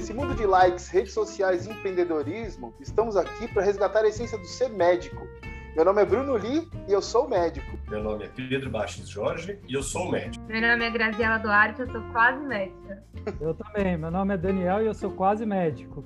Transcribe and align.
Nesse 0.00 0.14
mundo 0.14 0.34
de 0.34 0.46
likes, 0.46 0.88
redes 0.88 1.12
sociais 1.12 1.66
e 1.66 1.70
empreendedorismo, 1.70 2.72
estamos 2.80 3.18
aqui 3.18 3.46
para 3.46 3.62
resgatar 3.62 4.00
a 4.00 4.08
essência 4.08 4.38
do 4.38 4.46
ser 4.46 4.70
médico. 4.70 5.28
Meu 5.76 5.84
nome 5.84 6.00
é 6.00 6.06
Bruno 6.06 6.38
Li 6.38 6.66
e 6.88 6.92
eu 6.92 7.02
sou 7.02 7.28
médico. 7.28 7.78
Meu 7.86 8.02
nome 8.02 8.24
é 8.24 8.28
Pedro 8.28 8.70
Baixes 8.70 9.10
Jorge 9.10 9.60
e 9.68 9.74
eu 9.74 9.82
sou 9.82 10.10
médico. 10.10 10.42
Meu 10.48 10.62
nome 10.62 10.86
é 10.86 10.90
Graziela 10.90 11.36
Duarte, 11.36 11.82
eu 11.82 11.92
sou 11.92 12.00
quase 12.12 12.40
médica. 12.46 13.04
Eu 13.38 13.52
também. 13.52 13.98
Meu 13.98 14.10
nome 14.10 14.32
é 14.32 14.38
Daniel 14.38 14.82
e 14.82 14.86
eu 14.86 14.94
sou 14.94 15.10
quase 15.10 15.44
médico. 15.44 16.02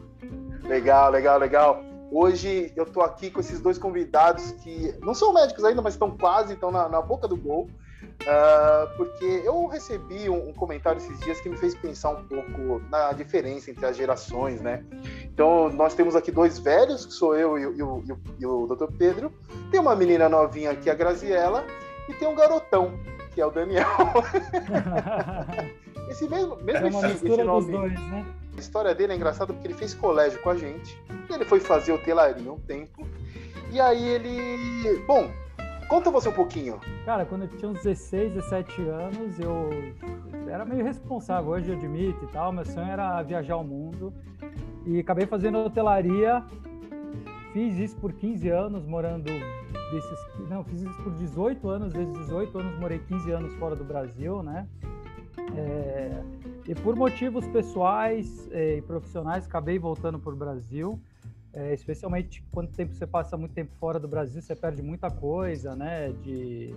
Legal, 0.64 1.12
legal, 1.12 1.38
legal. 1.38 1.80
Hoje 2.10 2.72
eu 2.74 2.82
estou 2.82 3.04
aqui 3.04 3.30
com 3.30 3.38
esses 3.38 3.60
dois 3.60 3.78
convidados 3.78 4.50
que 4.64 4.92
não 5.02 5.14
são 5.14 5.32
médicos 5.32 5.62
ainda, 5.62 5.80
mas 5.80 5.94
estão 5.94 6.18
quase, 6.18 6.54
estão 6.54 6.72
na, 6.72 6.88
na 6.88 7.00
boca 7.00 7.28
do 7.28 7.36
gol. 7.36 7.70
Uh, 8.22 8.96
porque 8.96 9.42
eu 9.44 9.66
recebi 9.66 10.30
um, 10.30 10.48
um, 10.48 10.52
comentário 10.54 10.98
esses 10.98 11.18
dias 11.20 11.40
que 11.40 11.48
me 11.48 11.58
fez 11.58 11.74
pensar 11.74 12.10
um 12.10 12.24
pouco 12.24 12.80
na 12.88 13.12
diferença 13.12 13.70
entre 13.70 13.84
as 13.84 13.96
gerações, 13.96 14.62
né? 14.62 14.82
Então, 15.24 15.68
nós 15.70 15.94
temos 15.94 16.16
aqui 16.16 16.30
dois 16.30 16.58
velhos, 16.58 17.04
que 17.04 17.12
sou 17.12 17.36
eu 17.36 17.58
e, 17.58 17.62
e, 17.62 17.82
e, 17.82 18.16
e 18.40 18.46
o 18.46 18.66
Dr. 18.66 18.90
Pedro. 18.96 19.30
Tem 19.70 19.78
uma 19.78 19.94
menina 19.94 20.26
novinha 20.26 20.70
aqui, 20.70 20.88
a 20.88 20.94
Graziella, 20.94 21.66
e 22.08 22.14
tem 22.14 22.26
um 22.26 22.34
garotão, 22.34 22.98
que 23.34 23.42
é 23.42 23.46
o 23.46 23.50
Daniel. 23.50 23.86
esse 26.08 26.26
mesmo, 26.26 26.56
mesmo 26.62 26.86
é 26.86 26.90
uma 26.90 27.10
esse, 27.10 27.26
esse 27.26 27.42
nome, 27.42 27.72
dois, 27.72 27.92
né? 27.92 28.26
A 28.56 28.60
história 28.60 28.94
dele 28.94 29.12
é 29.12 29.16
engraçada 29.16 29.52
porque 29.52 29.66
ele 29.66 29.74
fez 29.74 29.92
colégio 29.92 30.40
com 30.40 30.48
a 30.48 30.56
gente, 30.56 30.98
ele 31.28 31.44
foi 31.44 31.60
fazer 31.60 31.92
hotelaria 31.92 32.50
um 32.50 32.60
tempo, 32.60 33.06
e 33.70 33.80
aí 33.80 34.08
ele. 34.08 35.02
Bom, 35.06 35.28
Conta 35.88 36.10
você 36.10 36.28
um 36.28 36.32
pouquinho. 36.32 36.80
Cara, 37.04 37.24
quando 37.26 37.42
eu 37.42 37.48
tinha 37.48 37.70
uns 37.70 37.82
16, 37.82 38.32
17 38.34 38.82
anos, 38.82 39.38
eu 39.38 39.70
era 40.48 40.64
meio 40.64 40.84
responsável, 40.84 41.50
hoje 41.50 41.70
eu 41.70 41.76
admito 41.76 42.24
e 42.24 42.28
tal, 42.28 42.52
meu 42.52 42.64
sonho 42.64 42.90
era 42.90 43.22
viajar 43.22 43.56
o 43.56 43.64
mundo. 43.64 44.12
E 44.86 45.00
acabei 45.00 45.26
fazendo 45.26 45.58
hotelaria, 45.58 46.42
fiz 47.52 47.76
isso 47.78 47.96
por 47.96 48.12
15 48.12 48.48
anos, 48.48 48.86
morando 48.86 49.24
desses... 49.24 50.48
Não, 50.48 50.64
fiz 50.64 50.82
isso 50.82 51.02
por 51.02 51.12
18 51.12 51.68
anos, 51.68 51.92
desde 51.92 52.12
18 52.12 52.58
anos 52.58 52.78
morei 52.78 52.98
15 52.98 53.30
anos 53.30 53.54
fora 53.54 53.74
do 53.76 53.84
Brasil, 53.84 54.42
né? 54.42 54.66
É, 55.56 56.22
e 56.66 56.74
por 56.74 56.96
motivos 56.96 57.46
pessoais 57.48 58.48
é, 58.50 58.76
e 58.76 58.82
profissionais, 58.82 59.46
acabei 59.46 59.78
voltando 59.78 60.18
para 60.18 60.32
o 60.32 60.36
Brasil. 60.36 61.00
É, 61.56 61.72
especialmente 61.72 62.44
quando 62.50 62.72
tempo 62.72 62.92
você 62.92 63.06
passa 63.06 63.36
muito 63.36 63.52
tempo 63.52 63.72
fora 63.78 64.00
do 64.00 64.08
Brasil, 64.08 64.42
você 64.42 64.56
perde 64.56 64.82
muita 64.82 65.08
coisa, 65.08 65.76
né? 65.76 66.12
De, 66.22 66.74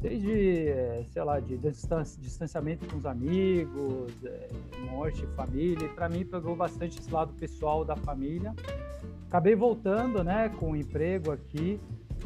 desde, 0.00 0.68
é, 0.68 1.04
sei 1.10 1.24
lá, 1.24 1.40
de 1.40 1.58
distanciamento 1.58 2.86
com 2.86 2.98
os 2.98 3.06
amigos, 3.06 4.12
é, 4.24 4.48
morte, 4.90 5.26
família. 5.34 5.88
Para 5.88 6.08
mim, 6.08 6.24
pegou 6.24 6.54
bastante 6.54 7.00
esse 7.00 7.10
lado 7.10 7.32
pessoal 7.34 7.84
da 7.84 7.96
família. 7.96 8.54
Acabei 9.26 9.56
voltando, 9.56 10.22
né, 10.22 10.50
com 10.50 10.72
um 10.72 10.76
emprego 10.76 11.32
aqui 11.32 11.80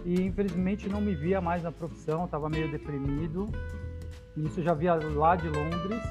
e 0.04 0.20
infelizmente 0.22 0.88
não 0.88 1.00
me 1.00 1.14
via 1.14 1.40
mais 1.40 1.62
na 1.62 1.72
profissão, 1.72 2.24
estava 2.24 2.48
meio 2.48 2.70
deprimido. 2.70 3.48
Isso 4.36 4.62
já 4.62 4.74
via 4.74 4.94
lá 4.94 5.34
de 5.36 5.48
Londres 5.48 6.02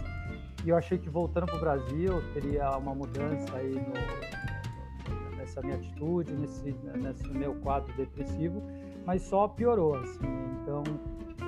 e 0.64 0.70
eu 0.70 0.77
achei 0.77 0.97
que 0.97 1.09
voltando 1.09 1.45
para 1.45 1.58
o 1.58 1.59
Brasil 1.59 2.23
teria 2.33 2.72
uma 2.77 2.95
mudança 2.95 3.55
aí 3.55 3.73
no, 3.75 4.55
nessa 5.56 5.61
minha 5.61 5.75
atitude, 5.78 6.34
nesse, 6.34 6.75
nesse 6.95 7.28
meu 7.30 7.56
quadro 7.56 7.94
depressivo, 7.95 8.61
mas 9.06 9.22
só 9.22 9.48
piorou, 9.48 9.95
assim. 9.95 10.25
Então, 10.61 10.84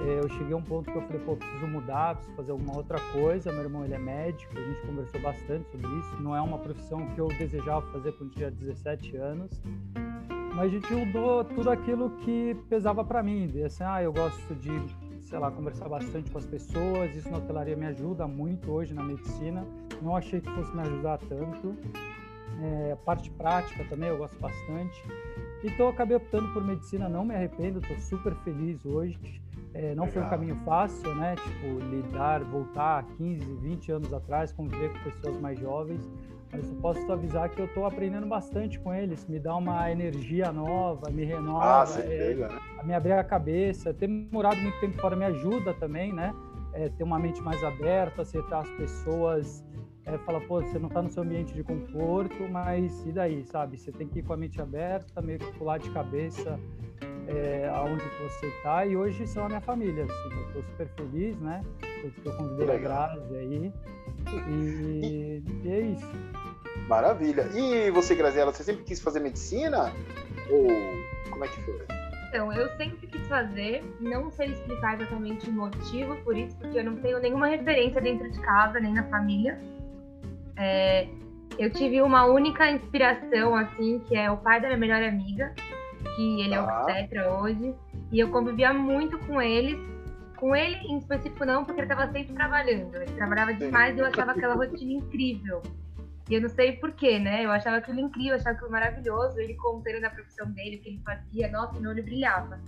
é, 0.06 0.20
eu 0.20 0.30
cheguei 0.30 0.54
a 0.54 0.58
um 0.58 0.62
ponto 0.62 0.92
que 0.92 0.98
eu 0.98 1.02
falei, 1.02 1.20
pô, 1.20 1.36
preciso 1.36 1.68
mudar, 1.68 2.16
preciso 2.16 2.36
fazer 2.36 2.52
alguma 2.52 2.78
outra 2.78 3.00
coisa. 3.12 3.52
Meu 3.52 3.64
irmão, 3.64 3.84
ele 3.84 3.96
é 3.96 4.00
médico, 4.00 4.58
a 4.58 4.62
gente 4.62 4.82
conversou 4.86 5.20
bastante 5.22 5.70
sobre 5.72 5.88
isso. 5.88 6.22
Não 6.22 6.36
é 6.36 6.42
uma 6.42 6.58
profissão 6.60 7.06
que 7.08 7.20
eu 7.20 7.28
desejava 7.28 7.86
fazer 7.92 8.12
quando 8.14 8.32
tinha 8.32 8.52
17 8.52 9.18
anos, 9.18 9.62
mas 10.56 10.66
a 10.66 10.70
gente 10.70 10.94
mudou 10.94 11.44
tudo 11.44 11.70
aquilo 11.70 12.12
que 12.18 12.56
pesava 12.70 13.04
para 13.04 13.24
mim. 13.24 13.52
Assim, 13.64 13.84
ah, 13.84 14.04
eu 14.04 14.14
gosto 14.14 14.56
de, 14.56 14.72
sei 15.22 15.40
lá, 15.40 15.52
conversar 15.52 15.90
bastante 15.90 16.30
com 16.30 16.38
as 16.38 16.46
pessoas, 16.46 17.16
isso 17.16 17.30
na 17.30 17.38
hotelaria 17.38 17.76
me 17.76 17.88
ajuda 17.88 18.28
muito 18.28 18.72
hoje 18.72 18.94
na 18.94 19.04
medicina. 19.04 19.66
Não 20.00 20.16
achei 20.16 20.40
que 20.40 20.50
fosse 20.52 20.76
me 20.76 20.82
ajudar 20.82 21.18
tanto. 21.18 21.76
É, 22.62 22.98
parte 23.06 23.30
prática 23.32 23.84
também 23.86 24.10
eu 24.10 24.18
gosto 24.18 24.40
bastante. 24.40 25.04
Então 25.64 25.90
acabei 25.90 26.18
optando 26.18 26.48
por 26.54 26.64
medicina, 26.64 27.10
não 27.10 27.26
me 27.26 27.36
arrependo, 27.36 27.80
estou 27.80 27.98
super 28.00 28.36
feliz 28.38 28.84
hoje. 28.86 29.42
É, 29.74 29.94
não 29.94 30.06
Legal. 30.06 30.08
foi 30.08 30.22
um 30.24 30.30
caminho 30.30 30.56
fácil, 30.66 31.14
né? 31.16 31.36
Tipo, 31.36 31.80
lidar, 31.86 32.44
voltar 32.44 33.06
15, 33.18 33.46
20 33.56 33.92
anos 33.92 34.14
atrás, 34.14 34.52
conviver 34.52 34.92
com 34.92 35.12
pessoas 35.12 35.40
mais 35.40 35.60
jovens. 35.60 36.10
Mas 36.52 36.68
eu 36.70 36.76
posso 36.78 37.12
avisar 37.12 37.50
que 37.50 37.62
eu 37.62 37.66
estou 37.66 37.86
aprendendo 37.86 38.26
bastante 38.26 38.80
com 38.80 38.94
eles, 38.94 39.28
me 39.28 39.38
dá 39.38 39.56
uma 39.56 39.92
energia 39.92 40.52
nova, 40.52 41.10
me 41.12 41.26
renova, 41.26 41.84
ah, 41.84 42.00
é, 42.00 42.36
né? 42.36 42.60
me 42.86 42.94
abrir 42.94 43.12
a 43.12 43.24
cabeça. 43.24 43.94
Ter 43.94 44.08
morado 44.08 44.60
muito 44.62 44.80
tempo 44.80 45.00
fora 45.00 45.16
me 45.16 45.26
ajuda 45.26 45.74
também, 45.74 46.14
né? 46.14 46.34
É, 46.74 46.90
ter 46.90 47.04
uma 47.04 47.20
mente 47.20 47.42
mais 47.42 47.64
aberta, 47.64 48.22
aceitar 48.22 48.62
as 48.62 48.70
pessoas 48.72 49.64
é, 50.08 50.18
fala, 50.20 50.40
pô, 50.40 50.62
você 50.62 50.80
não 50.80 50.88
está 50.88 51.02
no 51.02 51.10
seu 51.10 51.22
ambiente 51.22 51.54
de 51.54 51.64
conforto, 51.64 52.48
mas 52.50 53.06
e 53.06 53.12
daí, 53.12 53.44
sabe? 53.44 53.78
Você 53.78 53.92
tem 53.92 54.08
que 54.08 54.20
ir 54.20 54.24
com 54.24 54.34
a 54.34 54.38
mente 54.38 54.62
aberta, 54.62 55.22
meio 55.22 55.38
que 55.38 55.52
pular 55.58 55.78
de 55.80 55.90
cabeça 55.92 56.58
é, 57.28 57.70
aonde 57.76 58.04
você 58.22 58.48
está. 58.48 58.86
E 58.86 58.96
hoje 58.96 59.28
são 59.28 59.46
a 59.46 59.48
minha 59.50 59.60
família, 59.60 60.06
assim, 60.06 60.34
eu 60.34 60.48
estou 60.48 60.64
super 60.64 60.88
feliz, 60.96 61.38
né? 61.42 61.62
Porque 62.02 62.30
eu 62.30 62.38
convidei 62.38 62.76
a 62.76 62.78
Grazi 62.78 63.36
aí. 63.36 63.74
E, 64.50 65.44
e, 65.64 65.70
é 65.70 65.80
isso. 65.82 66.12
Maravilha. 66.88 67.50
E 67.54 67.92
você, 67.92 68.16
Graziela, 68.16 68.54
você 68.54 68.64
sempre 68.64 68.86
quis 68.86 69.02
fazer 69.02 69.20
medicina? 69.20 69.92
Ou 70.50 70.68
como 71.30 71.44
é 71.44 71.50
que 71.50 71.62
foi? 71.64 71.86
Então, 72.30 72.54
eu 72.54 72.70
sempre 72.78 73.08
quis 73.08 73.28
fazer, 73.28 73.84
não 74.00 74.30
sei 74.32 74.52
explicar 74.52 74.96
exatamente 74.96 75.50
o 75.50 75.54
motivo 75.54 76.16
por 76.24 76.38
isso, 76.38 76.56
porque 76.58 76.80
eu 76.80 76.84
não 76.84 76.96
tenho 76.98 77.20
nenhuma 77.20 77.48
referência 77.48 78.02
dentro 78.02 78.30
de 78.30 78.40
casa, 78.40 78.80
nem 78.80 78.94
na 78.94 79.04
família. 79.10 79.60
É, 80.58 81.08
eu 81.58 81.72
tive 81.72 82.02
uma 82.02 82.26
única 82.26 82.70
inspiração, 82.70 83.56
assim, 83.56 84.00
que 84.00 84.16
é 84.16 84.30
o 84.30 84.38
pai 84.38 84.60
da 84.60 84.68
minha 84.68 84.80
melhor 84.80 85.04
amiga, 85.04 85.54
que 86.16 86.42
ele 86.42 86.54
é 86.54 86.58
ah. 86.58 86.82
obstetra 86.82 87.32
hoje, 87.34 87.74
e 88.12 88.20
eu 88.20 88.30
convivia 88.30 88.74
muito 88.74 89.18
com 89.20 89.42
ele. 89.42 89.78
Com 90.38 90.56
ele 90.56 90.76
em 90.88 91.00
específico 91.00 91.44
não, 91.46 91.66
porque 91.66 91.82
ele 91.82 91.92
estava 91.92 92.12
sempre 92.12 92.34
trabalhando. 92.34 92.96
Ele 92.96 93.12
trabalhava 93.14 93.54
demais 93.56 93.98
e 93.98 94.00
eu 94.00 94.06
achava 94.06 94.32
aquela 94.34 94.54
rotina 94.54 94.94
incrível. 94.94 95.64
E 96.30 96.36
eu 96.36 96.42
não 96.42 96.50
sei 96.50 96.74
porquê, 96.74 97.18
né? 97.18 97.44
Eu 97.44 97.52
achava 97.52 97.78
aquilo 97.78 98.00
incrível, 98.02 98.36
achava 98.36 98.52
aquilo 98.52 98.70
maravilhoso. 98.70 99.40
Ele 99.40 99.56
contando 99.56 100.00
da 100.00 100.12
profissão 100.12 100.52
dele, 100.52 100.78
o 100.78 100.82
que 100.82 100.90
ele 100.90 101.02
fazia, 101.04 101.50
nossa, 101.50 101.80
meu 101.80 101.90
olho 101.90 102.04
brilhava. 102.04 102.62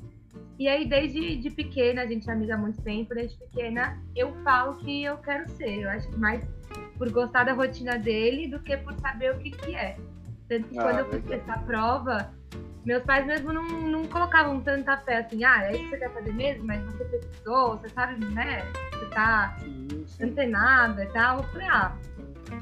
E 0.57 0.67
aí, 0.67 0.85
desde 0.87 1.37
de 1.37 1.49
pequena, 1.51 2.01
a 2.01 2.07
gente 2.07 2.27
é 2.27 2.33
amiga 2.33 2.55
há 2.55 2.57
muito 2.57 2.81
tempo, 2.81 3.13
desde 3.13 3.37
pequena, 3.37 4.01
eu 4.15 4.33
falo 4.43 4.75
que 4.77 5.03
eu 5.03 5.17
quero 5.17 5.47
ser. 5.49 5.81
Eu 5.81 5.89
acho 5.89 6.09
que 6.09 6.17
mais 6.17 6.43
por 6.99 7.09
gostar 7.11 7.45
da 7.45 7.53
rotina 7.53 7.97
dele 7.97 8.49
do 8.49 8.59
que 8.59 8.75
por 8.77 8.93
saber 8.99 9.33
o 9.33 9.39
que, 9.39 9.51
que 9.51 9.73
é. 9.73 9.97
Tanto 10.49 10.67
que 10.67 10.77
ah, 10.77 10.83
quando 10.83 10.99
eu 10.99 11.09
fui 11.09 11.21
prestar 11.21 11.53
a 11.53 11.59
prova, 11.59 12.33
meus 12.85 13.01
pais 13.03 13.25
mesmo 13.25 13.53
não, 13.53 13.63
não 13.63 14.05
colocavam 14.05 14.59
tanta 14.59 14.97
fé 14.97 15.19
assim, 15.19 15.43
ah, 15.45 15.63
é 15.63 15.71
isso 15.71 15.83
que 15.85 15.89
você 15.91 15.97
quer 15.97 16.13
fazer 16.13 16.33
mesmo, 16.33 16.65
mas 16.65 16.83
você 16.83 17.05
pesquisou, 17.05 17.77
você 17.77 17.87
sabe, 17.89 18.25
né? 18.25 18.61
Você 18.91 19.05
tá 19.11 19.57
antenada 20.21 21.03
e 21.03 21.07
tal. 21.07 21.37
Eu 21.37 21.43
falei, 21.43 21.67
ah, 21.69 21.95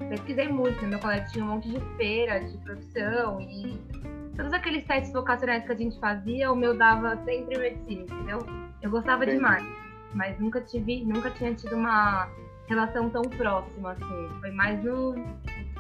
pesquisei 0.10 0.48
muito, 0.50 0.80
no 0.84 0.90
meu 0.90 1.00
colégio 1.00 1.32
tinha 1.32 1.44
um 1.44 1.48
monte 1.48 1.70
de 1.70 1.80
feira 1.98 2.40
de 2.40 2.58
profissão 2.60 3.42
e 3.42 3.82
todos 4.36 4.54
aqueles 4.54 4.86
testes 4.86 5.12
vocacionais 5.12 5.66
que 5.66 5.72
a 5.72 5.76
gente 5.76 6.00
fazia, 6.00 6.52
o 6.52 6.56
meu 6.56 6.78
dava 6.78 7.18
sempre 7.26 7.58
medicina, 7.58 8.04
entendeu? 8.04 8.46
Eu 8.84 8.92
gostava 8.92 9.24
Entendi. 9.24 9.38
demais, 9.38 9.66
mas 10.14 10.40
nunca 10.40 10.62
tive, 10.62 11.04
nunca 11.04 11.32
tinha 11.32 11.56
tido 11.56 11.76
uma 11.76 12.30
relação 12.68 13.10
tão 13.10 13.24
próxima, 13.24 13.92
assim. 13.92 14.40
Foi 14.42 14.52
mais 14.52 14.84
no 14.84 15.16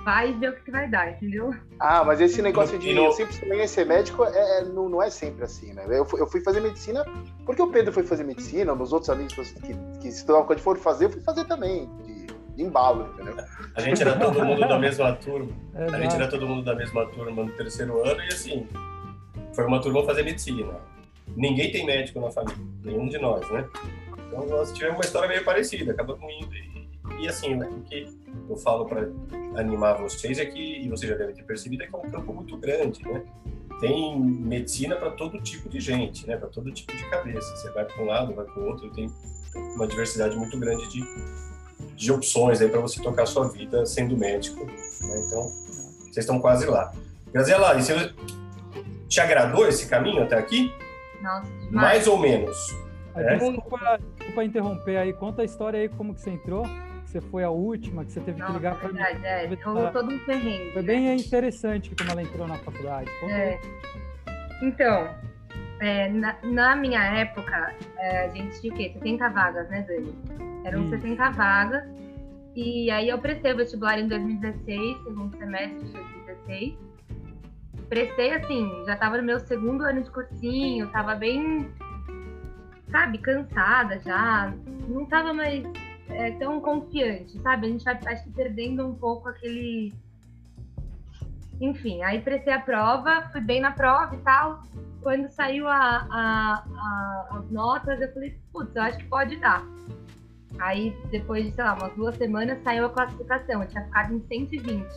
vai 0.07 0.31
ver 0.31 0.51
o 0.51 0.55
que, 0.55 0.71
vai 0.71 0.89
dar, 0.89 1.11
entendeu? 1.11 1.53
Ah, 1.81 2.01
mas 2.01 2.21
esse 2.21 2.41
negócio 2.41 2.79
de 2.79 2.91
eu 2.91 3.11
sempre 3.11 3.37
também 3.37 3.67
ser 3.67 3.85
médico 3.85 4.23
é, 4.23 4.59
é, 4.59 4.63
não, 4.63 4.87
não 4.87 5.03
é 5.03 5.09
sempre 5.09 5.43
assim, 5.43 5.73
né? 5.73 5.85
Eu 5.89 6.05
fui, 6.05 6.21
eu 6.21 6.27
fui 6.27 6.39
fazer 6.39 6.61
medicina 6.61 7.05
porque 7.45 7.61
o 7.61 7.67
Pedro 7.67 7.91
foi 7.91 8.03
fazer 8.03 8.23
medicina, 8.23 8.71
os 8.71 8.93
outros 8.93 9.09
amigos 9.09 9.51
que, 9.51 9.75
que 9.99 10.07
estudavam 10.07 10.45
quando 10.45 10.59
foram 10.59 10.79
fazer, 10.79 11.05
eu 11.05 11.09
fui 11.09 11.19
fazer 11.19 11.43
também, 11.43 11.89
de, 12.05 12.25
de 12.55 12.63
embalo, 12.63 13.13
entendeu? 13.13 13.35
A 13.75 13.81
gente 13.81 14.01
era 14.01 14.17
todo 14.17 14.45
mundo 14.45 14.61
da 14.61 14.79
mesma 14.79 15.11
turma. 15.11 15.51
É, 15.75 15.83
a 15.93 15.99
gente 15.99 16.15
era 16.15 16.29
todo 16.29 16.47
mundo 16.47 16.63
da 16.63 16.73
mesma 16.73 17.05
turma 17.07 17.43
no 17.43 17.51
terceiro 17.51 18.01
ano 18.01 18.21
e 18.21 18.27
assim, 18.27 18.65
foi 19.53 19.65
uma 19.65 19.81
turma 19.81 20.05
fazer 20.05 20.23
medicina. 20.23 20.73
Ninguém 21.35 21.69
tem 21.69 21.85
médico 21.85 22.21
na 22.21 22.31
família, 22.31 22.57
nenhum 22.81 23.09
de 23.09 23.17
nós, 23.17 23.49
né? 23.51 23.67
Então 24.29 24.45
nós 24.45 24.71
tivemos 24.71 24.99
uma 24.99 25.03
história 25.03 25.27
meio 25.27 25.43
parecida, 25.43 25.91
acabamos 25.91 26.23
indo 26.23 26.55
e 26.55 26.76
e 27.19 27.27
assim, 27.27 27.55
o 27.55 27.81
que 27.81 28.07
eu 28.49 28.57
falo 28.57 28.85
para 28.85 29.09
animar 29.55 29.97
vocês 29.97 30.37
é 30.37 30.45
que, 30.45 30.59
e 30.59 30.89
vocês 30.89 31.09
já 31.09 31.17
devem 31.17 31.35
ter 31.35 31.43
percebido, 31.43 31.83
é 31.83 31.87
que 31.87 31.95
é 31.95 31.97
um 31.97 32.09
campo 32.09 32.33
muito 32.33 32.57
grande, 32.57 33.03
né? 33.03 33.23
Tem 33.79 34.19
medicina 34.19 34.95
para 34.95 35.11
todo 35.11 35.39
tipo 35.41 35.69
de 35.69 35.79
gente, 35.79 36.27
né? 36.27 36.37
Para 36.37 36.47
todo 36.49 36.71
tipo 36.71 36.95
de 36.95 37.03
cabeça. 37.09 37.55
Você 37.55 37.71
vai 37.71 37.85
para 37.85 38.03
um 38.03 38.05
lado, 38.05 38.33
vai 38.33 38.45
para 38.45 38.59
o 38.59 38.67
outro, 38.67 38.89
tem 38.91 39.09
uma 39.75 39.87
diversidade 39.87 40.35
muito 40.35 40.59
grande 40.59 40.87
de, 40.89 41.03
de 41.95 42.11
opções 42.11 42.61
aí 42.61 42.69
para 42.69 42.81
você 42.81 43.01
tocar 43.01 43.23
a 43.23 43.25
sua 43.25 43.47
vida 43.49 43.85
sendo 43.85 44.17
médico 44.17 44.65
Né? 44.65 45.21
Então, 45.25 45.43
vocês 45.43 46.17
estão 46.17 46.39
quase 46.39 46.65
lá. 46.65 46.91
Graziela, 47.31 47.75
e 47.77 47.83
você 47.83 48.13
te 49.07 49.19
agradou 49.19 49.67
esse 49.67 49.87
caminho 49.87 50.23
até 50.23 50.37
aqui? 50.37 50.73
Nossa, 51.21 51.51
demais. 51.51 51.71
Mais 51.71 52.07
ou 52.07 52.17
menos. 52.17 52.57
É? 53.15 53.37
Desculpa, 53.37 53.99
desculpa 54.15 54.43
interromper 54.43 54.97
aí, 54.97 55.13
conta 55.13 55.41
a 55.41 55.45
história 55.45 55.79
aí 55.79 55.89
como 55.89 56.13
que 56.13 56.21
você 56.21 56.31
entrou 56.31 56.65
que 57.07 57.11
você 57.11 57.21
foi 57.21 57.43
a 57.43 57.49
última, 57.49 58.03
que 58.03 58.11
você 58.11 58.19
teve 58.19 58.39
Não, 58.39 58.47
que 58.47 58.53
ligar 58.53 58.77
para 58.77 58.91
mim. 58.91 58.99
É, 58.99 59.45
é 59.45 59.55
todo 59.91 60.13
um 60.13 60.19
perrengue. 60.19 60.73
Foi 60.73 60.83
bem 60.83 61.15
interessante 61.15 61.95
como 61.95 62.11
ela 62.11 62.21
entrou 62.21 62.45
na 62.47 62.57
faculdade. 62.57 63.09
É. 63.29 63.59
Então, 64.61 65.15
é, 65.79 66.09
na, 66.09 66.35
na, 66.43 66.75
minha 66.75 67.01
época, 67.01 67.73
é, 67.97 68.25
a 68.25 68.27
gente 68.29 68.59
tinha 68.59 68.73
o 68.73 68.75
quê? 68.75 68.91
70 68.93 69.29
vagas, 69.29 69.69
né, 69.69 69.85
Dani? 69.87 70.15
Eram 70.65 70.81
Isso. 70.81 70.89
70 70.89 71.31
vagas. 71.31 71.83
E 72.55 72.91
aí 72.91 73.07
eu 73.07 73.19
prestei 73.19 73.53
o 73.53 73.57
vestibular 73.57 73.99
em 73.99 74.07
2016, 74.07 75.03
segundo 75.03 75.37
semestre 75.37 75.85
de 75.85 75.93
2016. 75.93 76.77
Prestei 77.87 78.33
assim, 78.33 78.83
já 78.85 78.95
estava 78.95 79.17
no 79.17 79.23
meu 79.23 79.39
segundo 79.39 79.83
ano 79.83 80.01
de 80.01 80.11
cursinho, 80.11 80.87
estava 80.87 81.15
bem, 81.15 81.71
sabe, 82.91 83.19
cansada 83.19 83.99
já. 83.99 84.53
Não 84.89 85.03
estava 85.03 85.33
mais 85.33 85.63
é, 86.09 86.31
tão 86.31 86.59
confiante, 86.59 87.39
sabe? 87.41 87.67
A 87.67 87.69
gente 87.69 87.83
vai, 87.83 87.99
acho 88.05 88.23
que, 88.23 88.31
perdendo 88.31 88.85
um 88.87 88.95
pouco 88.95 89.29
aquele. 89.29 89.93
Enfim, 91.59 92.03
aí 92.03 92.21
prestei 92.21 92.53
a 92.53 92.59
prova, 92.59 93.29
fui 93.31 93.41
bem 93.41 93.59
na 93.59 93.71
prova 93.71 94.15
e 94.15 94.19
tal. 94.19 94.63
Quando 95.01 95.29
saiu 95.29 95.67
a, 95.67 96.07
a, 96.09 96.63
a, 96.67 97.27
as 97.37 97.51
notas, 97.51 97.99
eu 98.01 98.13
falei, 98.13 98.37
putz, 98.51 98.75
eu 98.75 98.81
acho 98.81 98.97
que 98.97 99.05
pode 99.05 99.35
dar. 99.37 99.63
Aí, 100.59 100.95
depois 101.11 101.45
de, 101.45 101.51
sei 101.51 101.63
lá, 101.63 101.75
umas 101.75 101.93
duas 101.93 102.15
semanas, 102.15 102.61
saiu 102.63 102.85
a 102.85 102.89
classificação. 102.89 103.61
Eu 103.61 103.67
tinha 103.67 103.83
ficado 103.85 104.13
em 104.13 104.21
120. 104.27 104.87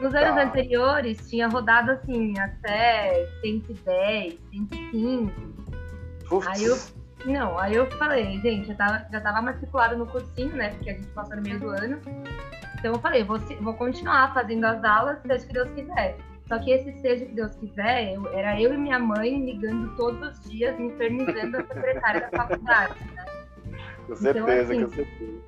Nos 0.00 0.14
anos 0.14 0.34
tá. 0.34 0.44
anteriores, 0.44 1.28
tinha 1.28 1.48
rodado 1.48 1.90
assim, 1.92 2.38
até 2.38 3.26
110, 3.42 4.38
115. 4.50 5.32
Uf. 6.30 6.48
Aí 6.48 6.64
eu 6.64 6.76
não, 7.26 7.58
aí 7.58 7.74
eu 7.74 7.86
falei, 7.92 8.40
gente, 8.40 8.68
já 8.68 8.74
tava, 8.74 9.06
já 9.10 9.20
tava 9.20 9.42
matriculada 9.42 9.96
no 9.96 10.06
cursinho, 10.06 10.56
né? 10.56 10.70
Porque 10.70 10.90
a 10.90 10.94
gente 10.94 11.08
passou 11.08 11.36
no 11.36 11.42
meio 11.42 11.60
do 11.60 11.68
ano. 11.68 12.00
Então 12.78 12.94
eu 12.94 12.98
falei, 12.98 13.24
vou, 13.24 13.38
vou 13.60 13.74
continuar 13.74 14.32
fazendo 14.32 14.64
as 14.64 14.82
aulas, 14.82 15.18
seja 15.22 15.46
que 15.46 15.52
Deus 15.52 15.70
quiser. 15.70 16.16
Só 16.48 16.58
que 16.58 16.72
esse 16.72 16.92
seja 17.00 17.26
que 17.26 17.34
Deus 17.34 17.54
quiser, 17.56 18.14
eu, 18.14 18.26
era 18.32 18.60
eu 18.60 18.74
e 18.74 18.76
minha 18.76 18.98
mãe 18.98 19.44
ligando 19.44 19.94
todos 19.96 20.30
os 20.30 20.50
dias, 20.50 20.78
infernizando 20.80 21.58
a 21.58 21.62
secretária 21.62 22.20
da 22.22 22.30
faculdade, 22.30 22.94
né? 23.14 23.24
Com 24.06 24.16
certeza, 24.16 24.40
então, 24.40 24.60
assim, 24.62 24.84
com 24.84 24.90
certeza. 24.90 25.40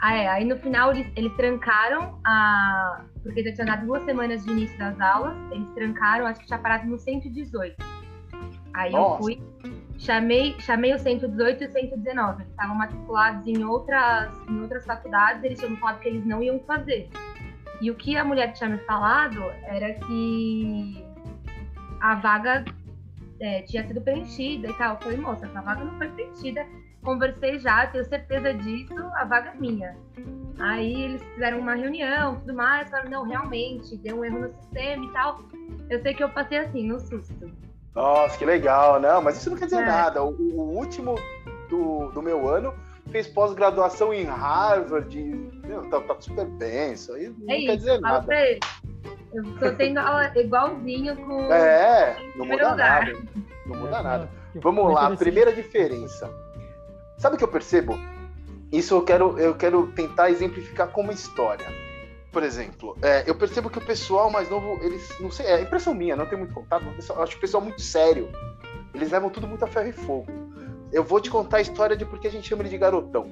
Ah, 0.00 0.14
é, 0.14 0.28
aí 0.28 0.44
no 0.44 0.58
final 0.58 0.92
eles, 0.92 1.10
eles 1.16 1.32
trancaram 1.36 2.20
a. 2.24 3.02
Porque 3.22 3.42
já 3.42 3.54
tinha 3.54 3.66
dado 3.66 3.86
duas 3.86 4.04
semanas 4.04 4.44
de 4.44 4.50
início 4.50 4.78
das 4.78 5.00
aulas, 5.00 5.34
eles 5.50 5.68
trancaram, 5.70 6.26
acho 6.26 6.40
que 6.40 6.46
tinha 6.46 6.58
parado 6.58 6.86
no 6.86 6.98
118. 6.98 7.95
Aí 8.76 8.92
Nossa. 8.92 9.14
eu 9.14 9.18
fui, 9.18 9.42
chamei, 9.98 10.54
chamei 10.60 10.94
o 10.94 10.98
118 10.98 11.64
e 11.64 11.66
o 11.66 11.72
119. 11.72 12.42
Eles 12.42 12.50
estavam 12.50 12.76
matriculados 12.76 13.46
em 13.46 13.64
outras, 13.64 14.30
em 14.48 14.60
outras 14.60 14.84
faculdades, 14.84 15.42
eles 15.42 15.58
tinham 15.58 15.74
falado 15.78 16.00
que 16.00 16.08
eles 16.08 16.26
não 16.26 16.42
iam 16.42 16.60
fazer. 16.60 17.08
E 17.80 17.90
o 17.90 17.94
que 17.94 18.16
a 18.18 18.24
mulher 18.24 18.52
tinha 18.52 18.68
me 18.68 18.78
falado 18.78 19.42
era 19.64 19.94
que 19.94 21.02
a 22.00 22.16
vaga 22.16 22.66
é, 23.40 23.62
tinha 23.62 23.86
sido 23.86 24.02
preenchida 24.02 24.68
e 24.68 24.74
tal. 24.74 24.94
Eu 24.94 25.00
falei, 25.00 25.18
moça, 25.18 25.46
essa 25.46 25.62
vaga 25.62 25.82
não 25.82 25.96
foi 25.96 26.08
preenchida. 26.10 26.66
Conversei 27.02 27.58
já, 27.58 27.86
tenho 27.86 28.04
certeza 28.04 28.52
disso, 28.52 28.94
a 29.14 29.24
vaga 29.24 29.50
é 29.50 29.54
minha. 29.54 29.96
Aí 30.58 31.02
eles 31.02 31.22
fizeram 31.32 31.60
uma 31.60 31.74
reunião, 31.74 32.36
tudo 32.40 32.52
mais, 32.52 32.90
falaram, 32.90 33.10
não, 33.10 33.24
realmente, 33.24 33.96
deu 33.98 34.18
um 34.18 34.24
erro 34.24 34.40
no 34.40 34.48
sistema 34.50 35.02
e 35.02 35.12
tal. 35.12 35.40
Eu 35.88 36.02
sei 36.02 36.12
que 36.12 36.22
eu 36.22 36.28
passei 36.28 36.58
assim, 36.58 36.86
no 36.86 36.98
susto. 36.98 37.65
Nossa, 37.96 38.36
que 38.36 38.44
legal. 38.44 39.00
Não, 39.00 39.22
mas 39.22 39.38
isso 39.38 39.48
não 39.48 39.56
quer 39.56 39.64
dizer 39.64 39.82
é. 39.82 39.86
nada. 39.86 40.22
O, 40.22 40.28
o, 40.28 40.76
último 40.76 41.14
do, 41.70 42.10
do 42.10 42.20
meu 42.20 42.46
ano 42.46 42.74
fez 43.10 43.26
pós-graduação 43.26 44.12
em 44.12 44.24
Harvard. 44.24 45.18
Meu, 45.64 45.88
tá, 45.88 46.00
tá, 46.00 46.14
super 46.20 46.44
bem. 46.44 46.92
Isso 46.92 47.14
aí 47.14 47.28
não 47.28 47.54
é 47.54 47.56
quer 47.56 47.62
isso, 47.62 47.76
dizer 47.78 48.00
nada. 48.00 48.34
Eu 49.32 49.58
tô 49.58 49.72
tendo 49.76 49.98
aula 49.98 50.30
igualzinho 50.36 51.16
com. 51.16 51.50
É, 51.50 52.16
não 52.36 52.44
muda 52.44 52.70
lugar. 52.70 53.06
nada. 53.06 53.18
Não 53.64 53.76
muda 53.76 54.02
nada. 54.02 54.30
Vamos 54.56 54.92
lá, 54.92 55.16
primeira 55.16 55.52
diferença. 55.52 56.30
Sabe 57.16 57.36
o 57.36 57.38
que 57.38 57.44
eu 57.44 57.48
percebo? 57.48 57.98
Isso 58.70 58.94
eu 58.94 59.02
quero, 59.02 59.38
eu 59.38 59.54
quero 59.54 59.86
tentar 59.92 60.30
exemplificar 60.30 60.88
como 60.88 61.12
história 61.12 61.66
por 62.36 62.42
exemplo, 62.42 62.98
é, 63.00 63.24
eu 63.26 63.34
percebo 63.34 63.70
que 63.70 63.78
o 63.78 63.80
pessoal 63.80 64.30
mais 64.30 64.50
novo, 64.50 64.78
eles, 64.82 65.08
não 65.18 65.30
sei, 65.30 65.46
é 65.46 65.62
impressão 65.62 65.94
minha, 65.94 66.14
não 66.14 66.26
tem 66.26 66.36
muito 66.36 66.52
contato, 66.52 66.84
acho 66.98 67.32
que 67.32 67.38
o 67.38 67.40
pessoal 67.40 67.62
muito 67.62 67.80
sério. 67.80 68.28
Eles 68.92 69.10
levam 69.10 69.30
tudo 69.30 69.46
muito 69.46 69.64
a 69.64 69.66
ferro 69.66 69.88
e 69.88 69.92
fogo. 69.92 70.26
Eu 70.92 71.02
vou 71.02 71.18
te 71.18 71.30
contar 71.30 71.56
a 71.56 71.60
história 71.62 71.96
de 71.96 72.04
por 72.04 72.20
que 72.20 72.28
a 72.28 72.30
gente 72.30 72.46
chama 72.46 72.60
ele 72.60 72.68
de 72.68 72.76
garotão. 72.76 73.26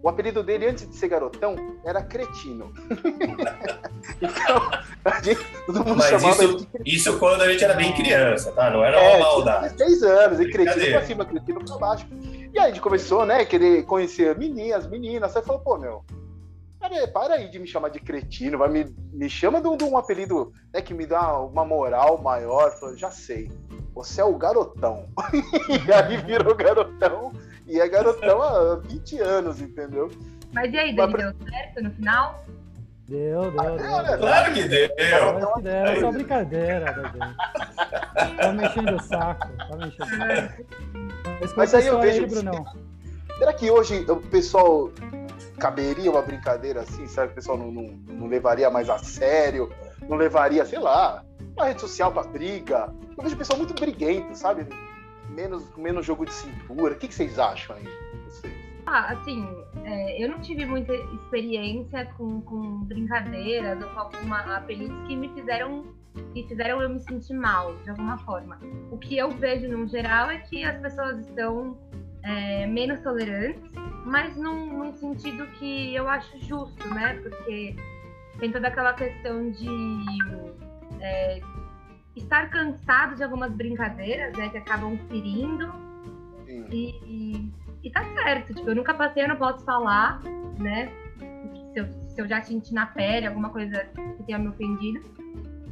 O 0.00 0.08
apelido 0.08 0.40
dele, 0.40 0.68
antes 0.68 0.88
de 0.88 0.94
ser 0.94 1.08
garotão, 1.08 1.56
era 1.84 2.00
cretino. 2.00 2.72
então, 4.22 4.70
a 5.04 5.20
gente, 5.20 5.44
todo 5.66 5.84
mundo 5.84 5.96
Mas 5.96 6.10
chamava 6.10 6.44
isso, 6.44 6.68
isso 6.84 7.18
quando 7.18 7.42
a 7.42 7.50
gente 7.50 7.64
era 7.64 7.74
bem 7.74 7.92
criança, 7.92 8.52
tá? 8.52 8.70
Não 8.70 8.84
era 8.84 8.96
é, 8.96 9.16
uma 9.16 9.18
maldade. 9.18 9.74
16 9.74 10.02
anos, 10.04 10.38
e 10.38 10.48
cretino 10.48 10.86
pra 10.92 11.04
cima, 11.04 11.24
cretino 11.24 11.64
pra 11.64 11.76
baixo. 11.76 12.06
E 12.52 12.56
aí 12.56 12.66
a 12.66 12.68
gente 12.68 12.80
começou, 12.80 13.26
né, 13.26 13.44
querer 13.44 13.82
conhecer 13.82 14.38
meninas, 14.38 14.86
meninas. 14.86 15.36
Aí 15.36 15.42
falou, 15.42 15.60
pô, 15.60 15.76
meu, 15.76 16.04
Cara, 16.84 17.08
para 17.08 17.34
aí 17.36 17.48
de 17.48 17.58
me 17.58 17.66
chamar 17.66 17.88
de 17.88 17.98
cretino, 17.98 18.58
vai 18.58 18.68
me, 18.68 18.84
me 19.10 19.30
chama 19.30 19.58
de 19.58 19.66
um, 19.66 19.74
de 19.74 19.84
um 19.84 19.96
apelido 19.96 20.52
né, 20.70 20.82
que 20.82 20.92
me 20.92 21.06
dá 21.06 21.40
uma 21.40 21.64
moral 21.64 22.20
maior. 22.20 22.72
Falei, 22.78 22.98
já 22.98 23.10
sei, 23.10 23.50
você 23.94 24.20
é 24.20 24.24
o 24.24 24.36
garotão. 24.36 25.08
e 25.32 25.90
aí 25.90 26.18
virou 26.18 26.54
garotão, 26.54 27.32
e 27.66 27.80
é 27.80 27.88
garotão 27.88 28.42
há 28.42 28.76
20 28.76 29.18
anos, 29.18 29.62
entendeu? 29.62 30.10
Mas 30.52 30.74
e 30.74 30.76
aí, 30.76 30.94
Dani, 30.94 31.14
Mas... 31.14 31.22
deu 31.22 31.48
certo 31.48 31.82
no 31.84 31.90
final? 31.92 32.44
Deu, 33.08 33.50
deu, 33.50 33.60
ah, 33.60 33.64
deu. 33.64 34.02
Né? 34.02 34.16
Claro 34.18 34.52
que 34.52 34.62
deu. 34.64 34.90
Claro 34.94 35.54
que 35.54 35.62
deu, 35.62 35.72
é 35.72 36.00
só 36.00 36.12
brincadeira, 36.12 36.92
Dani. 36.92 38.36
Tá 38.36 38.52
mexendo 38.52 38.94
o 38.94 39.02
saco, 39.02 39.48
tá 39.56 39.76
mexendo 39.78 40.02
o 40.02 40.18
saco. 40.18 40.64
Mas, 41.40 41.54
Mas 41.54 41.74
aí 41.74 41.86
eu 41.86 41.98
vejo. 41.98 42.24
Aí, 42.24 42.64
Será 43.38 43.52
que 43.54 43.70
hoje 43.70 44.04
o 44.08 44.16
pessoal 44.16 44.92
caberia 45.58 46.10
uma 46.10 46.22
brincadeira 46.22 46.80
assim? 46.80 47.06
Que 47.06 47.20
o 47.20 47.34
pessoal 47.34 47.58
não, 47.58 47.70
não, 47.70 47.84
não 48.08 48.26
levaria 48.26 48.70
mais 48.70 48.88
a 48.88 48.98
sério? 48.98 49.70
Não 50.08 50.16
levaria, 50.16 50.64
sei 50.64 50.78
lá, 50.78 51.24
uma 51.56 51.66
rede 51.66 51.80
social 51.80 52.12
para 52.12 52.28
briga? 52.28 52.92
Eu 53.16 53.22
vejo 53.22 53.34
o 53.34 53.38
pessoal 53.38 53.58
muito 53.58 53.74
briguento, 53.74 54.36
sabe? 54.36 54.66
Menos, 55.30 55.64
menos 55.76 56.04
jogo 56.04 56.24
de 56.24 56.32
cintura. 56.32 56.94
O 56.94 56.96
que, 56.96 57.08
que 57.08 57.14
vocês 57.14 57.38
acham 57.38 57.76
aí? 57.76 57.88
Vocês? 58.24 58.54
Ah, 58.86 59.12
assim, 59.12 59.48
é, 59.84 60.22
eu 60.22 60.28
não 60.28 60.40
tive 60.40 60.66
muita 60.66 60.92
experiência 60.94 62.06
com, 62.16 62.42
com 62.42 62.80
brincadeiras 62.84 63.82
ou 63.82 63.88
com 63.88 64.00
alguma 64.00 64.56
apelidos 64.56 65.06
que 65.06 65.16
me 65.16 65.28
fizeram 65.30 65.84
que 66.32 66.44
fizeram 66.44 66.80
eu 66.80 66.88
me 66.88 67.00
sentir 67.00 67.34
mal 67.34 67.74
de 67.78 67.90
alguma 67.90 68.18
forma. 68.18 68.58
O 68.90 68.98
que 68.98 69.16
eu 69.16 69.30
vejo 69.30 69.68
no 69.68 69.88
geral 69.88 70.30
é 70.30 70.38
que 70.38 70.62
as 70.64 70.80
pessoas 70.80 71.18
estão 71.26 71.76
é, 72.24 72.66
menos 72.66 73.00
tolerantes, 73.00 73.62
mas 74.04 74.36
num, 74.36 74.78
num, 74.78 74.92
sentido 74.94 75.46
que 75.58 75.94
eu 75.94 76.08
acho 76.08 76.38
justo, 76.40 76.88
né? 76.94 77.14
Porque 77.22 77.76
tem 78.38 78.50
toda 78.50 78.68
aquela 78.68 78.94
questão 78.94 79.50
de 79.50 79.68
é, 81.00 81.40
estar 82.16 82.48
cansado 82.48 83.14
de 83.14 83.22
algumas 83.22 83.52
brincadeiras, 83.52 84.36
né? 84.36 84.48
Que 84.48 84.58
acabam 84.58 84.98
ferindo. 85.08 85.72
E, 86.48 86.94
e, 87.04 87.52
e, 87.82 87.90
tá 87.90 88.02
certo, 88.14 88.54
tipo, 88.54 88.68
eu 88.68 88.74
nunca 88.74 88.94
passei, 88.94 89.22
eu 89.22 89.28
não 89.28 89.36
posso 89.36 89.64
falar, 89.64 90.20
né? 90.58 90.90
Se 91.72 91.80
eu, 91.80 91.86
se 92.08 92.20
eu 92.20 92.26
já 92.26 92.40
senti 92.40 92.72
na 92.72 92.86
pele 92.86 93.26
alguma 93.26 93.50
coisa 93.50 93.84
que 94.16 94.22
tenha 94.24 94.38
me 94.38 94.48
ofendido. 94.48 95.00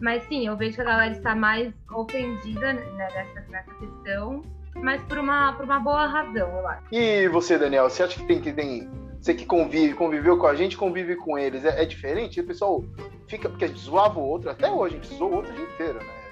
Mas 0.01 0.23
sim, 0.25 0.47
eu 0.47 0.57
vejo 0.57 0.75
que 0.75 0.81
a 0.83 0.85
galera 0.85 1.13
está 1.13 1.35
mais 1.35 1.73
ofendida 1.91 2.73
né, 2.73 2.83
nessa, 2.97 3.41
nessa 3.49 3.75
questão 3.75 4.43
mas 4.77 5.03
por 5.03 5.19
uma, 5.19 5.53
por 5.53 5.65
uma 5.65 5.79
boa 5.79 6.07
razão, 6.07 6.49
eu 6.49 6.67
acho. 6.67 6.83
E 6.93 7.29
você, 7.29 7.59
Daniel, 7.59 7.89
você 7.89 8.03
acha 8.03 8.19
que 8.19 8.27
tem 8.27 8.41
que 8.41 8.53
tem. 8.53 8.89
Você 9.21 9.35
que 9.35 9.47
convive, 9.47 9.95
conviveu 9.95 10.37
com 10.37 10.47
a 10.47 10.55
gente, 10.55 10.77
convive 10.77 11.15
com 11.17 11.39
eles. 11.39 11.65
É, 11.65 11.83
é 11.83 11.85
diferente? 11.85 12.41
O 12.41 12.47
pessoal 12.47 12.85
fica. 13.29 13.49
Porque 13.49 13.65
a 13.65 13.69
gente 13.69 13.81
zoava 13.81 14.19
o 14.19 14.23
outro, 14.23 14.51
até 14.51 14.71
hoje, 14.71 14.97
a 14.97 15.01
gente 15.01 15.15
zoou 15.15 15.31
o 15.31 15.35
outro 15.37 15.53
o 15.53 15.55
dia 15.55 15.65
inteiro, 15.65 15.99
né? 15.99 16.23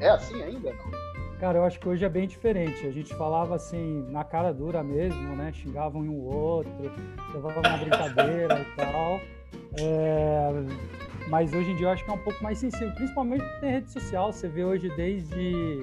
É 0.00 0.10
assim 0.10 0.42
ainda, 0.42 0.72
não? 0.72 1.08
Cara, 1.38 1.58
eu 1.58 1.64
acho 1.64 1.78
que 1.78 1.88
hoje 1.88 2.04
é 2.04 2.08
bem 2.08 2.26
diferente. 2.26 2.84
A 2.86 2.90
gente 2.90 3.14
falava 3.14 3.54
assim, 3.54 4.04
na 4.10 4.24
cara 4.24 4.52
dura 4.52 4.82
mesmo, 4.82 5.36
né? 5.36 5.52
Xingavam 5.52 6.02
um 6.02 6.10
o 6.10 6.24
outro, 6.24 6.72
levavam 7.32 7.62
uma 7.62 7.76
brincadeira 7.76 8.60
e 8.60 8.76
tal. 8.76 9.20
É... 9.78 10.50
Mas 11.28 11.52
hoje 11.52 11.70
em 11.70 11.76
dia 11.76 11.86
eu 11.86 11.90
acho 11.90 12.04
que 12.04 12.10
é 12.10 12.14
um 12.14 12.18
pouco 12.18 12.42
mais 12.42 12.58
sensível, 12.58 12.92
principalmente 12.94 13.44
em 13.62 13.70
rede 13.70 13.90
social. 13.90 14.32
Você 14.32 14.48
vê 14.48 14.64
hoje 14.64 14.88
desde 14.96 15.82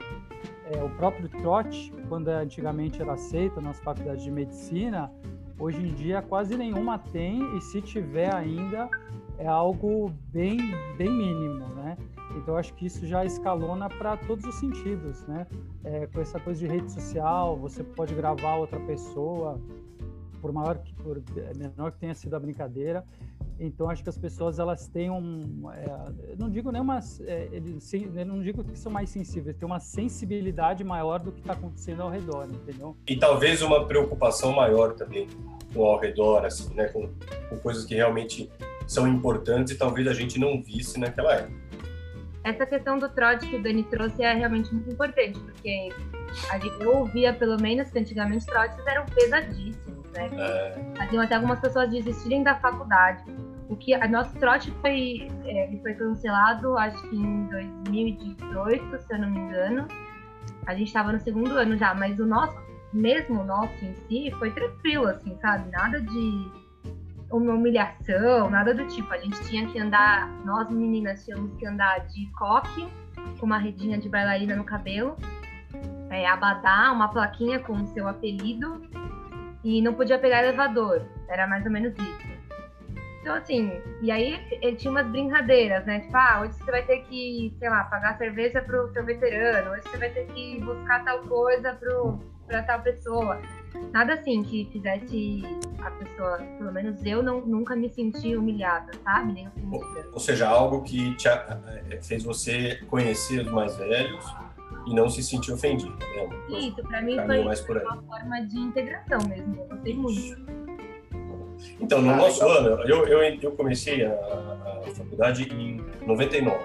é, 0.72 0.84
o 0.84 0.90
próprio 0.92 1.30
trote, 1.30 1.94
quando 2.10 2.28
antigamente 2.30 3.02
era 3.02 3.14
aceito 3.14 3.62
nas 3.62 3.80
faculdades 3.80 4.24
de 4.24 4.32
medicina, 4.32 5.12
hoje 5.60 5.78
em 5.78 5.94
dia 5.94 6.22
quase 6.22 6.58
nenhuma 6.58 6.98
tem, 6.98 7.58
e 7.58 7.62
se 7.62 7.82
tiver 7.82 8.34
ainda, 8.34 8.90
é 9.38 9.48
algo 9.48 10.12
bem, 10.32 10.58
bem 10.98 11.12
mínimo, 11.12 11.68
né? 11.76 11.98
Então 12.38 12.58
acho 12.58 12.74
que 12.74 12.86
isso 12.86 13.06
já 13.06 13.24
escalona 13.24 13.88
para 13.90 14.18
todos 14.18 14.46
os 14.46 14.56
sentidos, 14.56 15.26
né? 15.28 15.46
É, 15.84 16.08
com 16.08 16.20
essa 16.20 16.40
coisa 16.40 16.60
de 16.60 16.68
rede 16.68 16.92
social, 16.92 17.56
você 17.56 17.84
pode 17.84 18.14
gravar 18.14 18.56
outra 18.56 18.80
pessoa, 18.82 19.60
por 20.46 20.54
maior 20.54 20.78
que 20.78 20.94
por 20.94 21.20
menor 21.56 21.92
que 21.92 21.98
tenha 21.98 22.14
sido 22.14 22.36
a 22.36 22.40
brincadeira. 22.40 23.04
Então 23.60 23.90
acho 23.90 24.04
que 24.04 24.10
as 24.10 24.18
pessoas 24.18 24.60
elas 24.60 24.88
têm 24.88 25.10
um, 25.10 25.72
é, 25.72 26.36
não 26.38 26.52
digo 26.52 26.72
nem 26.72 26.80
uma, 26.80 27.00
é, 27.22 28.24
não 28.24 28.44
digo 28.44 28.64
que 28.64 28.78
são 28.78 28.92
mais 28.92 29.10
sensíveis, 29.10 29.58
têm 29.58 29.66
uma 29.66 29.80
sensibilidade 29.80 30.84
maior 30.84 31.20
do 31.20 31.32
que 31.32 31.40
está 31.40 31.54
acontecendo 31.54 32.04
ao 32.04 32.12
redor, 32.12 32.48
entendeu? 32.48 32.96
E 33.08 33.18
talvez 33.18 33.64
uma 33.64 33.88
preocupação 33.88 34.54
maior 34.54 34.94
também 34.94 35.28
com 35.74 35.84
ao 35.84 36.00
redor, 36.00 36.46
assim, 36.46 36.72
né, 36.76 36.90
com, 36.90 37.10
com 37.50 37.58
coisas 37.58 37.84
que 37.84 37.96
realmente 37.96 38.48
são 38.86 39.08
importantes 39.08 39.74
e 39.74 39.78
talvez 39.78 40.08
a 40.08 40.14
gente 40.14 40.40
não 40.40 40.62
visse 40.62 41.00
naquela 41.00 41.34
época. 41.34 41.66
Essa 42.46 42.64
questão 42.64 43.00
do 43.00 43.10
trote 43.10 43.48
que 43.48 43.56
o 43.56 43.64
Dani 43.64 43.82
trouxe 43.82 44.22
é 44.22 44.32
realmente 44.32 44.72
muito 44.72 44.92
importante, 44.92 45.40
porque 45.40 45.90
a 46.52 46.60
gente, 46.60 46.80
eu 46.80 46.98
ouvia, 46.98 47.34
pelo 47.34 47.60
menos, 47.60 47.90
que 47.90 47.98
antigamente 47.98 48.46
trotes 48.46 48.78
eram 48.86 49.04
pesadíssimos, 49.08 49.85
né? 50.16 50.30
É. 50.34 50.96
Faziam 50.98 51.24
até 51.24 51.36
algumas 51.36 51.60
pessoas 51.60 51.90
desistirem 51.90 52.44
da 52.44 52.56
faculdade. 52.56 53.24
O 53.70 53.76
que 53.76 53.94
a 53.94 54.08
nosso 54.08 54.34
trote 54.36 54.72
foi, 54.82 55.28
é, 55.44 55.68
ele 55.68 55.80
foi 55.82 55.94
cancelado, 55.96 56.78
acho 56.78 57.02
que 57.10 57.16
em 57.16 57.46
2018, 57.48 59.00
se 59.02 59.14
eu 59.14 59.20
não 59.20 59.30
me 59.30 59.40
engano. 59.40 59.88
A 60.66 60.74
gente 60.74 60.88
estava 60.88 61.12
no 61.12 61.20
segundo 61.20 61.52
ano 61.58 61.78
já, 61.78 61.94
mas 61.94 62.20
o 62.20 62.26
nosso, 62.26 62.56
mesmo 62.94 63.42
o 63.42 63.44
nosso 63.44 63.74
em 63.84 63.94
si, 63.94 64.32
foi 64.38 64.52
tranquilo, 64.52 65.08
assim, 65.08 65.36
sabe? 65.42 65.70
Nada 65.72 66.02
de 66.02 66.52
uma 67.32 67.54
humilhação, 67.54 68.50
nada 68.50 68.74
do 68.74 68.86
tipo. 68.88 69.12
A 69.12 69.18
gente 69.18 69.42
tinha 69.48 69.68
que 69.68 69.80
andar, 69.80 70.30
nós 70.44 70.70
meninas 70.70 71.26
tínhamos 71.26 71.56
que 71.58 71.66
andar 71.66 72.00
de 72.08 72.28
coque, 72.32 72.88
com 73.40 73.46
uma 73.46 73.58
redinha 73.58 73.98
de 73.98 74.08
bailarina 74.08 74.56
no 74.56 74.64
cabelo, 74.64 75.16
é, 76.10 76.28
abadá, 76.28 76.92
uma 76.92 77.08
plaquinha 77.10 77.60
com 77.60 77.74
o 77.74 77.88
seu 77.88 78.08
apelido, 78.08 78.82
e 79.66 79.82
não 79.82 79.96
podia 79.96 80.20
pegar 80.20 80.44
elevador. 80.44 81.02
Era 81.28 81.48
mais 81.48 81.66
ou 81.66 81.72
menos 81.72 81.94
isso. 81.98 82.36
Então, 83.20 83.34
assim, 83.34 83.72
e 84.04 84.12
aí 84.12 84.40
ele 84.62 84.76
tinha 84.76 84.92
umas 84.92 85.08
brincadeiras, 85.08 85.84
né? 85.88 86.02
Tipo, 86.02 86.16
ah, 86.16 86.42
hoje 86.42 86.54
você 86.54 86.70
vai 86.70 86.84
ter 86.84 87.00
que, 87.06 87.56
sei 87.58 87.70
lá, 87.70 87.84
pagar 87.86 88.16
cerveja 88.20 88.62
pro 88.62 88.88
seu 88.94 89.04
veterano, 89.04 89.72
hoje 89.72 89.82
você 89.82 89.98
vai 89.98 90.12
ter 90.12 90.28
que 90.28 90.60
buscar 90.64 91.04
tal 91.04 91.22
coisa 91.24 91.74
pro, 91.74 92.20
pra 92.46 92.62
tal 92.62 92.82
pessoa. 92.82 93.42
Nada 93.92 94.14
assim 94.14 94.44
que 94.44 94.70
fizesse 94.72 95.42
a 95.80 95.90
pessoa, 95.90 96.38
pelo 96.60 96.72
menos 96.72 97.04
eu 97.04 97.24
não, 97.24 97.42
nunca 97.42 97.76
me 97.76 97.90
senti 97.90 98.36
humilhada, 98.36 98.92
sabe? 99.04 99.34
Nem 99.34 99.48
ofendida. 99.48 100.10
Ou 100.14 100.20
seja, 100.20 100.48
algo 100.48 100.84
que 100.84 101.16
te, 101.16 101.28
eh, 101.28 102.00
fez 102.04 102.24
você 102.24 102.76
conhecer 102.88 103.42
os 103.42 103.52
mais 103.52 103.76
velhos 103.76 104.24
e 104.88 104.94
não 104.94 105.10
se 105.10 105.24
sentir 105.24 105.52
ofendido. 105.52 105.96
Né? 105.98 106.60
Isso, 106.60 106.84
pra 106.84 107.02
mim 107.02 107.16
foi 107.26 107.40
uma 107.40 107.56
forma 108.04 108.46
de 108.46 108.60
integração 108.60 109.20
mesmo. 109.28 109.56
Eu 109.56 109.68
gostei 109.68 109.94
muito. 109.94 110.66
Então, 111.80 112.02
no 112.02 112.12
ah, 112.12 112.18
nosso 112.18 112.46
legal. 112.46 112.74
ano, 112.74 112.84
eu, 112.84 113.08
eu, 113.08 113.40
eu 113.42 113.52
comecei 113.52 114.06
a, 114.06 114.12
a, 114.12 114.82
faculdade 114.94 115.44
em 115.44 115.84
99, 116.06 116.58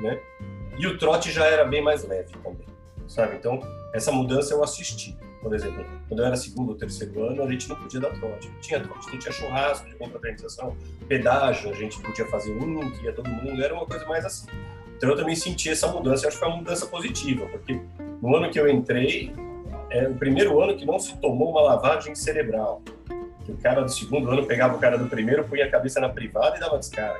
né? 0.00 0.20
E 0.78 0.86
o 0.86 0.98
trote 0.98 1.30
já 1.30 1.46
era 1.46 1.64
bem 1.64 1.82
mais 1.82 2.06
leve 2.06 2.32
também, 2.42 2.66
sabe? 3.06 3.36
Então, 3.36 3.60
essa 3.92 4.10
mudança 4.10 4.54
eu 4.54 4.62
assisti. 4.62 5.16
Por 5.42 5.52
exemplo, 5.54 5.84
quando 6.08 6.20
eu 6.20 6.26
era 6.26 6.36
segundo 6.36 6.70
ou 6.70 6.76
terceiro 6.76 7.24
ano, 7.24 7.42
a 7.42 7.50
gente 7.50 7.68
não 7.68 7.76
podia 7.76 8.00
dar 8.00 8.10
trote. 8.10 8.48
Não 8.48 8.60
tinha 8.60 8.80
trote, 8.80 9.10
não 9.10 9.18
tinha 9.18 9.32
churrasco 9.32 9.88
de 9.88 9.96
confraternização, 9.96 10.76
pedágio, 11.08 11.70
a 11.70 11.74
gente 11.74 12.00
podia 12.00 12.26
fazer 12.26 12.52
um, 12.52 12.90
que 12.92 13.04
ia 13.04 13.12
todo 13.12 13.28
mundo, 13.28 13.62
era 13.62 13.74
uma 13.74 13.84
coisa 13.84 14.06
mais 14.06 14.24
assim. 14.24 14.46
Então 15.02 15.10
eu 15.10 15.16
também 15.16 15.34
senti 15.34 15.68
essa 15.68 15.88
mudança, 15.88 16.28
acho 16.28 16.36
que 16.36 16.44
foi 16.44 16.48
uma 16.48 16.58
mudança 16.58 16.86
positiva, 16.86 17.44
porque 17.46 17.80
no 18.22 18.36
ano 18.36 18.48
que 18.52 18.60
eu 18.60 18.68
entrei, 18.68 19.34
é 19.90 20.06
o 20.06 20.14
primeiro 20.14 20.62
ano 20.62 20.76
que 20.76 20.86
não 20.86 20.96
se 20.96 21.16
tomou 21.16 21.50
uma 21.50 21.60
lavagem 21.60 22.14
cerebral 22.14 22.80
que 23.44 23.50
o 23.50 23.56
cara 23.56 23.80
do 23.80 23.90
segundo 23.90 24.30
ano 24.30 24.46
pegava 24.46 24.76
o 24.76 24.78
cara 24.78 24.96
do 24.96 25.08
primeiro, 25.08 25.42
punha 25.42 25.64
a 25.64 25.68
cabeça 25.68 25.98
na 25.98 26.08
privada 26.08 26.56
e 26.56 26.60
dava 26.60 26.78
descarga. 26.78 27.18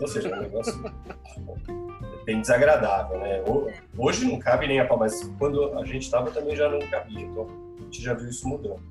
Ou 0.00 0.06
seja, 0.06 0.28
é 0.28 0.38
um 0.38 0.40
negócio 0.40 0.72
bem 2.24 2.40
desagradável, 2.40 3.18
né? 3.18 3.42
Hoje 3.98 4.24
não 4.24 4.38
cabe 4.38 4.68
nem 4.68 4.78
a 4.78 4.84
pau, 4.84 4.96
mas 4.96 5.20
quando 5.36 5.76
a 5.76 5.84
gente 5.84 6.02
estava 6.02 6.30
também 6.30 6.54
já 6.54 6.68
não 6.68 6.78
cabia. 6.78 7.22
Então 7.22 7.48
a 7.76 7.82
gente 7.82 8.02
já 8.02 8.14
viu 8.14 8.28
isso 8.28 8.46
mudando. 8.46 8.84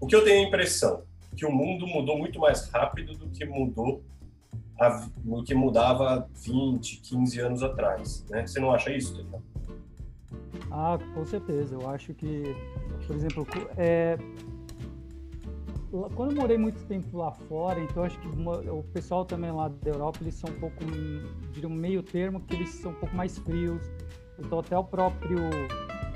O 0.00 0.06
que 0.06 0.16
eu 0.16 0.24
tenho 0.24 0.46
a 0.46 0.48
impressão 0.48 1.02
que 1.36 1.44
o 1.44 1.52
mundo 1.52 1.86
mudou 1.86 2.16
muito 2.16 2.40
mais 2.40 2.70
rápido 2.70 3.12
do 3.18 3.28
que 3.28 3.44
mudou 3.44 4.02
do 5.24 5.42
que 5.42 5.54
mudava 5.54 6.28
20, 6.34 7.00
15 7.00 7.40
anos 7.40 7.62
atrás, 7.62 8.24
né? 8.28 8.46
Você 8.46 8.60
não 8.60 8.72
acha 8.72 8.90
isso, 8.90 9.16
Daniel? 9.16 9.42
Ah, 10.70 10.98
com 11.14 11.24
certeza. 11.24 11.74
Eu 11.74 11.88
acho 11.88 12.12
que, 12.14 12.54
por 13.06 13.16
exemplo, 13.16 13.46
é, 13.76 14.18
quando 16.14 16.32
eu 16.32 16.36
morei 16.36 16.58
muito 16.58 16.84
tempo 16.84 17.16
lá 17.16 17.32
fora, 17.32 17.80
então 17.80 18.04
acho 18.04 18.18
que 18.18 18.28
o 18.28 18.82
pessoal 18.92 19.24
também 19.24 19.50
lá 19.50 19.68
da 19.68 19.90
Europa, 19.90 20.18
eles 20.20 20.34
são 20.34 20.50
um 20.50 20.60
pouco, 20.60 20.84
diria 21.52 21.68
um 21.68 21.74
meio 21.74 22.02
termo, 22.02 22.40
que 22.40 22.54
eles 22.54 22.70
são 22.70 22.90
um 22.90 22.94
pouco 22.94 23.14
mais 23.14 23.38
frios. 23.38 23.82
Então 24.38 24.58
até 24.58 24.76
o 24.76 24.84
próprio, 24.84 25.38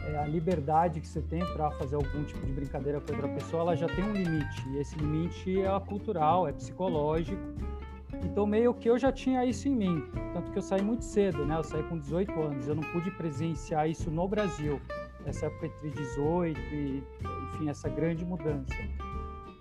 é, 0.06 0.18
a 0.18 0.26
liberdade 0.26 1.00
que 1.00 1.08
você 1.08 1.22
tem 1.22 1.40
para 1.54 1.70
fazer 1.72 1.96
algum 1.96 2.24
tipo 2.24 2.44
de 2.44 2.52
brincadeira 2.52 3.00
com 3.00 3.12
outra 3.12 3.28
pessoa, 3.28 3.62
ela 3.62 3.76
já 3.76 3.86
tem 3.86 4.04
um 4.04 4.12
limite. 4.12 4.68
E 4.68 4.78
esse 4.78 4.96
limite 4.98 5.62
é 5.62 5.80
cultural, 5.80 6.46
é 6.46 6.52
psicológico. 6.52 7.40
Então 8.24 8.46
meio 8.46 8.74
que 8.74 8.88
eu 8.88 8.98
já 8.98 9.10
tinha 9.12 9.44
isso 9.44 9.68
em 9.68 9.76
mim. 9.76 10.04
Tanto 10.32 10.50
que 10.52 10.58
eu 10.58 10.62
saí 10.62 10.82
muito 10.82 11.04
cedo, 11.04 11.44
né? 11.44 11.56
Eu 11.56 11.64
saí 11.64 11.82
com 11.84 11.98
18 11.98 12.32
anos. 12.40 12.68
Eu 12.68 12.74
não 12.74 12.82
pude 12.92 13.10
presenciar 13.12 13.88
isso 13.88 14.10
no 14.10 14.28
Brasil. 14.28 14.80
Essa 15.24 15.46
época 15.46 15.66
entre 15.66 15.90
18 15.90 16.58
e, 16.58 17.02
enfim, 17.54 17.68
essa 17.68 17.88
grande 17.88 18.24
mudança. 18.24 18.74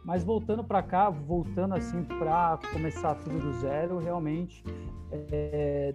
Mas 0.03 0.23
voltando 0.23 0.63
para 0.63 0.81
cá, 0.81 1.09
voltando 1.09 1.75
assim 1.75 2.03
para 2.03 2.57
começar 2.71 3.15
tudo 3.15 3.39
do 3.39 3.53
zero, 3.53 3.99
realmente 3.99 4.63
é, 5.11 5.93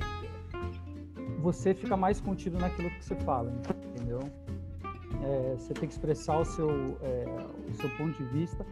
você 1.40 1.74
fica 1.74 1.96
mais 1.96 2.20
contido 2.20 2.58
naquilo 2.58 2.90
que 2.90 3.04
você 3.04 3.14
fala, 3.16 3.52
entendeu? 3.92 4.20
É, 5.22 5.54
você 5.56 5.72
tem 5.72 5.88
que 5.88 5.94
expressar 5.94 6.38
o 6.38 6.44
seu, 6.44 6.70
é, 7.02 7.24
o 7.68 7.74
seu 7.74 7.88
ponto 7.96 8.16
de 8.16 8.24
vista, 8.24 8.64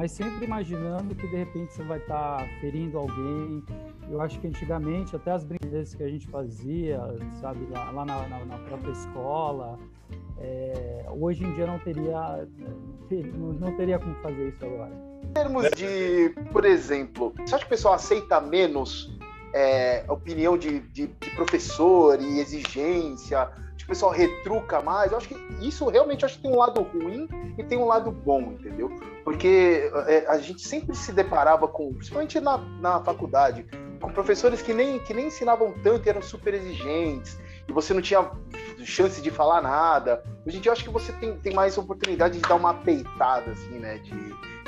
mas 0.00 0.12
sempre 0.12 0.46
imaginando 0.46 1.14
que 1.14 1.28
de 1.28 1.36
repente 1.36 1.74
você 1.74 1.82
vai 1.82 1.98
estar 1.98 2.38
tá 2.38 2.48
ferindo 2.58 2.96
alguém. 2.96 3.62
Eu 4.10 4.18
acho 4.22 4.40
que 4.40 4.46
antigamente, 4.46 5.14
até 5.14 5.30
as 5.30 5.44
brincadeiras 5.44 5.94
que 5.94 6.02
a 6.02 6.08
gente 6.08 6.26
fazia, 6.26 6.98
sabe, 7.38 7.66
lá, 7.70 7.90
lá 7.90 8.06
na, 8.06 8.26
na, 8.26 8.44
na, 8.46 8.58
própria 8.60 8.92
escola, 8.92 9.78
é, 10.38 11.04
hoje 11.06 11.44
em 11.44 11.52
dia 11.52 11.66
não 11.66 11.78
teria, 11.80 12.48
não 13.60 13.76
teria 13.76 13.98
como 13.98 14.14
fazer 14.22 14.48
isso 14.48 14.64
agora. 14.64 14.90
Em 15.22 15.32
termos 15.34 15.70
de, 15.76 16.30
por 16.50 16.64
exemplo, 16.64 17.34
você 17.36 17.56
acha 17.56 17.58
que 17.58 17.66
o 17.66 17.68
pessoal 17.68 17.92
aceita 17.92 18.40
menos 18.40 19.14
é, 19.52 20.06
opinião 20.08 20.56
de, 20.56 20.80
de, 20.80 21.08
de, 21.08 21.30
professor 21.36 22.18
e 22.18 22.40
exigência? 22.40 23.50
Pessoal 23.90 24.12
retruca 24.12 24.80
mais? 24.80 25.10
Eu 25.10 25.18
acho 25.18 25.26
que 25.26 25.36
isso 25.60 25.88
realmente 25.88 26.24
acho 26.24 26.36
que 26.36 26.42
tem 26.42 26.52
um 26.52 26.58
lado 26.58 26.80
ruim 26.80 27.28
e 27.58 27.64
tem 27.64 27.76
um 27.76 27.86
lado 27.86 28.12
bom, 28.12 28.40
entendeu? 28.52 28.88
Porque 29.24 29.90
é, 30.06 30.26
a 30.28 30.38
gente 30.38 30.62
sempre 30.62 30.94
se 30.94 31.10
deparava 31.10 31.66
com, 31.66 31.92
principalmente 31.94 32.38
na, 32.38 32.58
na 32.80 33.00
faculdade, 33.02 33.66
com 34.00 34.12
professores 34.12 34.62
que 34.62 34.72
nem, 34.72 35.00
que 35.00 35.12
nem 35.12 35.26
ensinavam 35.26 35.74
tanto 35.82 36.08
eram 36.08 36.22
super 36.22 36.54
exigentes 36.54 37.36
e 37.66 37.72
você 37.72 37.92
não 37.92 38.00
tinha 38.00 38.30
chance 38.84 39.20
de 39.20 39.28
falar 39.28 39.60
nada. 39.60 40.22
Hoje 40.46 40.58
em 40.58 40.60
dia 40.60 40.70
eu 40.70 40.72
acho 40.72 40.84
que 40.84 40.90
você 40.90 41.12
tem, 41.14 41.36
tem 41.38 41.52
mais 41.52 41.76
oportunidade 41.76 42.38
de 42.38 42.48
dar 42.48 42.54
uma 42.54 42.72
peitada, 42.72 43.50
assim, 43.50 43.76
né? 43.80 43.98
De 43.98 44.14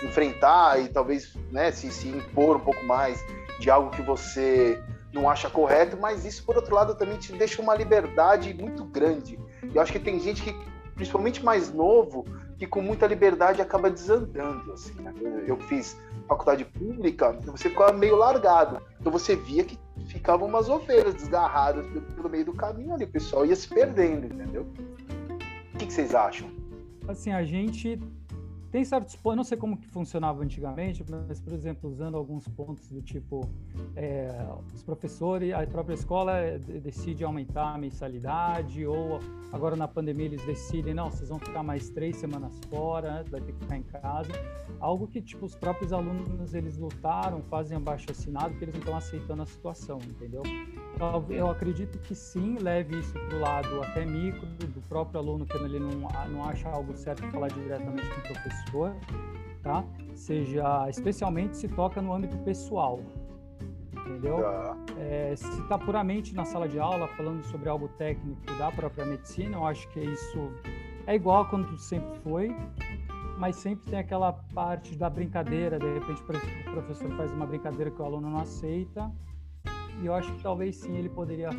enfrentar 0.05 0.81
e 0.81 0.89
talvez 0.89 1.33
né, 1.53 1.71
se, 1.71 1.93
se 1.93 2.09
impor 2.09 2.57
um 2.57 2.61
pouco 2.61 2.85
mais 2.85 3.25
de 3.61 3.71
algo 3.71 3.89
que 3.91 4.03
você 4.03 4.83
não 5.13 5.29
acha 5.29 5.51
correto, 5.51 5.97
mas 5.97 6.25
isso, 6.25 6.45
por 6.45 6.57
outro 6.57 6.75
lado, 6.75 6.95
também 6.95 7.19
te 7.19 7.33
deixa 7.33 7.61
uma 7.61 7.75
liberdade 7.75 8.55
muito 8.55 8.85
grande. 8.85 9.39
Eu 9.75 9.81
acho 9.81 9.93
que 9.93 9.99
tem 9.99 10.19
gente 10.19 10.43
que, 10.43 10.57
principalmente 10.95 11.45
mais 11.45 11.73
novo, 11.73 12.25
que 12.59 12.67
com 12.67 12.81
muita 12.81 13.07
liberdade 13.07 13.61
acaba 13.61 13.91
desandando. 13.91 14.73
Assim, 14.73 14.95
né? 15.01 15.13
Eu 15.47 15.57
fiz 15.59 15.97
faculdade 16.29 16.65
pública, 16.65 17.33
você 17.45 17.69
ficava 17.69 17.93
meio 17.93 18.17
largado. 18.17 18.81
Então 19.01 19.13
você 19.13 19.37
via 19.37 19.65
que 19.65 19.79
ficavam 20.07 20.49
umas 20.49 20.69
ovelhas 20.69 21.15
desgarradas 21.15 21.85
pelo, 22.15 22.29
meio 22.29 22.47
do 22.47 22.55
caminho 22.55 22.95
ali, 22.95 23.05
o 23.05 23.09
pessoal 23.09 23.45
ia 23.45 23.57
se 23.57 23.69
perdendo, 23.69 24.27
entendeu? 24.27 24.67
O 25.75 25.79
que, 25.79 25.87
que 25.87 25.93
vocês 25.93 26.15
acham? 26.15 26.51
Assim, 27.09 27.33
a 27.33 27.43
gente 27.43 28.01
tem 28.73 28.83
certos 28.87 29.15
pontos, 29.15 29.37
não 29.37 29.45
sei 29.45 29.59
como 29.59 29.77
que 29.77 29.87
funcionava 29.87 30.43
antigamente, 30.43 31.05
mas, 31.29 31.39
por 31.39 31.53
exemplo, 31.53 31.91
usando 31.91 32.17
alguns 32.17 32.49
pontos 32.49 32.89
do 32.91 33.03
tipo, 33.03 33.47
é, 33.95 34.35
os 34.75 34.83
professores, 34.83 35.53
a 35.53 35.67
própria 35.67 35.93
escola 35.93 36.59
decide 36.83 37.23
aumentar 37.23 37.75
a 37.75 37.79
mensalidade, 37.79 38.87
ou 38.87 39.21
agora 39.53 39.77
na 39.77 39.87
pandemia 39.87 40.25
eles 40.25 40.43
decidem, 40.47 40.95
não, 40.95 41.11
vocês 41.11 41.29
vão 41.29 41.39
ficar 41.39 41.63
mais 41.63 41.91
três 41.91 42.17
semanas 42.17 42.59
fora, 42.71 43.17
né, 43.17 43.25
vai 43.31 43.43
ter 43.43 43.53
que 43.53 43.59
ficar 43.59 43.77
em 43.77 43.83
casa. 43.83 44.33
Algo 44.81 45.07
que, 45.07 45.21
tipo, 45.21 45.45
os 45.45 45.55
próprios 45.55 45.93
alunos, 45.93 46.55
eles 46.55 46.79
lutaram, 46.79 47.43
fazem 47.43 47.77
abaixo 47.77 48.11
assinado, 48.11 48.51
porque 48.53 48.65
eles 48.65 48.75
não 48.75 48.81
estão 48.81 48.97
aceitando 48.97 49.43
a 49.43 49.47
situação, 49.47 49.99
entendeu? 49.99 50.43
Então, 50.95 51.25
eu 51.29 51.51
acredito 51.51 51.99
que 51.99 52.15
sim, 52.15 52.57
leve 52.59 52.99
isso 52.99 53.13
para 53.13 53.37
o 53.37 53.41
lado 53.41 53.83
até 53.83 54.05
micro, 54.07 54.47
do 54.47 54.81
próprio 54.89 55.21
aluno, 55.21 55.45
que 55.45 55.57
ele 55.57 55.79
não, 55.79 55.91
não 56.31 56.45
acha 56.45 56.69
algo 56.69 56.97
certo 56.97 57.23
falar 57.31 57.49
diretamente 57.49 58.09
com 58.09 58.21
o 58.21 58.23
professor, 58.23 58.62
tá? 59.63 59.85
Seja, 60.15 60.89
especialmente 60.89 61.57
se 61.57 61.69
toca 61.69 62.03
no 62.03 62.13
âmbito 62.13 62.37
pessoal, 62.39 63.01
entendeu? 63.93 64.39
Tá. 64.41 64.77
É, 64.99 65.35
se 65.37 65.61
está 65.61 65.79
puramente 65.79 66.35
na 66.35 66.45
sala 66.45 66.69
de 66.69 66.79
aula 66.79 67.09
falando 67.09 67.43
sobre 67.45 67.69
algo 67.69 67.89
técnico 67.89 68.41
da 68.59 68.71
própria 68.71 69.05
medicina, 69.05 69.57
eu 69.57 69.67
acho 69.67 69.89
que 69.89 70.01
isso 70.01 70.53
é 71.07 71.15
igual 71.15 71.43
a 71.43 71.45
quando 71.47 71.77
sempre 71.79 72.19
foi, 72.21 72.55
mas 73.39 73.57
sempre 73.57 73.91
tem 73.91 73.99
aquela 73.99 74.33
parte 74.33 74.97
da 74.97 75.09
brincadeira, 75.09 75.79
de 75.79 75.93
repente 75.93 76.23
o 76.23 76.71
professor 76.71 77.11
faz 77.17 77.33
uma 77.33 77.47
brincadeira 77.47 77.91
que 77.91 78.01
o 78.01 78.05
aluno 78.05 78.31
não 78.31 78.39
aceita, 78.39 79.11
e 80.01 80.07
eu 80.07 80.15
acho 80.15 80.33
que 80.33 80.43
talvez 80.43 80.77
sim 80.77 80.97
ele 80.97 81.09
poderia 81.09 81.51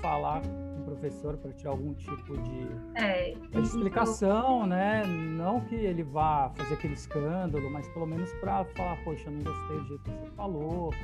falar 0.00 0.42
com 0.42 0.80
o 0.80 0.84
professor 0.84 1.36
para 1.36 1.52
tirar 1.52 1.70
algum 1.70 1.94
tipo 1.94 2.36
de, 2.38 2.66
é, 2.94 3.34
de 3.60 3.68
explicação, 3.68 4.66
né? 4.66 5.04
Não 5.06 5.60
que 5.60 5.74
ele 5.74 6.02
vá 6.02 6.50
fazer 6.56 6.74
aquele 6.74 6.94
escândalo, 6.94 7.70
mas 7.70 7.88
pelo 7.88 8.06
menos 8.06 8.32
para 8.34 8.64
falar, 8.76 8.96
poxa, 9.04 9.30
não 9.30 9.42
gostei 9.42 9.78
do 9.78 9.86
jeito 9.86 10.02
que 10.02 10.10
você 10.10 10.30
falou, 10.36 10.94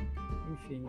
enfim. 0.53 0.87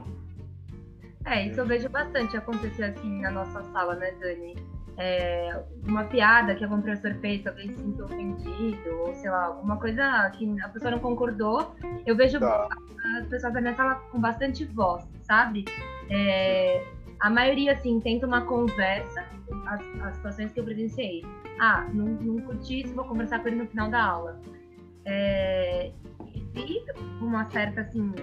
É, 1.26 1.48
isso 1.48 1.60
eu 1.60 1.66
vejo 1.66 1.90
bastante 1.90 2.38
acontecer 2.38 2.86
assim 2.86 3.22
na 3.22 3.32
nossa 3.32 3.62
sala, 3.72 3.96
né, 3.96 4.12
Dani? 4.20 4.56
É, 5.00 5.64
uma 5.88 6.06
piada 6.06 6.56
que 6.56 6.64
algum 6.64 6.82
professor 6.82 7.14
fez, 7.16 7.46
alguém 7.46 7.70
se 7.70 7.78
sentiu 7.78 8.06
ofendido, 8.06 8.90
ou 9.02 9.14
sei 9.14 9.30
lá, 9.30 9.46
alguma 9.46 9.78
coisa 9.78 10.32
que 10.32 10.60
a 10.62 10.70
pessoa 10.70 10.92
não 10.92 11.00
concordou, 11.00 11.76
eu 12.06 12.16
vejo 12.16 12.40
tá. 12.40 12.68
as 13.20 13.28
pessoas 13.28 13.54
da 13.54 13.62
minha 13.62 13.76
sala 13.76 13.96
com 14.12 14.20
bastante 14.20 14.66
voz, 14.66 15.08
sabe? 15.22 15.66
É, 16.10 16.84
a 17.20 17.30
maioria, 17.30 17.74
assim, 17.74 18.00
tenta 18.00 18.28
uma 18.28 18.42
conversa, 18.42 19.26
as, 19.68 19.82
as 20.02 20.16
situações 20.16 20.52
que 20.52 20.60
eu 20.60 20.64
presenciei. 20.64 21.26
Ah, 21.60 21.88
não, 21.94 22.06
não 22.06 22.42
curti 22.42 22.82
isso, 22.82 22.94
vou 22.94 23.06
conversar 23.06 23.40
com 23.40 23.48
ele 23.48 23.58
no 23.58 23.68
final 23.68 23.90
da 23.90 24.04
aula. 24.04 24.40
É, 25.06 25.92
e 26.56 26.84
uma 27.22 27.50
certa, 27.50 27.82
assim, 27.82 28.14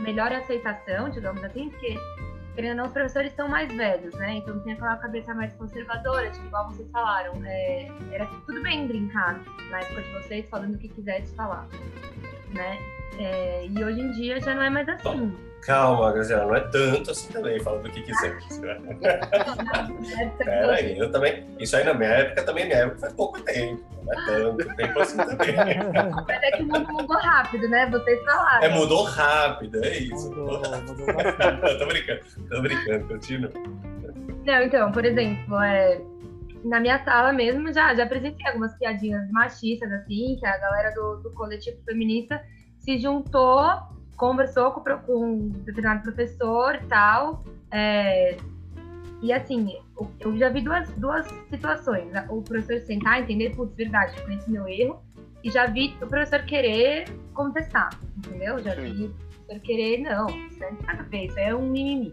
melhor 0.00 0.32
aceitação, 0.32 1.08
digamos 1.08 1.42
assim, 1.44 1.70
porque, 1.70 1.96
querendo 2.54 2.70
ou 2.70 2.76
não, 2.76 2.84
os 2.86 2.92
professores 2.92 3.32
são 3.32 3.48
mais 3.48 3.72
velhos, 3.72 4.14
né? 4.14 4.34
Então 4.34 4.58
tem 4.60 4.74
aquela 4.74 4.96
cabeça 4.96 5.34
mais 5.34 5.52
conservadora, 5.54 6.30
tipo, 6.30 6.46
igual 6.46 6.68
vocês 6.68 6.90
falaram. 6.90 7.32
É, 7.44 7.88
era 8.12 8.26
tudo 8.46 8.62
bem 8.62 8.86
brincar 8.86 9.40
na 9.70 9.80
época 9.80 10.02
de 10.02 10.12
vocês, 10.12 10.48
falando 10.48 10.74
o 10.74 10.78
que 10.78 10.88
quisesse 10.88 11.34
falar, 11.34 11.66
né? 12.52 12.78
É, 13.18 13.66
e 13.66 13.84
hoje 13.84 14.00
em 14.00 14.10
dia 14.12 14.40
já 14.40 14.54
não 14.54 14.62
é 14.62 14.70
mais 14.70 14.88
assim. 14.88 15.47
Calma, 15.68 16.10
Graziela, 16.12 16.46
não 16.46 16.54
é 16.54 16.60
tanto 16.60 17.10
assim 17.10 17.30
também, 17.30 17.60
falando 17.60 17.86
o 17.86 17.90
que 17.90 18.00
quiser. 18.00 18.38
Pera 20.38 20.72
aí, 20.72 20.98
eu 20.98 21.12
também. 21.12 21.46
Isso 21.60 21.76
aí 21.76 21.84
na 21.84 21.92
minha 21.92 22.08
época 22.08 22.42
também, 22.42 22.64
minha 22.64 22.78
época 22.78 23.00
faz 23.00 23.12
pouco 23.12 23.38
tempo. 23.42 23.84
Não 24.02 24.12
é 24.14 24.16
tanto 24.24 24.76
tempo 24.76 24.98
assim 24.98 25.18
também. 25.18 25.54
Mas 26.26 26.42
é 26.42 26.50
que 26.52 26.62
o 26.62 26.66
mundo 26.68 26.90
mudou 26.90 27.18
rápido, 27.18 27.68
né? 27.68 27.84
Vocês 27.90 28.24
falaram. 28.24 28.64
É, 28.64 28.68
mudou 28.70 29.02
rápido, 29.02 29.84
é 29.84 29.98
isso. 29.98 30.30
Mudou, 30.30 30.58
mudou 30.58 31.06
tô 31.78 31.86
brincando, 31.86 32.20
tô 32.48 32.62
brincando, 32.62 33.08
continua. 33.08 33.52
Não, 34.46 34.62
então, 34.62 34.90
por 34.90 35.04
exemplo, 35.04 35.60
é, 35.60 36.00
na 36.64 36.80
minha 36.80 37.04
sala 37.04 37.30
mesmo 37.30 37.70
já, 37.74 37.94
já 37.94 38.04
apresentei 38.04 38.46
algumas 38.46 38.74
piadinhas 38.78 39.30
machistas, 39.30 39.92
assim, 39.92 40.34
que 40.40 40.46
a 40.46 40.56
galera 40.56 40.94
do, 40.94 41.16
do 41.16 41.30
coletivo 41.34 41.76
feminista 41.84 42.40
se 42.78 42.98
juntou 42.98 43.97
conversou 44.18 44.72
com, 44.72 44.82
com 44.82 45.24
um 45.24 45.48
determinado 45.48 46.02
professor 46.02 46.74
e 46.74 46.86
tal. 46.86 47.44
É, 47.70 48.36
e 49.22 49.32
assim, 49.32 49.78
eu 50.20 50.36
já 50.36 50.50
vi 50.50 50.60
duas, 50.60 50.90
duas 50.92 51.26
situações. 51.48 52.10
Né? 52.10 52.26
O 52.28 52.42
professor 52.42 52.84
sentar, 52.84 53.22
entender, 53.22 53.56
putz, 53.56 53.74
verdade, 53.74 54.14
eu 54.18 54.24
conheci 54.24 54.50
meu 54.50 54.68
erro. 54.68 55.02
E 55.42 55.50
já 55.50 55.66
vi 55.66 55.96
o 56.02 56.06
professor 56.06 56.42
querer 56.42 57.04
contestar, 57.32 57.90
entendeu? 58.16 58.58
Já 58.58 58.74
vi 58.74 59.06
o 59.06 59.14
professor 59.46 59.60
querer, 59.60 59.98
não, 59.98 60.26
isso 60.48 60.64
é 60.64 60.72
nada 60.84 61.06
a 61.10 61.16
isso 61.16 61.38
é 61.38 61.54
um 61.54 61.70
mimimi. 61.70 62.12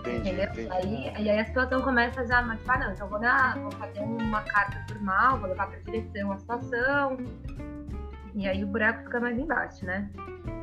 Entendi, 0.00 0.30
entendeu? 0.30 0.44
Entendi. 0.52 0.68
Aí, 0.70 1.12
aí 1.14 1.38
a 1.38 1.44
situação 1.44 1.82
começa 1.82 2.26
já, 2.26 2.40
mas, 2.40 2.58
tipo, 2.60 2.72
ah, 2.72 2.78
não, 2.78 2.92
então 2.92 3.08
vou, 3.10 3.20
dar, 3.20 3.58
vou 3.58 3.70
fazer 3.72 4.00
uma 4.00 4.40
carta 4.40 4.82
formal, 4.88 5.38
vou 5.38 5.50
levar 5.50 5.66
para 5.66 5.76
a 5.76 5.82
direção 5.82 6.32
a 6.32 6.38
situação. 6.38 7.18
E 8.36 8.46
aí 8.46 8.62
o 8.62 8.66
buraco 8.66 9.04
fica 9.04 9.18
mais 9.18 9.38
embaixo, 9.38 9.84
né? 9.84 10.10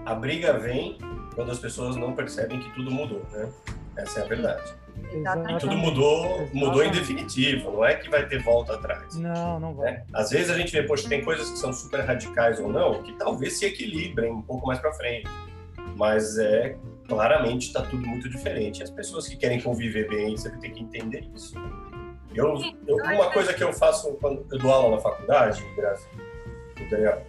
a 0.05 0.13
briga 0.13 0.53
vem 0.57 0.97
quando 1.35 1.51
as 1.51 1.59
pessoas 1.59 1.95
não 1.95 2.13
percebem 2.13 2.59
que 2.59 2.69
tudo 2.75 2.91
mudou, 2.91 3.25
né? 3.31 3.49
Essa 3.95 4.19
é 4.19 4.23
a 4.23 4.27
verdade. 4.27 4.73
Exatamente. 5.11 5.61
Tudo 5.61 5.77
mudou, 5.77 6.25
Exatamente. 6.25 6.55
mudou 6.55 6.83
em 6.83 6.91
definitivo, 6.91 7.71
não 7.71 7.85
é 7.85 7.95
que 7.95 8.09
vai 8.09 8.27
ter 8.27 8.41
volta 8.41 8.73
atrás. 8.73 9.15
Não, 9.15 9.59
não 9.59 9.73
vai. 9.73 9.91
É. 9.91 10.03
Às 10.13 10.29
vezes 10.31 10.49
a 10.49 10.57
gente 10.57 10.71
vê, 10.71 10.83
poxa, 10.83 11.07
tem 11.07 11.23
coisas 11.23 11.49
que 11.49 11.57
são 11.57 11.71
super 11.71 12.01
radicais 12.01 12.59
ou 12.59 12.69
não, 12.69 13.01
que 13.01 13.13
talvez 13.13 13.57
se 13.57 13.65
equilibrem 13.65 14.31
um 14.31 14.41
pouco 14.41 14.67
mais 14.67 14.79
para 14.79 14.91
frente. 14.93 15.29
Mas 15.95 16.37
é 16.37 16.75
claramente 17.07 17.67
está 17.67 17.81
tudo 17.83 18.05
muito 18.05 18.29
diferente. 18.29 18.81
As 18.81 18.89
pessoas 18.89 19.27
que 19.27 19.35
querem 19.35 19.61
conviver 19.61 20.07
bem, 20.09 20.35
você 20.35 20.49
tem 20.57 20.71
que 20.71 20.81
entender 20.81 21.27
isso. 21.33 21.55
Eu, 22.33 22.59
eu, 22.87 22.95
uma 22.97 23.31
coisa 23.31 23.53
que 23.53 23.63
eu 23.63 23.71
faço 23.71 24.13
quando 24.15 24.45
eu 24.51 24.57
dou 24.57 24.71
aula 24.71 24.95
na 24.95 25.01
faculdade, 25.01 25.63
graças 25.75 26.07
Daniel, 26.89 27.21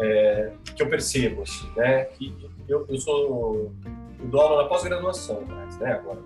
é, 0.00 0.52
que 0.76 0.82
eu 0.82 0.88
percebo, 0.88 1.42
assim, 1.42 1.70
né? 1.76 2.04
Que 2.04 2.34
eu, 2.68 2.86
eu 2.88 2.98
sou 2.98 3.72
eu 4.20 4.28
dou 4.28 4.40
aula 4.40 4.62
na 4.62 4.68
pós-graduação, 4.68 5.42
mas, 5.48 5.78
né? 5.78 5.92
Agora, 5.92 6.20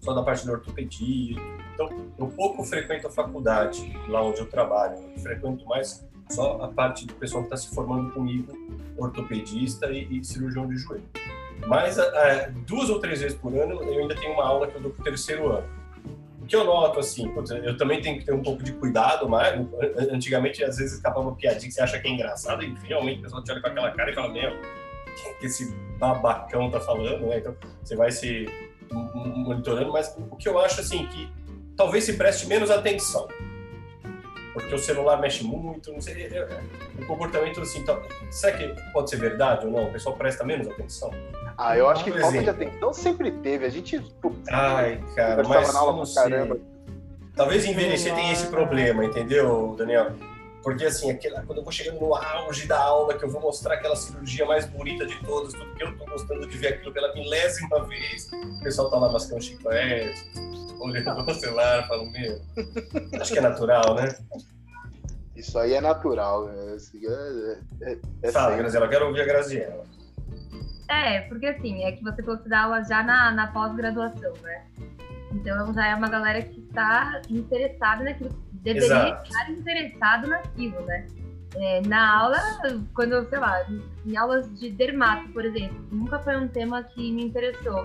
só 0.00 0.12
da 0.12 0.22
parte 0.22 0.46
da 0.46 0.52
ortopedia. 0.52 1.36
Então, 1.74 1.88
eu 2.18 2.26
pouco 2.28 2.62
frequento 2.64 3.06
a 3.06 3.10
faculdade 3.10 3.96
lá 4.08 4.22
onde 4.22 4.40
eu 4.40 4.46
trabalho. 4.46 4.98
Eu 5.14 5.20
frequento 5.20 5.64
mais 5.66 6.06
só 6.28 6.62
a 6.62 6.68
parte 6.68 7.06
do 7.06 7.14
pessoal 7.14 7.42
que 7.42 7.46
está 7.46 7.56
se 7.56 7.74
formando 7.74 8.12
comigo, 8.12 8.52
ortopedista 8.96 9.90
e, 9.90 10.18
e 10.18 10.24
cirurgião 10.24 10.68
de 10.68 10.76
joelho. 10.76 11.08
Mas 11.66 11.98
a, 11.98 12.04
a, 12.04 12.48
duas 12.66 12.90
ou 12.90 13.00
três 13.00 13.20
vezes 13.20 13.36
por 13.36 13.54
ano 13.54 13.82
eu 13.82 14.02
ainda 14.02 14.14
tenho 14.14 14.34
uma 14.34 14.44
aula 14.44 14.66
que 14.66 14.76
eu 14.76 14.80
dou 14.80 14.90
para 14.90 15.00
o 15.00 15.04
terceiro 15.04 15.48
ano 15.48 15.77
que 16.48 16.56
eu 16.56 16.64
noto, 16.64 16.98
assim, 16.98 17.30
eu 17.62 17.76
também 17.76 18.00
tenho 18.00 18.18
que 18.18 18.24
ter 18.24 18.32
um 18.32 18.42
pouco 18.42 18.62
de 18.62 18.72
cuidado, 18.72 19.28
mas 19.28 19.54
antigamente 20.10 20.64
às 20.64 20.78
vezes 20.78 20.94
escapava 20.94 21.28
uma 21.28 21.36
piadinha 21.36 21.68
que 21.68 21.74
você 21.74 21.82
acha 21.82 22.00
que 22.00 22.08
é 22.08 22.10
engraçado 22.10 22.64
e 22.64 22.74
finalmente 22.78 23.20
o 23.20 23.22
pessoal 23.22 23.44
te 23.44 23.52
olha 23.52 23.60
com 23.60 23.68
aquela 23.68 23.90
cara 23.92 24.10
e 24.10 24.14
fala, 24.14 24.32
meu, 24.32 24.52
que 25.38 25.46
esse 25.46 25.74
babacão 25.98 26.70
tá 26.70 26.80
falando, 26.80 27.26
né? 27.26 27.38
Então 27.38 27.54
você 27.82 27.94
vai 27.94 28.10
se 28.10 28.46
monitorando, 28.90 29.92
mas 29.92 30.16
o 30.30 30.36
que 30.36 30.48
eu 30.48 30.58
acho, 30.58 30.80
assim, 30.80 31.06
que 31.06 31.30
talvez 31.76 32.04
se 32.04 32.14
preste 32.14 32.46
menos 32.46 32.70
atenção. 32.70 33.28
Porque 34.54 34.74
o 34.74 34.78
celular 34.78 35.20
mexe 35.20 35.44
muito, 35.44 35.92
não 35.92 36.00
sei, 36.00 36.24
é, 36.24 36.38
é, 36.38 36.60
o 36.98 37.06
comportamento 37.06 37.60
assim, 37.60 37.80
então, 37.80 38.02
será 38.30 38.56
que 38.56 38.92
pode 38.92 39.10
ser 39.10 39.16
verdade 39.16 39.66
ou 39.66 39.72
não? 39.72 39.84
O 39.84 39.92
pessoal 39.92 40.16
presta 40.16 40.44
menos 40.44 40.66
atenção? 40.66 41.10
Ah, 41.58 41.76
eu 41.76 41.88
acho 41.88 42.04
que 42.04 42.12
Por 42.12 42.20
falta 42.20 42.38
de 42.40 42.48
atenção 42.48 42.92
sempre 42.92 43.32
teve. 43.32 43.66
A 43.66 43.68
gente. 43.68 44.00
Ai, 44.48 45.02
cara, 45.16 45.42
mas. 45.42 45.74
Na 45.74 45.80
aula 45.80 46.06
pra 46.06 46.22
caramba. 46.22 46.56
Talvez 47.34 47.64
envelhecer 47.64 48.14
tenha 48.14 48.32
esse 48.32 48.46
problema, 48.46 49.04
entendeu, 49.04 49.74
Daniel? 49.76 50.12
Porque 50.62 50.84
assim, 50.84 51.10
aquela, 51.10 51.42
quando 51.44 51.58
eu 51.58 51.64
vou 51.64 51.72
chegando 51.72 52.00
no 52.00 52.14
auge 52.14 52.66
da 52.66 52.80
aula, 52.80 53.16
que 53.16 53.24
eu 53.24 53.30
vou 53.30 53.40
mostrar 53.40 53.74
aquela 53.74 53.94
cirurgia 53.94 54.44
mais 54.44 54.66
bonita 54.66 55.06
de 55.06 55.18
todas, 55.24 55.52
tudo 55.52 55.72
que 55.74 55.82
eu 55.82 55.96
tô 55.96 56.04
gostando 56.04 56.46
de 56.48 56.58
ver 56.58 56.74
aquilo 56.74 56.92
pela 56.92 57.12
milésima 57.14 57.84
vez, 57.84 58.28
o 58.32 58.62
pessoal 58.62 58.90
tá 58.90 58.98
lá 58.98 59.12
mascando 59.12 59.40
chiclete, 59.40 60.20
olhando 60.80 61.22
no 61.22 61.34
celular, 61.34 61.86
falando, 61.86 62.10
meu, 62.10 62.40
acho 63.20 63.32
que 63.32 63.38
é 63.38 63.42
natural, 63.42 63.94
né? 63.94 64.16
Isso 65.36 65.56
aí 65.58 65.74
é 65.74 65.80
natural. 65.80 66.50
É, 66.50 66.76
é, 66.76 67.90
é, 67.92 67.98
é 68.24 68.32
Fala, 68.32 68.56
Graziela, 68.56 68.86
eu 68.86 68.90
quero 68.90 69.06
ouvir 69.06 69.20
a 69.20 69.24
Graziela. 69.24 69.97
É, 70.88 71.20
porque 71.22 71.46
assim, 71.46 71.84
é 71.84 71.92
que 71.92 72.02
você 72.02 72.22
falou 72.22 72.38
que 72.38 72.48
dá 72.48 72.62
aula 72.62 72.82
já 72.82 73.02
na, 73.02 73.30
na 73.30 73.46
pós-graduação, 73.48 74.32
né? 74.42 74.64
Então 75.32 75.72
já 75.74 75.88
é 75.88 75.94
uma 75.94 76.08
galera 76.08 76.40
que 76.42 76.60
está 76.60 77.20
interessada 77.28 78.02
naquilo, 78.02 78.30
deveria 78.52 78.86
Exato. 78.86 79.28
estar 79.28 79.50
interessado 79.50 80.26
naquilo, 80.28 80.80
né? 80.86 81.06
É, 81.56 81.80
na 81.86 82.20
aula, 82.20 82.38
quando, 82.94 83.28
sei 83.28 83.38
lá, 83.38 83.64
em 84.06 84.16
aulas 84.16 84.58
de 84.58 84.70
dermato, 84.70 85.28
por 85.30 85.44
exemplo, 85.44 85.78
nunca 85.90 86.18
foi 86.18 86.36
um 86.36 86.48
tema 86.48 86.82
que 86.82 87.10
me 87.12 87.24
interessou. 87.24 87.84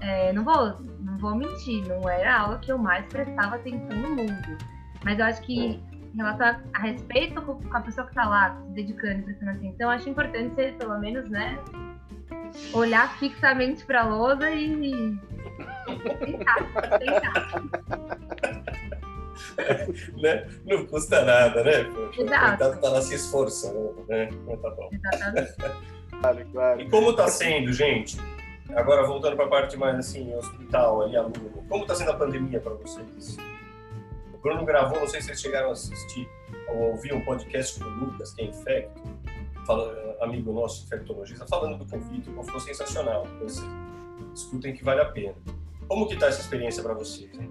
É, 0.00 0.32
não, 0.32 0.44
vou, 0.44 0.80
não 1.00 1.18
vou 1.18 1.34
mentir, 1.34 1.86
não 1.86 2.08
era 2.08 2.34
a 2.34 2.40
aula 2.40 2.58
que 2.58 2.72
eu 2.72 2.78
mais 2.78 3.04
prestava 3.06 3.56
atenção 3.56 3.96
no 3.98 4.16
mundo. 4.16 4.58
Mas 5.04 5.18
eu 5.18 5.24
acho 5.26 5.42
que 5.42 5.80
em 6.12 6.16
relação 6.16 6.46
a, 6.46 6.60
a 6.74 6.78
respeito 6.80 7.40
com, 7.42 7.54
com, 7.62 7.76
a 7.76 7.80
pessoa 7.80 8.06
que 8.06 8.12
está 8.12 8.28
lá, 8.28 8.60
se 8.66 8.72
dedicando, 8.72 9.22
prestando 9.22 9.50
atenção, 9.52 9.90
acho 9.90 10.08
importante 10.08 10.54
você, 10.54 10.72
pelo 10.72 10.98
menos, 10.98 11.28
né, 11.30 11.58
olhar 12.72 13.16
fixamente 13.18 13.84
para 13.84 14.02
a 14.02 14.08
lousa 14.08 14.50
e 14.50 15.18
tentar, 16.24 16.98
tentar. 16.98 17.62
né? 20.20 20.48
Não 20.64 20.86
custa 20.86 21.24
nada, 21.24 21.62
né? 21.62 21.84
Poxa, 21.84 22.22
Exato. 22.22 22.80
tá 22.80 22.88
lá 22.88 23.02
se 23.02 23.14
esforçando, 23.14 24.04
né? 24.08 24.28
tá 24.62 24.70
bom. 24.70 24.90
Exatamente. 24.92 25.54
claro, 26.20 26.46
claro. 26.52 26.80
E 26.80 26.90
como 26.90 27.10
está 27.10 27.28
sendo, 27.28 27.72
gente? 27.72 28.18
Agora 28.74 29.04
voltando 29.04 29.36
para 29.36 29.46
a 29.46 29.48
parte 29.48 29.76
mais 29.76 29.98
assim, 29.98 30.34
hospital, 30.34 31.02
ali, 31.02 31.16
aluno. 31.16 31.64
Como 31.68 31.82
está 31.82 31.94
sendo 31.94 32.12
a 32.12 32.14
pandemia 32.14 32.60
para 32.60 32.74
vocês? 32.74 33.36
Bruno 34.42 34.64
gravou, 34.64 35.00
não 35.00 35.06
sei 35.06 35.20
se 35.20 35.28
vocês 35.28 35.40
chegaram 35.40 35.68
a 35.68 35.72
assistir 35.72 36.28
ou 36.68 36.92
ouvir 36.92 37.12
um 37.12 37.24
podcast 37.24 37.78
com 37.78 37.84
o 37.84 37.90
Lucas, 37.90 38.32
que 38.32 38.42
é 38.42 38.44
infecto, 38.46 39.02
amigo 40.20 40.52
nosso 40.52 40.84
infectologista, 40.84 41.46
falando 41.46 41.78
do 41.78 41.86
Covid. 41.86 42.22
Ficou 42.22 42.60
sensacional. 42.60 43.26
Vocês 43.40 43.66
escutem 44.34 44.74
que 44.74 44.84
vale 44.84 45.00
a 45.00 45.06
pena. 45.06 45.34
Como 45.88 46.06
que 46.06 46.14
está 46.14 46.26
essa 46.28 46.40
experiência 46.40 46.82
para 46.82 46.94
vocês? 46.94 47.38
Hein? 47.38 47.50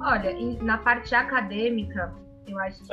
Olha, 0.00 0.32
na 0.62 0.78
parte 0.78 1.14
acadêmica, 1.14 2.12
eu 2.46 2.58
acho 2.58 2.82
que 2.84 2.92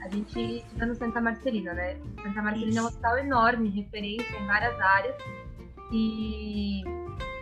é. 0.00 0.04
a 0.04 0.08
gente 0.08 0.64
está 0.72 0.86
no 0.86 0.94
Santa 0.94 1.20
Marcelina, 1.20 1.72
né? 1.74 1.96
Santa 2.22 2.42
Marcelina 2.42 2.70
Isso. 2.70 2.78
é 2.78 2.82
um 2.82 2.86
hospital 2.86 3.18
enorme, 3.18 3.68
referência 3.70 4.36
em 4.36 4.46
várias 4.46 4.80
áreas. 4.80 5.16
E 5.92 6.82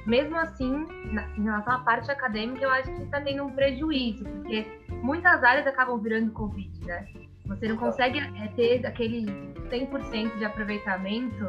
mesmo 0.06 0.36
assim, 0.36 0.86
na, 1.12 1.28
em 1.36 1.44
relação 1.44 1.74
à 1.74 1.78
parte 1.78 2.10
acadêmica, 2.10 2.64
eu 2.64 2.70
acho 2.70 2.92
que 2.92 3.02
está 3.02 3.20
tendo 3.20 3.44
um 3.44 3.52
prejuízo, 3.52 4.24
porque 4.24 4.66
muitas 5.02 5.42
áreas 5.42 5.66
acabam 5.66 5.98
virando 5.98 6.30
Covid, 6.32 6.86
né? 6.86 7.06
Você 7.46 7.68
não 7.68 7.76
consegue 7.76 8.18
é, 8.18 8.48
ter 8.54 8.86
aquele 8.86 9.26
100% 9.68 10.38
de 10.38 10.44
aproveitamento 10.44 11.44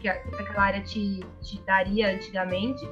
que 0.00 0.08
aquela 0.08 0.62
área 0.62 0.82
te, 0.82 1.20
te 1.42 1.60
daria 1.62 2.14
antigamente, 2.14 2.86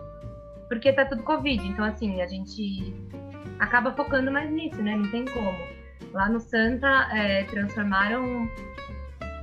porque 0.68 0.92
tá 0.92 1.05
tudo 1.05 1.23
Covid. 1.23 1.66
Então, 1.66 1.85
assim, 1.85 2.21
a 2.21 2.27
gente 2.27 2.94
acaba 3.59 3.92
focando 3.92 4.31
mais 4.31 4.51
nisso, 4.51 4.83
né? 4.83 4.97
Não 4.97 5.11
tem 5.11 5.25
como. 5.27 5.59
Lá 6.12 6.29
no 6.29 6.40
Santa, 6.40 7.09
é, 7.12 7.44
transformaram 7.44 8.49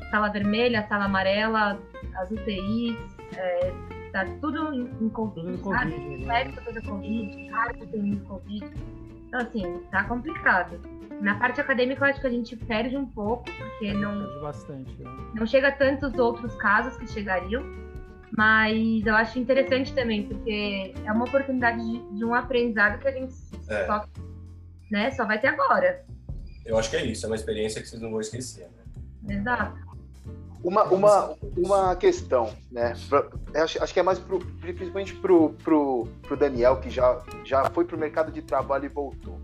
sala 0.09 0.29
vermelha, 0.29 0.85
sala 0.87 1.05
amarela, 1.05 1.79
as 2.15 2.31
UTIs, 2.31 2.97
é, 3.37 3.73
tá 4.11 4.25
tudo 4.41 4.73
em, 4.73 4.89
em 5.01 5.09
Covid, 5.09 5.57
sabe? 5.63 6.25
Médico 6.25 6.63
toda 6.63 6.81
Covid, 6.81 7.49
cargo 7.49 7.87
tem 7.87 8.15
Covid. 8.19 8.71
Então, 9.27 9.39
assim, 9.39 9.81
tá 9.91 10.03
complicado. 10.03 10.79
Na 11.21 11.35
parte 11.35 11.61
acadêmica, 11.61 12.03
eu 12.03 12.09
acho 12.09 12.21
que 12.21 12.27
a 12.27 12.31
gente 12.31 12.55
perde 12.55 12.97
um 12.97 13.05
pouco, 13.05 13.45
porque 13.45 13.93
não. 13.93 14.25
Perde 14.25 14.41
bastante, 14.41 14.91
né? 15.01 15.09
Não 15.33 15.45
chega 15.45 15.69
a 15.69 15.71
tantos 15.71 16.13
outros 16.15 16.53
casos 16.55 16.97
que 16.97 17.07
chegariam. 17.07 17.63
Mas 18.37 19.05
eu 19.05 19.15
acho 19.15 19.39
interessante 19.39 19.93
também, 19.93 20.27
porque 20.27 20.93
é 21.05 21.11
uma 21.11 21.25
oportunidade 21.25 21.79
de, 21.79 22.17
de 22.17 22.25
um 22.25 22.33
aprendizado 22.33 22.99
que 22.99 23.07
a 23.07 23.11
gente 23.11 23.33
é. 23.69 23.85
só, 23.85 24.05
né, 24.91 25.11
só 25.11 25.25
vai 25.25 25.39
ter 25.39 25.47
agora. 25.47 26.03
Eu 26.65 26.77
acho 26.77 26.89
que 26.89 26.97
é 26.97 27.05
isso, 27.05 27.25
é 27.25 27.29
uma 27.29 27.35
experiência 27.35 27.81
que 27.81 27.87
vocês 27.87 28.01
não 28.01 28.11
vão 28.11 28.19
esquecer. 28.19 28.67
Né? 29.23 29.35
Exato. 29.35 29.77
Uma, 30.65 30.83
uma, 30.85 31.35
uma 31.55 31.95
questão, 31.95 32.51
né? 32.71 32.95
Pra, 33.07 33.27
acho, 33.61 33.83
acho 33.83 33.93
que 33.93 33.99
é 33.99 34.03
mais 34.03 34.17
pro, 34.17 34.39
principalmente 34.39 35.13
pro, 35.13 35.51
pro, 35.63 36.07
pro 36.23 36.35
Daniel, 36.35 36.77
que 36.77 36.89
já, 36.89 37.21
já 37.43 37.69
foi 37.69 37.85
pro 37.85 37.95
mercado 37.95 38.31
de 38.31 38.41
trabalho 38.41 38.85
e 38.85 38.89
voltou. 38.89 39.39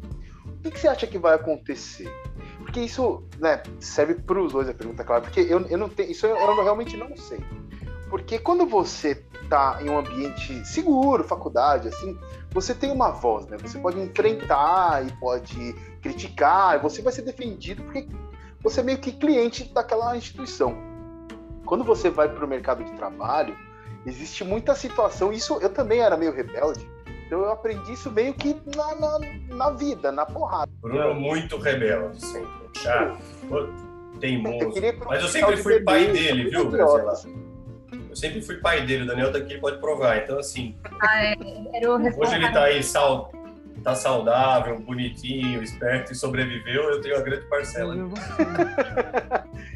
O 0.48 0.64
que, 0.64 0.72
que 0.72 0.80
você 0.80 0.88
acha 0.88 1.06
que 1.06 1.20
vai 1.20 1.36
acontecer? 1.36 2.12
Porque 2.58 2.80
isso 2.80 3.24
né, 3.38 3.62
serve 3.80 4.16
para 4.16 4.42
os 4.42 4.52
dois 4.52 4.68
a 4.68 4.74
pergunta, 4.74 5.04
claro, 5.04 5.22
porque 5.22 5.42
eu, 5.42 5.62
eu 5.68 5.78
não 5.78 5.90
tenho, 5.90 6.10
isso 6.10 6.26
eu, 6.26 6.36
eu 6.36 6.64
realmente 6.64 6.98
não 6.98 7.16
sei. 7.16 7.40
Porque 8.10 8.40
quando 8.40 8.66
você 8.66 9.24
está 9.44 9.78
em 9.80 9.92
um 9.92 10.00
ambiente 10.00 10.66
seguro, 10.66 11.24
faculdade, 11.24 11.88
assim, 11.88 12.18
você 12.50 12.74
tem 12.74 12.92
uma 12.92 13.12
voz, 13.12 13.46
né? 13.46 13.58
Você 13.62 13.78
pode 13.78 14.00
enfrentar 14.00 15.06
e 15.06 15.12
pode 15.20 15.74
criticar, 16.02 16.78
e 16.78 16.80
você 16.80 17.04
vai 17.04 17.14
ser 17.14 17.22
defendido 17.22 17.84
porque 17.84 18.08
você 18.64 18.80
é 18.80 18.84
meio 18.84 18.98
que 18.98 19.12
cliente 19.12 19.72
daquela 19.72 20.18
instituição. 20.18 20.91
Quando 21.72 21.86
você 21.86 22.10
vai 22.10 22.28
para 22.28 22.44
o 22.44 22.48
mercado 22.50 22.84
de 22.84 22.92
trabalho, 22.98 23.58
existe 24.06 24.44
muita 24.44 24.76
situação. 24.76 25.32
Isso 25.32 25.58
eu 25.62 25.70
também 25.70 26.02
era 26.02 26.18
meio 26.18 26.34
rebelde. 26.34 26.86
Então 27.26 27.40
eu 27.40 27.50
aprendi 27.50 27.94
isso 27.94 28.12
meio 28.12 28.34
que 28.34 28.58
na, 28.76 28.94
na, 28.96 29.20
na 29.56 29.70
vida, 29.70 30.12
na 30.12 30.26
porrada. 30.26 30.70
Bruno 30.82 31.16
muito 31.16 31.56
rebelde 31.56 32.20
sempre. 32.20 32.52
Chato, 32.76 33.18
teimoso. 34.20 34.82
Mas 35.06 35.22
eu 35.22 35.30
sempre 35.30 35.56
fui 35.56 35.80
pai 35.80 36.08
dele, 36.08 36.50
viu, 36.50 36.70
Graziela? 36.70 37.14
Eu 38.10 38.16
sempre 38.18 38.42
fui 38.42 38.58
pai 38.58 38.86
dele, 38.86 39.04
o 39.04 39.08
Daniel 39.08 39.32
daqui 39.32 39.58
pode 39.58 39.80
provar. 39.80 40.18
Então, 40.18 40.40
assim. 40.40 40.76
Ah, 41.00 41.24
é, 41.24 41.38
hoje 42.18 42.36
ele 42.36 42.52
tá 42.52 42.66
aí 42.66 42.84
sal, 42.84 43.32
tá 43.84 43.96
saudável, 43.96 44.80
bonitinho, 44.80 45.62
esperto 45.64 46.12
e 46.12 46.16
sobreviveu, 46.16 46.84
eu 46.84 47.02
tenho 47.02 47.16
uma 47.16 47.24
grande 47.24 47.46
parcela. 47.48 47.96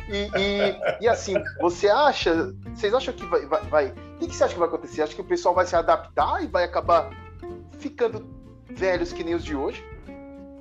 e, 0.10 0.30
e, 0.38 1.04
e, 1.04 1.08
assim, 1.08 1.36
você 1.60 1.88
acha. 1.88 2.54
Vocês 2.74 2.94
acham 2.94 3.14
que 3.14 3.26
vai. 3.26 3.46
vai, 3.46 3.62
vai 3.64 3.88
o 3.88 4.20
que, 4.20 4.28
que 4.28 4.36
você 4.36 4.44
acha 4.44 4.54
que 4.54 4.60
vai 4.60 4.68
acontecer? 4.68 5.02
Acha 5.02 5.16
que 5.16 5.22
o 5.22 5.26
pessoal 5.26 5.54
vai 5.54 5.66
se 5.66 5.76
adaptar 5.76 6.44
e 6.44 6.48
vai 6.48 6.64
acabar 6.64 7.10
ficando 7.80 8.26
velhos 8.70 9.12
que 9.12 9.24
nem 9.24 9.36
os 9.36 9.44
de 9.44 9.56
hoje? 9.56 9.84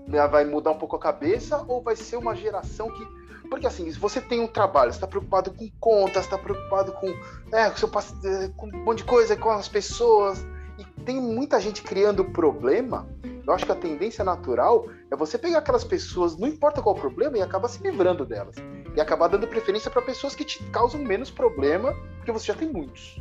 Né, 0.09 0.27
vai 0.27 0.45
mudar 0.45 0.73
um 0.73 0.79
pouco 0.79 0.97
a 0.97 1.01
cabeça? 1.01 1.65
Ou 1.69 1.83
vai 1.83 1.97
ser 1.97 2.17
uma 2.17 2.35
geração 2.35 2.91
que 2.91 3.25
porque 3.49 3.67
assim, 3.67 3.91
se 3.93 3.99
você 3.99 4.21
tem 4.21 4.41
um 4.41 4.47
trabalho, 4.47 4.91
você 4.91 4.97
está 4.97 5.07
preocupado 5.07 5.53
com 5.53 5.71
contas, 5.79 6.25
está 6.25 6.39
preocupado 6.39 6.93
com, 6.93 7.09
é, 7.53 7.71
com, 7.71 7.77
seu, 7.77 7.91
é, 8.25 8.49
com 8.57 8.67
um 8.67 8.85
monte 8.85 8.99
de 8.99 9.05
coisa, 9.05 9.37
com 9.37 9.51
as 9.51 9.69
pessoas, 9.69 10.45
e 10.79 10.85
tem 11.03 11.21
muita 11.21 11.61
gente 11.61 11.83
criando 11.83 12.25
problema, 12.25 13.09
eu 13.47 13.53
acho 13.53 13.67
que 13.67 13.73
a 13.73 13.77
tendência 13.77 14.25
natural 14.25 14.87
é 15.11 15.17
você 15.17 15.37
pegar 15.37 15.59
aquelas 15.59 15.85
pessoas, 15.85 16.37
não 16.37 16.49
importa 16.49 16.81
qual 16.81 16.95
o 16.95 16.99
problema, 16.99 17.37
e 17.37 17.43
acabar 17.43 17.69
se 17.69 17.83
livrando 17.83 18.25
delas. 18.25 18.57
E 18.97 19.01
acabar 19.01 19.29
dando 19.29 19.47
preferência 19.47 19.91
para 19.91 20.01
pessoas 20.01 20.35
que 20.35 20.45
te 20.45 20.63
causam 20.65 21.01
menos 21.01 21.31
problema, 21.31 21.95
porque 22.17 22.33
você 22.33 22.47
já 22.47 22.55
tem 22.55 22.69
muitos. 22.69 23.21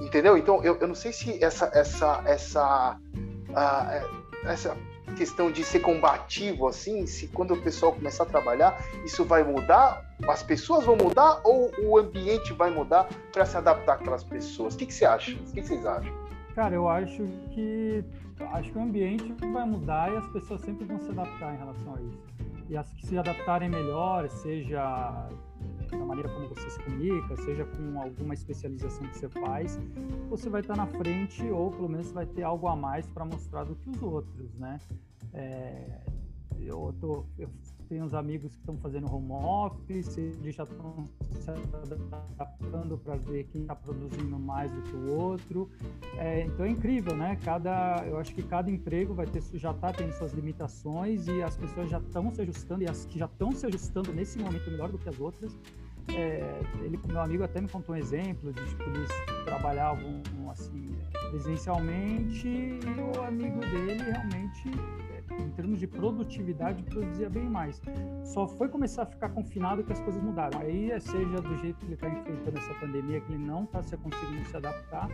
Entendeu? 0.00 0.36
Então, 0.36 0.62
eu, 0.62 0.76
eu 0.76 0.86
não 0.86 0.94
sei 0.94 1.12
se 1.12 1.42
essa, 1.42 1.70
essa, 1.72 2.22
essa, 2.26 2.98
uh, 3.48 4.46
essa 4.46 4.76
questão 5.16 5.50
de 5.50 5.64
ser 5.64 5.80
combativo, 5.80 6.68
assim, 6.68 7.06
se 7.06 7.28
quando 7.28 7.54
o 7.54 7.62
pessoal 7.62 7.92
começar 7.92 8.24
a 8.24 8.26
trabalhar, 8.26 8.78
isso 9.04 9.24
vai 9.24 9.42
mudar? 9.42 10.04
As 10.28 10.42
pessoas 10.42 10.84
vão 10.84 10.96
mudar 10.96 11.40
ou 11.42 11.72
o 11.82 11.98
ambiente 11.98 12.52
vai 12.52 12.70
mudar 12.70 13.08
para 13.32 13.46
se 13.46 13.56
adaptar 13.56 13.94
àquelas 13.94 14.22
pessoas? 14.22 14.74
O 14.74 14.78
que, 14.78 14.86
que 14.86 14.92
você 14.92 15.06
acha? 15.06 15.32
O 15.32 15.52
que, 15.52 15.62
que 15.62 15.66
vocês 15.66 15.86
acham? 15.86 16.25
Cara, 16.56 16.74
eu 16.74 16.88
acho 16.88 17.22
que 17.50 18.02
acho 18.52 18.72
que 18.72 18.78
o 18.78 18.80
ambiente 18.80 19.30
vai 19.52 19.66
mudar 19.66 20.10
e 20.10 20.16
as 20.16 20.26
pessoas 20.28 20.62
sempre 20.62 20.86
vão 20.86 20.98
se 20.98 21.10
adaptar 21.10 21.54
em 21.54 21.58
relação 21.58 21.94
a 21.94 22.00
isso. 22.00 22.26
E 22.70 22.76
as 22.78 22.90
que 22.92 23.06
se 23.06 23.18
adaptarem 23.18 23.68
melhor, 23.68 24.26
seja 24.30 25.28
da 25.90 25.98
maneira 25.98 26.30
como 26.30 26.48
você 26.48 26.70
se 26.70 26.82
comunica, 26.82 27.36
seja 27.36 27.66
com 27.66 28.00
alguma 28.00 28.32
especialização 28.32 29.06
que 29.06 29.18
você 29.18 29.28
faz, 29.28 29.78
você 30.30 30.48
vai 30.48 30.62
estar 30.62 30.78
na 30.78 30.86
frente 30.86 31.44
ou 31.44 31.70
pelo 31.70 31.90
menos 31.90 32.10
vai 32.10 32.24
ter 32.24 32.42
algo 32.42 32.66
a 32.68 32.74
mais 32.74 33.06
para 33.06 33.26
mostrar 33.26 33.64
do 33.64 33.76
que 33.76 33.90
os 33.90 34.02
outros, 34.02 34.54
né? 34.54 34.80
É, 35.34 36.00
eu, 36.58 36.94
tô, 36.98 37.26
eu 37.38 37.50
tenho 37.88 38.04
uns 38.04 38.14
amigos 38.14 38.52
que 38.52 38.60
estão 38.60 38.76
fazendo 38.78 39.12
home 39.12 39.32
office, 39.32 40.18
eles 40.18 40.54
já 40.54 40.64
estão 40.64 41.04
se 41.30 41.50
adaptando 41.50 42.98
para 42.98 43.16
ver 43.16 43.44
quem 43.44 43.62
está 43.62 43.74
produzindo 43.74 44.38
mais 44.38 44.70
do 44.70 44.82
que 44.82 44.94
o 44.94 45.14
outro. 45.14 45.70
É, 46.18 46.42
então 46.42 46.64
é 46.64 46.70
incrível, 46.70 47.16
né? 47.16 47.38
Cada, 47.44 48.04
eu 48.06 48.18
acho 48.18 48.34
que 48.34 48.42
cada 48.42 48.70
emprego 48.70 49.14
vai 49.14 49.26
ter, 49.26 49.42
já 49.54 49.70
está 49.70 49.92
tendo 49.92 50.12
suas 50.12 50.32
limitações 50.32 51.26
e 51.26 51.42
as 51.42 51.56
pessoas 51.56 51.88
já 51.88 51.98
estão 51.98 52.30
se 52.32 52.42
ajustando 52.42 52.82
e 52.82 52.88
as 52.88 53.04
que 53.06 53.18
já 53.18 53.26
estão 53.26 53.52
se 53.52 53.66
ajustando 53.66 54.12
nesse 54.12 54.38
momento 54.38 54.70
melhor 54.70 54.90
do 54.90 54.98
que 54.98 55.08
as 55.08 55.18
outras. 55.18 55.56
É, 56.14 56.60
ele, 56.82 56.98
meu 57.08 57.20
amigo 57.20 57.42
até 57.42 57.60
me 57.60 57.68
contou 57.68 57.94
um 57.94 57.98
exemplo 57.98 58.52
de 58.52 58.64
tipo, 58.64 58.82
eles 58.84 59.10
trabalhavam 59.44 60.22
assim 60.50 60.96
presencialmente 61.30 62.46
e 62.46 62.80
o 63.00 63.22
amigo 63.22 63.60
dele 63.60 64.02
realmente 64.02 64.70
em 65.32 65.50
termos 65.50 65.80
de 65.80 65.86
produtividade, 65.86 66.82
produzia 66.82 67.28
bem 67.28 67.44
mais. 67.44 67.80
Só 68.24 68.46
foi 68.46 68.68
começar 68.68 69.02
a 69.02 69.06
ficar 69.06 69.28
confinado 69.30 69.82
que 69.84 69.92
as 69.92 70.00
coisas 70.00 70.22
mudaram. 70.22 70.60
Aí, 70.60 70.90
seja 71.00 71.40
do 71.40 71.56
jeito 71.58 71.78
que 71.78 71.86
ele 71.86 71.94
está 71.94 72.08
enfrentando 72.08 72.58
essa 72.58 72.74
pandemia, 72.74 73.20
que 73.20 73.32
ele 73.32 73.44
não 73.44 73.64
está 73.64 73.82
se 73.82 73.96
conseguindo 73.96 74.46
se 74.46 74.56
adaptar, 74.56 75.08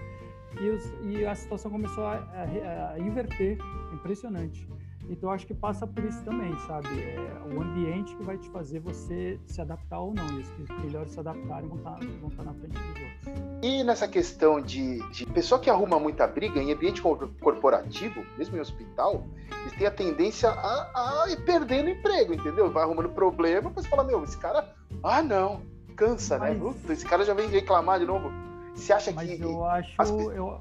e, 0.61 0.69
os, 0.69 0.93
e, 1.05 1.25
a 1.25 1.35
situação 1.35 1.71
começou 1.71 2.05
a, 2.05 2.15
a, 2.15 2.93
a 2.93 2.99
inverter, 2.99 3.57
impressionante. 3.95 4.69
Então 5.09 5.31
acho 5.31 5.47
que 5.47 5.55
passa 5.55 5.87
por 5.87 6.05
isso 6.05 6.23
também, 6.25 6.57
sabe? 6.67 6.89
É 7.01 7.55
o 7.55 7.61
ambiente 7.61 8.15
que 8.17 8.23
vai 8.23 8.39
te 8.39 8.49
fazer 8.51 8.81
você 8.81 9.39
se 9.47 9.61
adaptar 9.61 10.01
ou 10.01 10.15
não. 10.15 10.27
E 10.39 10.41
os 10.41 10.49
que 10.51 10.73
melhor 10.85 11.07
se 11.09 11.19
adaptarem 11.19 11.69
vão 11.69 11.79
estar, 11.79 11.93
tá, 11.93 12.07
vão 12.21 12.29
estar 12.29 12.43
tá 12.45 12.51
na 12.51 12.55
frente 12.55 12.73
dos 12.73 12.89
outros. 12.89 13.63
E 13.63 13.85
nessa 13.85 14.09
questão 14.09 14.61
de, 14.61 14.99
de 15.11 15.27
pessoa 15.27 15.61
que 15.61 15.69
arruma 15.69 15.99
muita 15.99 16.27
briga 16.27 16.61
em 16.61 16.73
ambiente 16.73 17.03
corporativo, 17.03 18.25
mesmo 18.39 18.57
em 18.57 18.61
hospital, 18.61 19.27
eles 19.63 19.73
têm 19.75 19.87
a 19.87 19.91
tendência 19.91 20.51
a, 20.51 21.23
a 21.25 21.31
ir 21.31 21.45
perdendo 21.45 21.91
emprego, 21.91 22.35
entendeu? 22.35 22.71
Vai 22.71 22.85
arrumando 22.85 23.09
problema, 23.11 23.73
mas 23.75 23.87
fala, 23.87 24.05
meu, 24.05 24.23
esse 24.25 24.37
cara, 24.39 24.75
ah 25.03 25.23
não, 25.23 25.63
cansa, 25.97 26.39
né? 26.39 26.57
mas... 26.59 26.83
né? 26.85 26.93
Esse 26.93 27.05
cara 27.05 27.25
já 27.25 27.35
vem 27.35 27.49
reclamar 27.49 27.99
de 27.99 28.07
novo. 28.07 28.31
Você 28.75 28.93
acha 28.93 29.13
Mas 29.13 29.31
que. 29.31 29.43
Eu 29.43 29.65
acho, 29.65 29.95
as... 30.01 30.11
eu, 30.11 30.61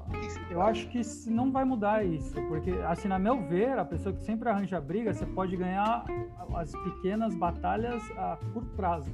eu 0.50 0.62
acho 0.62 0.88
que 0.88 1.00
não 1.28 1.50
vai 1.50 1.64
mudar 1.64 2.04
isso. 2.04 2.34
Porque, 2.48 2.70
assim, 2.86 3.08
na 3.08 3.18
meu 3.18 3.40
ver, 3.48 3.78
a 3.78 3.84
pessoa 3.84 4.14
que 4.14 4.22
sempre 4.22 4.48
arranja 4.48 4.80
briga, 4.80 5.12
você 5.12 5.26
pode 5.26 5.56
ganhar 5.56 6.04
as 6.54 6.72
pequenas 6.72 7.34
batalhas 7.34 8.02
a 8.16 8.38
curto 8.52 8.70
prazo. 8.76 9.10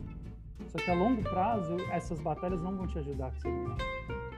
Só 0.67 0.79
que 0.79 0.91
a 0.91 0.95
longo 0.95 1.23
prazo, 1.23 1.77
essas 1.93 2.21
batalhas 2.21 2.61
não 2.61 2.77
vão 2.77 2.87
te 2.87 2.99
ajudar 2.99 3.29
a 3.29 3.31
você 3.31 3.49
ganhar. 3.49 3.77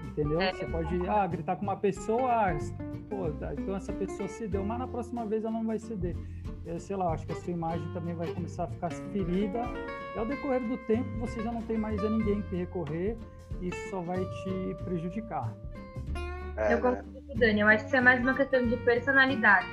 Entendeu? 0.06 0.40
É, 0.40 0.52
você 0.52 0.66
pode 0.66 1.08
ah, 1.08 1.26
gritar 1.26 1.56
com 1.56 1.62
uma 1.62 1.76
pessoa, 1.76 2.30
ah, 2.30 2.58
pô, 3.08 3.30
tá, 3.32 3.54
então 3.54 3.76
essa 3.76 3.92
pessoa 3.92 4.28
cedeu, 4.28 4.64
mas 4.64 4.78
na 4.78 4.88
próxima 4.88 5.24
vez 5.24 5.44
ela 5.44 5.52
não 5.52 5.66
vai 5.66 5.78
ceder. 5.78 6.16
Eu, 6.66 6.78
sei 6.78 6.96
lá, 6.96 7.12
acho 7.12 7.26
que 7.26 7.32
a 7.32 7.36
sua 7.36 7.52
imagem 7.52 7.92
também 7.92 8.14
vai 8.14 8.32
começar 8.32 8.64
a 8.64 8.66
ficar 8.66 8.90
ferida. 8.90 9.62
E 10.14 10.18
ao 10.18 10.26
decorrer 10.26 10.60
do 10.66 10.76
tempo, 10.78 11.08
você 11.18 11.42
já 11.42 11.50
não 11.50 11.62
tem 11.62 11.78
mais 11.78 12.02
a 12.04 12.10
ninguém 12.10 12.42
que 12.42 12.56
recorrer 12.56 13.16
isso 13.60 13.90
só 13.90 14.00
vai 14.00 14.24
te 14.24 14.76
prejudicar. 14.84 15.52
É, 16.56 16.74
eu 16.74 16.80
concordo 16.80 17.04
com 17.12 17.32
o 17.34 17.38
Dani, 17.38 17.60
eu 17.60 17.68
acho 17.68 17.84
que 17.84 17.88
isso 17.88 17.96
é 17.96 18.00
mais 18.00 18.20
uma 18.20 18.34
questão 18.34 18.66
de 18.66 18.76
personalidade. 18.78 19.68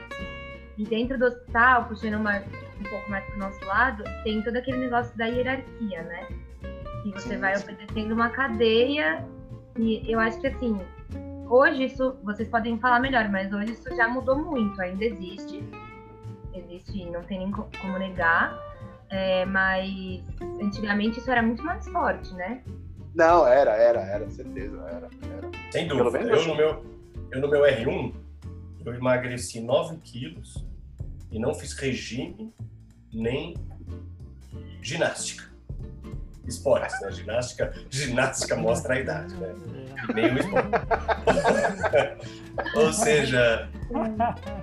E 0.78 0.84
dentro 0.84 1.18
do 1.18 1.26
hospital, 1.26 1.86
puxando 1.86 2.16
uma, 2.16 2.38
um 2.38 2.84
pouco 2.90 3.10
mais 3.10 3.26
para 3.26 3.36
o 3.36 3.40
nosso 3.40 3.66
lado, 3.66 4.04
tem 4.24 4.42
todo 4.44 4.56
aquele 4.56 4.78
negócio 4.78 5.18
da 5.18 5.26
hierarquia, 5.26 6.04
né? 6.04 6.28
Que 7.04 7.12
você 7.12 7.30
sim, 7.30 7.38
vai 7.38 7.58
obedecendo 7.58 8.14
uma 8.14 8.30
cadeia. 8.30 9.26
E 9.78 10.12
eu 10.12 10.20
acho 10.20 10.40
que 10.40 10.48
assim, 10.48 10.80
hoje 11.50 11.86
isso, 11.86 12.16
vocês 12.24 12.48
podem 12.48 12.78
falar 12.80 13.00
melhor, 13.00 13.28
mas 13.30 13.52
hoje 13.52 13.72
isso 13.72 13.96
já 13.96 14.08
mudou 14.08 14.38
muito, 14.38 14.80
ainda 14.80 15.04
existe. 15.04 15.64
Existe, 16.54 17.06
não 17.10 17.24
tem 17.24 17.40
nem 17.40 17.52
como 17.52 17.98
negar. 17.98 18.58
É, 19.10 19.46
mas 19.46 20.22
antigamente 20.62 21.20
isso 21.20 21.32
era 21.32 21.42
muito 21.42 21.64
mais 21.64 21.88
forte, 21.88 22.34
né? 22.34 22.62
Não, 23.18 23.48
era, 23.48 23.72
era, 23.72 24.00
era, 24.00 24.30
certeza, 24.30 24.78
era. 24.78 25.10
era. 25.36 25.50
Sem 25.72 25.88
dúvida. 25.88 26.20
Eu 26.20 26.46
no, 26.46 26.56
meu, 26.56 26.86
eu 27.32 27.42
no 27.42 27.50
meu 27.50 27.62
R1, 27.62 28.14
eu 28.86 28.94
emagreci 28.94 29.60
9 29.60 29.98
quilos 30.04 30.64
e 31.32 31.40
não 31.40 31.56
fiz 31.56 31.74
regime 31.74 32.54
nem 33.12 33.56
ginástica. 34.84 35.46
Esportes, 36.46 37.02
né? 37.02 37.12
Ginástica, 37.12 37.74
ginástica 37.90 38.56
mostra 38.56 38.94
a 38.94 39.00
idade, 39.00 39.34
né? 39.34 39.52
Nem 40.14 40.36
o 40.36 40.38
esporte. 40.38 40.70
Ou 42.78 42.94
seja, 42.94 43.68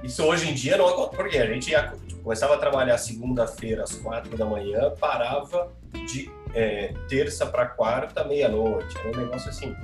isso 0.05 0.23
hoje 0.23 0.49
em 0.49 0.55
dia 0.55 0.77
não 0.77 0.87
acontece, 0.87 1.17
porque 1.17 1.39
a 1.39 1.47
gente 1.47 1.73
ia, 1.73 1.93
tipo, 2.07 2.23
começava 2.23 2.55
a 2.55 2.59
trabalhar 2.59 2.99
segunda-feira 2.99 3.83
às 3.83 3.97
quatro 3.97 4.37
da 4.37 4.47
manhã, 4.47 4.95
parava 4.99 5.73
de 6.07 6.31
é, 6.55 6.93
terça 7.09 7.47
para 7.47 7.67
quarta, 7.67 8.25
meia-noite. 8.25 8.97
Era 8.99 9.09
um 9.09 9.21
negócio 9.25 9.51
assim. 9.51 9.77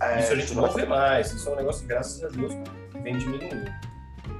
É, 0.00 0.20
isso 0.20 0.32
a 0.32 0.36
gente 0.36 0.54
não 0.54 0.70
vê 0.70 0.84
mais. 0.84 1.32
Isso 1.32 1.48
é 1.48 1.52
um 1.52 1.56
negócio, 1.56 1.86
graças 1.86 2.22
a 2.22 2.28
Deus, 2.28 2.52
que 2.92 2.98
vem 2.98 3.16
diminuindo. 3.16 3.70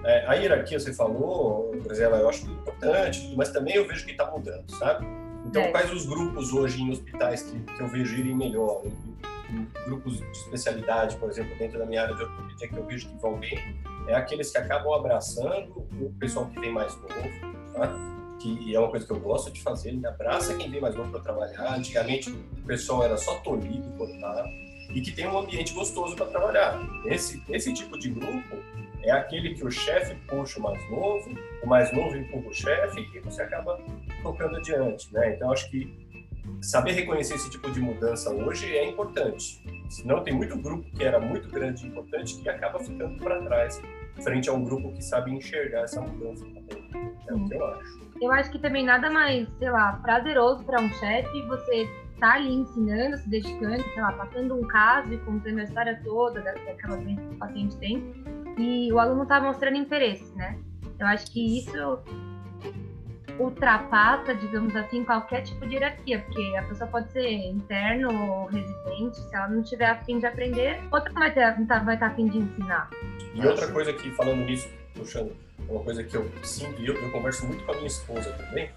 É, 0.05 0.27
a 0.27 0.35
hierarquia, 0.35 0.79
você 0.79 0.93
falou, 0.93 1.77
Brazela, 1.83 2.19
eu 2.19 2.29
acho 2.29 2.47
importante, 2.47 3.35
mas 3.37 3.51
também 3.51 3.75
eu 3.75 3.87
vejo 3.87 4.05
que 4.05 4.13
está 4.13 4.31
mudando, 4.31 4.71
sabe? 4.71 5.07
Então, 5.45 5.63
é. 5.63 5.71
quais 5.71 5.93
os 5.93 6.07
grupos 6.07 6.53
hoje 6.53 6.83
em 6.83 6.91
hospitais 6.91 7.43
que, 7.43 7.59
que 7.59 7.81
eu 7.83 7.89
vejo 7.89 8.15
irem 8.17 8.35
melhor? 8.35 8.83
Em, 8.85 9.55
em 9.55 9.69
grupos 9.85 10.19
de 10.19 10.31
especialidade, 10.31 11.17
por 11.17 11.29
exemplo, 11.29 11.57
dentro 11.59 11.79
da 11.79 11.85
minha 11.85 12.03
área 12.03 12.15
de 12.15 12.23
ortopedia, 12.23 12.69
que 12.69 12.77
eu 12.77 12.87
vejo 12.87 13.09
que 13.09 13.17
vão 13.21 13.39
bem, 13.39 13.77
é 14.07 14.15
aqueles 14.15 14.51
que 14.51 14.59
acabam 14.59 14.95
abraçando 14.95 15.87
o 16.01 16.15
pessoal 16.19 16.47
que 16.47 16.61
vem 16.61 16.73
mais 16.73 16.95
novo, 16.97 17.31
tá? 17.75 18.20
Que 18.41 18.75
é 18.75 18.79
uma 18.79 18.89
coisa 18.89 19.07
que 19.07 19.13
eu 19.13 19.21
gosto 19.21 19.51
de 19.53 19.63
fazer, 19.63 19.91
ele 19.91 20.07
abraça 20.07 20.57
quem 20.57 20.71
vem 20.71 20.81
mais 20.81 20.95
novo 20.95 21.11
para 21.11 21.21
trabalhar. 21.21 21.77
Antigamente 21.77 22.31
o 22.31 22.67
pessoal 22.67 23.05
era 23.05 23.17
só 23.17 23.37
tolhido 23.41 23.91
cortado, 23.99 24.49
e 24.95 25.01
que 25.01 25.13
tem 25.13 25.27
um 25.27 25.39
ambiente 25.39 25.73
gostoso 25.73 26.17
para 26.17 26.27
trabalhar. 26.27 26.81
Esse, 27.05 27.43
esse 27.49 27.73
tipo 27.73 27.99
de 27.99 28.11
grupo 28.11 28.57
é 29.03 29.11
aquele 29.11 29.55
que 29.55 29.65
o 29.65 29.71
chefe 29.71 30.15
puxa 30.27 30.59
o 30.59 30.63
mais 30.63 30.91
novo, 30.91 31.31
o 31.63 31.67
mais 31.67 31.93
novo 31.93 32.17
empurra 32.17 32.49
o 32.49 32.53
chefe 32.53 33.09
e 33.15 33.21
você 33.21 33.43
acaba 33.43 33.79
tocando 34.23 34.57
adiante. 34.57 35.13
Né? 35.13 35.35
Então 35.35 35.53
acho 35.53 35.71
que 35.71 35.89
saber 36.61 36.93
reconhecer 36.93 37.35
esse 37.35 37.51
tipo 37.51 37.71
de 37.71 37.81
mudança 37.81 38.31
hoje 38.31 38.77
é 38.77 38.89
importante. 38.89 39.63
Senão 39.89 40.23
tem 40.23 40.35
muito 40.35 40.57
grupo 40.57 40.91
que 40.93 41.05
era 41.05 41.21
muito 41.21 41.49
grande 41.49 41.85
e 41.85 41.89
importante 41.89 42.37
que 42.41 42.49
acaba 42.49 42.79
ficando 42.81 43.17
para 43.19 43.43
trás 43.43 43.81
frente 44.23 44.49
a 44.49 44.53
um 44.53 44.65
grupo 44.65 44.93
que 44.93 45.03
sabe 45.03 45.33
enxergar 45.33 45.83
essa 45.83 46.01
mudança 46.01 46.45
também. 46.45 47.15
É 47.29 47.35
o 47.35 47.45
que 47.49 47.55
eu 47.55 47.65
acho. 47.65 48.01
Eu 48.21 48.33
acho 48.33 48.51
que 48.51 48.59
também 48.59 48.85
nada 48.85 49.11
mais, 49.11 49.49
sei 49.59 49.71
lá, 49.71 49.95
prazeroso 50.03 50.65
para 50.65 50.81
um 50.81 50.89
chefe 50.91 51.43
você 51.47 51.89
tá 52.19 52.35
ali 52.35 52.55
ensinando, 52.55 53.17
se 53.17 53.29
dedicando, 53.29 53.83
sei 53.83 54.03
lá, 54.03 54.13
passando 54.13 54.55
um 54.55 54.67
caso 54.67 55.13
e 55.13 55.19
contando 55.19 55.59
a 55.59 55.63
história 55.65 56.01
toda 56.05 56.41
daquela 56.43 56.97
doença 56.97 57.23
que 57.23 57.35
o 57.35 57.39
paciente 57.39 57.77
tem, 57.79 58.13
e 58.59 58.93
o 58.93 58.99
aluno 58.99 59.27
tá 59.27 59.41
mostrando 59.41 59.77
interesse, 59.77 60.37
né? 60.37 60.59
Eu 60.99 61.07
acho 61.07 61.33
que 61.33 61.59
isso 61.59 61.73
ultrapassa, 63.41 64.35
digamos 64.35 64.77
assim, 64.77 65.03
qualquer 65.05 65.43
tipo 65.43 65.67
de 65.67 65.75
hierarquia, 65.75 66.21
porque 66.21 66.57
a 66.57 66.63
pessoa 66.65 66.91
pode 66.91 67.11
ser 67.11 67.27
interno 67.27 68.13
ou 68.13 68.47
residente, 68.47 69.17
se 69.17 69.35
ela 69.35 69.49
não 69.49 69.63
tiver 69.63 69.87
afim 69.87 70.19
de 70.19 70.27
aprender, 70.27 70.79
outra 70.93 71.11
vai, 71.13 71.33
ter, 71.33 71.57
vai 71.85 71.95
estar 71.95 72.07
afim 72.09 72.29
de 72.29 72.39
ensinar. 72.39 72.91
E 73.35 73.47
outra 73.47 73.67
coisa 73.69 73.93
que, 73.93 74.11
falando 74.11 74.45
nisso, 74.45 74.69
puxando, 74.95 75.33
uma 75.69 75.83
coisa 75.83 76.05
que 76.05 76.17
eu 76.17 76.31
sinto, 76.43 76.81
e 76.83 76.87
eu, 76.87 76.95
eu 76.95 77.11
converso 77.11 77.47
muito 77.47 77.65
com 77.65 77.73
a 77.73 77.75
minha 77.77 77.87
esposa 77.87 78.31
também, 78.33 78.71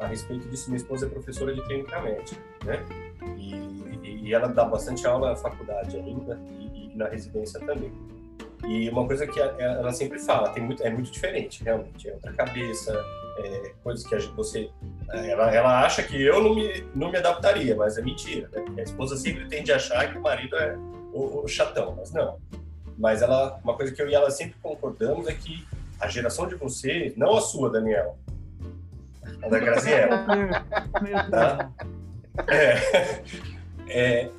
a 0.00 0.06
respeito 0.06 0.48
disso. 0.48 0.68
Minha 0.68 0.78
esposa 0.78 1.06
é 1.06 1.08
professora 1.08 1.54
de 1.54 1.62
clínica 1.62 2.00
médica, 2.00 2.40
né? 2.64 2.84
E, 3.38 4.26
e 4.26 4.34
ela 4.34 4.48
dá 4.48 4.64
bastante 4.64 5.06
aula 5.06 5.30
na 5.30 5.36
faculdade 5.36 5.96
ainda 5.96 6.40
e, 6.58 6.92
e, 6.92 6.96
na 6.96 7.08
residência 7.08 7.60
também. 7.60 7.92
E 8.66 8.88
uma 8.88 9.06
coisa 9.06 9.26
que 9.26 9.40
ela 9.40 9.92
sempre 9.92 10.18
fala, 10.18 10.50
tem 10.50 10.62
muito, 10.62 10.82
é 10.82 10.90
muito 10.90 11.10
diferente, 11.10 11.62
realmente. 11.64 12.08
É 12.08 12.14
outra 12.14 12.32
cabeça, 12.32 12.92
é, 13.38 13.72
coisas 13.82 14.06
que 14.06 14.16
você. 14.36 14.70
Ela, 15.10 15.54
ela 15.54 15.84
acha 15.84 16.02
que 16.02 16.20
eu 16.20 16.42
não 16.42 16.54
me, 16.54 16.84
não 16.94 17.10
me 17.10 17.18
adaptaria, 17.18 17.76
mas 17.76 17.98
é 17.98 18.02
mentira, 18.02 18.48
né? 18.52 18.64
A 18.78 18.82
esposa 18.82 19.16
sempre 19.16 19.46
tende 19.46 19.72
a 19.72 19.76
achar 19.76 20.10
que 20.10 20.18
o 20.18 20.22
marido 20.22 20.56
é 20.56 20.76
o, 21.12 21.42
o 21.44 21.48
chatão, 21.48 21.94
mas 21.96 22.12
não. 22.12 22.38
Mas 22.98 23.22
ela, 23.22 23.58
uma 23.62 23.74
coisa 23.74 23.92
que 23.92 24.00
eu 24.00 24.08
e 24.08 24.14
ela 24.14 24.30
sempre 24.30 24.56
concordamos 24.62 25.26
é 25.28 25.34
que 25.34 25.66
a 26.00 26.08
geração 26.08 26.46
de 26.46 26.54
vocês, 26.54 27.16
não 27.16 27.36
a 27.36 27.40
sua, 27.40 27.70
Daniel, 27.70 28.16
a 29.42 29.48
da 29.48 29.58
Graziella, 29.58 30.26
tá? 31.30 31.70
é, 32.48 33.22
é, 33.88 34.30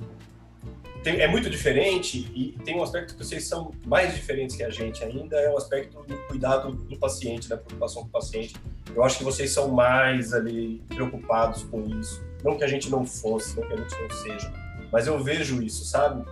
tem, 1.03 1.19
é 1.19 1.27
muito 1.27 1.49
diferente 1.49 2.31
e 2.33 2.55
tem 2.63 2.75
um 2.75 2.83
aspecto 2.83 3.15
que 3.15 3.23
vocês 3.23 3.45
são 3.45 3.71
mais 3.85 4.15
diferentes 4.15 4.55
que 4.55 4.63
a 4.63 4.69
gente 4.69 5.03
ainda, 5.03 5.37
é 5.37 5.51
o 5.51 5.57
aspecto 5.57 6.01
do 6.03 6.17
cuidado 6.27 6.71
do 6.71 6.97
paciente, 6.97 7.49
da 7.49 7.57
preocupação 7.57 8.03
com 8.03 8.07
o 8.07 8.11
paciente. 8.11 8.55
Eu 8.95 9.03
acho 9.03 9.17
que 9.17 9.23
vocês 9.23 9.51
são 9.51 9.69
mais 9.69 10.33
ali 10.33 10.81
preocupados 10.87 11.63
com 11.63 11.85
isso. 11.99 12.23
Não 12.43 12.57
que 12.57 12.63
a 12.63 12.67
gente 12.67 12.89
não 12.89 13.05
fosse, 13.05 13.55
não 13.59 13.67
que 13.67 13.73
a 13.73 13.77
gente 13.77 13.95
não 14.01 14.09
seja, 14.09 14.53
mas 14.91 15.07
eu 15.07 15.21
vejo 15.21 15.61
isso, 15.61 15.85
sabe? 15.85 16.25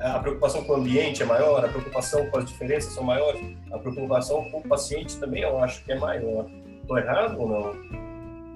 a 0.00 0.18
preocupação 0.18 0.62
com 0.64 0.72
o 0.72 0.76
ambiente 0.76 1.22
é 1.22 1.26
maior, 1.26 1.64
a 1.64 1.68
preocupação 1.68 2.28
com 2.28 2.38
as 2.38 2.44
diferenças 2.44 2.92
são 2.92 3.02
maiores, 3.02 3.40
a 3.72 3.78
preocupação 3.78 4.50
com 4.50 4.58
o 4.58 4.68
paciente 4.68 5.16
também 5.18 5.42
eu 5.42 5.58
acho 5.58 5.82
que 5.82 5.92
é 5.92 5.98
maior. 5.98 6.46
Estou 6.82 6.98
errado 6.98 7.40
ou 7.40 7.48
não? 7.48 8.03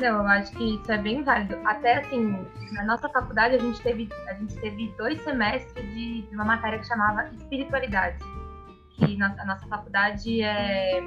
Não, 0.01 0.23
eu 0.23 0.29
acho 0.29 0.53
que 0.53 0.77
isso 0.77 0.93
é 0.93 0.99
bem 0.99 1.23
válido. 1.23 1.57
Até 1.65 1.99
assim, 1.99 2.47
na 2.73 2.85
nossa 2.85 3.09
faculdade 3.09 3.57
a 3.57 3.59
gente 3.59 3.81
teve, 3.81 4.09
a 4.29 4.35
gente 4.35 4.55
teve 4.61 4.95
dois 4.97 5.21
semestres 5.23 5.85
de, 5.95 6.23
de 6.23 6.35
uma 6.35 6.45
matéria 6.45 6.79
que 6.79 6.87
chamava 6.87 7.29
espiritualidade. 7.35 8.19
Que 8.93 9.17
nossa, 9.17 9.43
a 9.43 9.45
nossa 9.45 9.67
faculdade 9.67 10.43
é 10.43 11.01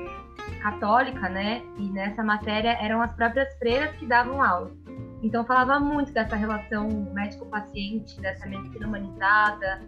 católica, 0.62 1.30
né? 1.30 1.62
E 1.78 1.90
nessa 1.90 2.24
matéria 2.24 2.78
eram 2.82 3.02
as 3.02 3.14
próprias 3.14 3.54
freiras 3.58 3.96
que 3.96 4.06
davam 4.06 4.42
aula. 4.42 4.72
Então 5.24 5.46
falava 5.46 5.80
muito 5.80 6.12
dessa 6.12 6.36
relação 6.36 6.90
médico-paciente, 7.14 8.20
dessa 8.20 8.48
medicina 8.48 8.88
humanizada, 8.88 9.82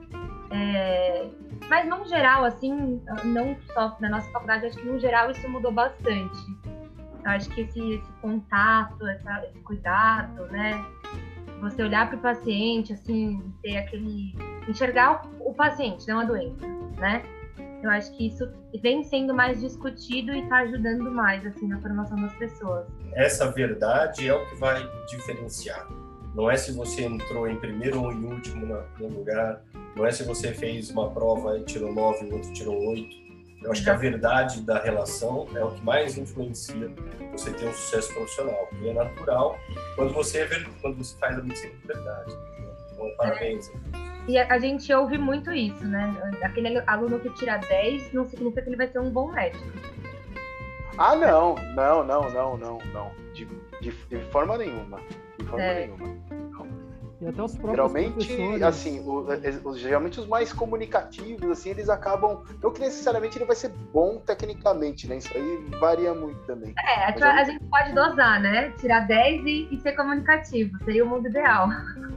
é, 0.53 1.27
mas, 1.67 1.87
no 1.87 2.05
geral, 2.05 2.43
assim, 2.45 3.01
não 3.23 3.57
só 3.73 3.97
na 3.99 4.09
nossa 4.09 4.29
faculdade, 4.31 4.67
acho 4.67 4.77
que, 4.77 4.85
no 4.85 4.99
geral, 4.99 5.31
isso 5.31 5.49
mudou 5.49 5.71
bastante. 5.71 6.37
Eu 7.23 7.31
acho 7.31 7.49
que 7.49 7.61
esse, 7.61 7.79
esse 7.93 8.11
contato, 8.21 9.07
essa, 9.07 9.45
esse 9.45 9.59
cuidado, 9.59 10.45
né? 10.47 10.83
Você 11.61 11.81
olhar 11.83 12.09
para 12.09 12.17
o 12.17 12.19
paciente, 12.19 12.93
assim, 12.93 13.41
ter 13.61 13.77
aquele... 13.77 14.35
Enxergar 14.67 15.25
o, 15.39 15.51
o, 15.51 15.53
paciente, 15.53 16.07
não 16.07 16.19
a 16.19 16.25
doença, 16.25 16.67
né? 16.97 17.23
Eu 17.81 17.89
acho 17.89 18.15
que 18.15 18.27
isso 18.27 18.49
vem 18.81 19.03
sendo 19.03 19.33
mais 19.33 19.59
discutido 19.59 20.33
e 20.33 20.41
está 20.41 20.59
ajudando 20.59 21.11
mais 21.11 21.45
assim 21.45 21.67
na 21.67 21.79
formação 21.81 22.17
das 22.21 22.33
pessoas. 22.35 22.87
Essa 23.13 23.51
verdade 23.51 24.27
é 24.27 24.33
o 24.33 24.45
que 24.47 24.55
vai 24.55 24.81
diferenciar. 25.09 25.85
Não 26.33 26.49
é 26.49 26.57
se 26.57 26.71
você 26.71 27.03
entrou 27.03 27.47
em 27.47 27.57
primeiro 27.57 28.01
ou 28.01 28.11
em 28.11 28.23
último 28.25 28.65
no 28.99 29.07
lugar, 29.07 29.61
não 29.95 30.05
é 30.05 30.11
se 30.11 30.23
você 30.23 30.53
fez 30.53 30.89
uma 30.89 31.11
prova 31.11 31.59
e 31.59 31.63
tirou 31.63 31.93
nove 31.93 32.25
e 32.25 32.29
o 32.29 32.33
outro 32.33 32.51
tirou 32.53 32.75
oito. 32.89 33.22
Eu 33.63 33.71
acho 33.71 33.83
que 33.83 33.89
a 33.89 33.95
verdade 33.95 34.61
da 34.61 34.79
relação 34.79 35.47
é 35.55 35.63
o 35.63 35.71
que 35.71 35.81
mais 35.83 36.17
influencia 36.17 36.91
você 37.31 37.51
ter 37.51 37.67
um 37.67 37.73
sucesso 37.73 38.13
profissional, 38.13 38.67
porque 38.69 38.89
é 38.89 38.93
natural 38.93 39.57
quando 39.95 40.13
você, 40.13 40.39
é, 40.39 40.47
quando 40.81 40.97
você 40.97 41.17
faz 41.17 41.37
a 41.37 41.41
medicina 41.41 41.73
de 41.73 41.87
verdade. 41.87 42.37
Então, 42.91 43.09
parabéns. 43.17 43.71
E 44.27 44.37
a, 44.37 44.57
gente 44.59 44.93
ouve 44.93 45.17
muito 45.17 45.51
isso, 45.51 45.85
né? 45.85 46.13
Aquele 46.41 46.79
aluno 46.87 47.19
que 47.19 47.29
tira 47.31 47.57
10 47.57 48.13
não 48.13 48.27
significa 48.27 48.61
que 48.61 48.69
ele 48.69 48.77
vai 48.77 48.87
ser 48.87 48.99
um 48.99 49.09
bom 49.09 49.31
médico. 49.31 49.65
Ah, 50.97 51.15
não, 51.15 51.55
não, 51.75 52.03
não, 52.03 52.29
não, 52.29 52.57
não, 52.57 52.77
não. 52.93 53.11
De, 53.33 53.45
de, 53.81 53.91
de 53.91 54.19
forma 54.31 54.57
nenhuma. 54.57 54.99
De 55.37 55.45
forma 55.45 55.63
é. 55.63 55.87
nenhuma. 55.87 56.42
E 57.23 57.27
até 57.27 57.41
os 57.41 57.55
próprios 57.55 57.71
Geralmente, 57.71 58.63
assim, 58.63 58.99
o, 58.99 59.25
os, 59.63 59.79
geralmente 59.79 60.19
os 60.19 60.27
mais 60.27 60.51
comunicativos, 60.51 61.49
assim, 61.49 61.69
eles 61.69 61.87
acabam. 61.87 62.43
Não 62.61 62.69
que 62.69 62.81
necessariamente 62.81 63.37
ele 63.37 63.45
vai 63.45 63.55
ser 63.55 63.69
bom 63.69 64.17
tecnicamente, 64.17 65.07
né? 65.07 65.17
Isso 65.17 65.29
aí 65.33 65.65
varia 65.79 66.13
muito 66.13 66.39
também. 66.41 66.73
É, 66.77 67.05
a, 67.05 67.41
a 67.41 67.43
gente 67.45 67.63
pode 67.63 67.93
dosar, 67.93 68.41
né? 68.41 68.71
Tirar 68.71 69.07
10 69.07 69.45
e, 69.45 69.67
e, 69.71 69.79
ser 69.79 69.93
comunicativo. 69.93 70.77
Seria 70.83 71.05
o 71.05 71.07
mundo 71.07 71.29
ideal. 71.29 71.69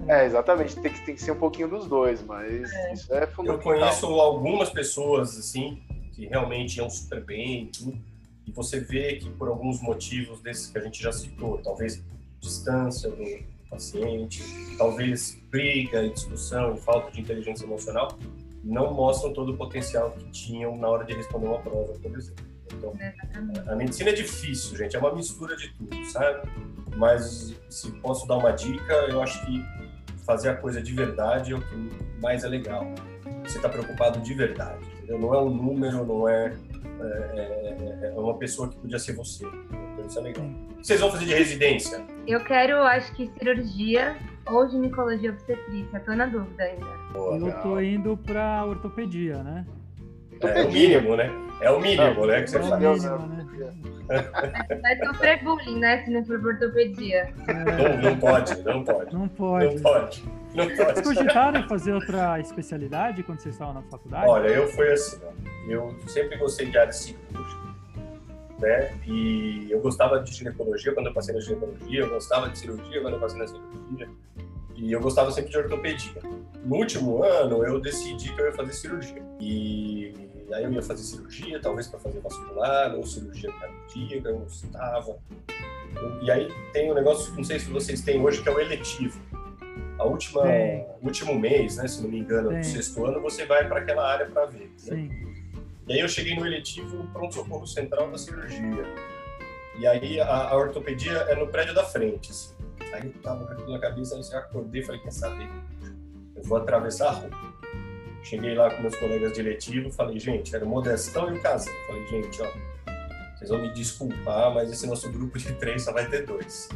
É, 0.08 0.24
exatamente. 0.24 0.74
Tem 0.74 0.92
que, 0.92 1.06
tem 1.06 1.14
que 1.14 1.22
ser 1.22 1.30
um 1.30 1.38
pouquinho 1.38 1.68
dos 1.68 1.86
dois, 1.86 2.20
mas 2.22 2.72
é. 2.72 2.92
isso 2.92 3.14
é 3.14 3.28
fundamental. 3.28 3.72
Eu 3.72 3.78
conheço 3.78 4.06
algumas 4.06 4.70
pessoas, 4.70 5.38
assim, 5.38 5.80
que 6.12 6.26
realmente 6.26 6.78
iam 6.78 6.90
super 6.90 7.22
bem 7.22 7.66
tudo. 7.66 7.96
E 8.44 8.50
você 8.50 8.80
vê 8.80 9.16
que 9.16 9.30
por 9.30 9.46
alguns 9.46 9.80
motivos 9.80 10.40
desses 10.40 10.68
que 10.68 10.78
a 10.78 10.80
gente 10.80 11.00
já 11.00 11.12
citou, 11.12 11.58
talvez 11.58 12.02
distância 12.40 13.10
do 13.10 13.55
paciente, 13.70 14.42
talvez 14.76 15.40
briga 15.50 16.02
e 16.02 16.11
discussão 16.11 16.74
e 16.74 16.81
falta 16.81 17.11
de 17.11 17.20
inteligência 17.20 17.64
emocional, 17.64 18.18
não 18.62 18.92
mostram 18.92 19.33
todo 19.33 19.52
o 19.52 19.57
potencial 19.57 20.11
que 20.12 20.24
tinham 20.31 20.76
na 20.76 20.88
hora 20.88 21.05
de 21.05 21.14
responder 21.14 21.46
uma 21.46 21.59
prova, 21.59 21.92
por 21.94 22.16
exemplo. 22.16 22.44
Então, 22.72 22.92
a 23.68 23.76
medicina 23.76 24.11
é 24.11 24.12
difícil, 24.12 24.76
gente, 24.76 24.96
é 24.96 24.98
uma 24.98 25.14
mistura 25.14 25.57
de 25.57 25.72
tudo, 25.74 26.05
sabe? 26.07 26.48
Mas 26.96 27.55
se 27.70 27.90
posso 28.00 28.26
dar 28.26 28.37
uma 28.37 28.50
dica, 28.50 28.92
eu 29.09 29.22
acho 29.22 29.44
que 29.46 29.64
fazer 30.24 30.48
a 30.48 30.57
coisa 30.57 30.83
de 30.83 30.92
verdade 30.92 31.52
é 31.52 31.57
o 31.57 31.61
que 31.61 32.20
mais 32.20 32.42
é 32.42 32.48
legal. 32.48 32.85
Você 33.44 33.59
está 33.59 33.68
preocupado 33.68 34.20
de 34.20 34.35
verdade, 34.35 34.85
entendeu? 34.96 35.18
Não 35.20 35.33
é 35.33 35.40
um 35.40 35.50
número, 35.50 36.05
não 36.05 36.29
é, 36.29 36.57
é, 37.00 38.02
é, 38.02 38.12
é 38.14 38.18
uma 38.18 38.37
pessoa 38.38 38.68
que 38.68 38.76
podia 38.76 38.98
ser 38.98 39.14
você. 39.14 39.46
Então 39.46 40.06
isso 40.06 40.18
é 40.18 40.22
legal. 40.22 40.46
O 40.46 40.74
que 40.76 40.87
vocês 40.87 41.00
vão 41.00 41.11
fazer 41.11 41.26
de 41.26 41.35
residência? 41.35 42.04
Eu 42.26 42.42
quero, 42.44 42.82
acho 42.82 43.14
que 43.14 43.30
cirurgia 43.38 44.16
ou 44.46 44.68
ginecologia 44.68 45.30
obstetrícia. 45.30 46.00
Tô 46.00 46.14
na 46.14 46.26
dúvida 46.26 46.62
ainda. 46.62 46.87
Boa, 47.12 47.38
eu 47.38 47.62
tô 47.62 47.80
indo 47.80 48.16
pra 48.16 48.64
ortopedia, 48.64 49.42
né? 49.42 49.66
É, 50.42 50.64
o 50.64 50.70
mínimo, 50.70 51.16
né? 51.16 51.31
É 51.61 51.70
o 51.70 51.81
mínimo, 51.81 52.27
né? 52.27 52.42
Que 52.42 52.51
você 52.51 52.59
é 52.59 52.62
faz. 52.62 52.83
Mínimo, 52.83 53.27
né? 53.27 53.46
Vai 54.83 54.96
sofrer 55.05 55.42
bullying, 55.42 55.79
né? 55.79 56.05
Se 56.05 56.11
não 56.11 56.25
for 56.25 56.40
por 56.40 56.55
ortopedia. 56.55 57.33
É. 57.49 57.53
Não, 57.53 58.11
não 58.11 58.18
pode, 58.18 58.62
não 58.62 58.85
pode. 58.85 59.14
Não 59.14 59.29
pode. 59.29 59.75
Não 59.75 59.83
pode. 59.83 60.25
Não 60.55 60.66
pode. 60.68 60.77
Vocês 60.77 61.07
cogitaram 61.07 61.68
fazer 61.68 61.92
outra 61.92 62.38
especialidade 62.40 63.22
quando 63.22 63.40
vocês 63.40 63.55
estavam 63.55 63.75
na 63.75 63.83
faculdade? 63.83 64.29
Olha, 64.29 64.49
eu 64.49 64.68
fui 64.68 64.90
assim, 64.92 65.18
ó. 65.25 65.31
eu 65.68 65.94
sempre 66.07 66.37
gostei 66.37 66.70
de 66.70 66.79
área 66.79 66.92
cirúrgica 66.92 67.66
né? 68.59 68.94
E 69.07 69.66
eu 69.70 69.81
gostava 69.81 70.20
de 70.20 70.33
ginecologia 70.33 70.92
quando 70.94 71.07
eu 71.07 71.14
passei 71.14 71.35
na 71.35 71.40
ginecologia, 71.40 72.01
eu 72.01 72.09
gostava 72.09 72.49
de 72.49 72.59
cirurgia 72.59 73.01
quando 73.03 73.14
eu 73.14 73.20
passei 73.20 73.38
na 73.38 73.46
cirurgia, 73.46 74.09
e 74.75 74.92
eu 74.92 75.01
gostava 75.01 75.31
sempre 75.31 75.51
de 75.51 75.59
ortopedia. 75.59 76.22
No 76.64 76.77
último 76.77 77.22
ano, 77.22 77.64
eu 77.64 77.81
decidi 77.81 78.33
que 78.33 78.40
eu 78.40 78.46
ia 78.46 78.53
fazer 78.53 78.72
cirurgia. 78.72 79.22
E 79.40 79.95
aí 80.54 80.64
eu 80.64 80.72
ia 80.72 80.82
fazer 80.82 81.02
cirurgia, 81.02 81.61
talvez 81.61 81.87
para 81.87 81.98
fazer 81.98 82.20
vascular, 82.20 82.94
ou 82.94 83.04
cirurgia 83.04 83.52
cardíaca, 83.52 84.28
eu 84.28 84.38
gostava. 84.38 85.18
E 86.22 86.30
aí 86.30 86.48
tem 86.72 86.90
um 86.90 86.94
negócio, 86.94 87.35
não 87.35 87.44
sei 87.44 87.59
se 87.59 87.70
vocês 87.70 88.00
têm 88.02 88.20
hoje, 88.20 88.42
que 88.42 88.48
é 88.48 88.52
o 88.52 88.61
eletivo. 88.61 89.18
A 89.98 90.04
última, 90.04 90.42
último 91.02 91.38
mês, 91.38 91.76
né, 91.76 91.88
se 91.88 92.02
não 92.02 92.11
me 92.11 92.18
engano, 92.18 92.50
do 92.50 92.64
sexto 92.64 93.04
ano, 93.06 93.20
você 93.20 93.46
vai 93.46 93.66
para 93.66 93.80
aquela 93.80 94.06
área 94.06 94.26
para 94.26 94.44
ver. 94.46 94.70
Né? 94.87 95.09
E 95.88 95.92
aí 95.94 96.00
eu 96.00 96.09
cheguei 96.09 96.35
no 96.35 96.44
eletivo 96.44 97.06
pronto-socorro 97.12 97.66
central 97.66 98.11
da 98.11 98.18
cirurgia. 98.18 98.85
E 99.78 99.87
aí 99.87 100.20
a, 100.20 100.48
a, 100.48 100.56
ortopedia 100.56 101.12
é 101.12 101.35
no 101.35 101.46
prédio 101.46 101.74
da 101.74 101.85
frente. 101.85 102.30
Assim. 102.30 102.54
Aí 102.92 103.06
eu 103.06 103.12
tava 103.22 103.46
com 103.46 103.52
aquilo 103.52 103.70
na 103.70 103.78
cabeça, 103.78 104.16
eu 104.16 104.38
acordei 104.38 104.82
e 104.82 104.85
falei, 104.85 105.00
quer 105.00 105.12
saber? 105.12 105.48
Eu 106.35 106.42
vou 106.42 106.59
atravessar 106.59 107.09
a 107.09 107.12
rua. 107.12 107.30
Cheguei 108.28 108.54
lá 108.54 108.70
com 108.70 108.82
meus 108.82 108.96
colegas 108.96 109.32
de 109.32 109.40
eletivo, 109.40 109.90
falei, 109.90 110.18
gente, 110.18 110.54
era 110.54 110.64
Modestão 110.64 111.32
e 111.32 111.38
o 111.38 111.42
Casal. 111.42 111.72
Falei, 111.86 112.06
gente, 112.06 112.42
ó, 112.42 112.48
vocês 113.36 113.50
vão 113.50 113.62
me 113.62 113.72
desculpar, 113.72 114.52
mas 114.52 114.70
esse 114.70 114.86
nosso 114.86 115.10
grupo 115.12 115.38
de 115.38 115.52
três 115.54 115.82
só 115.82 115.92
vai 115.92 116.08
ter 116.08 116.26
dois. 116.26 116.68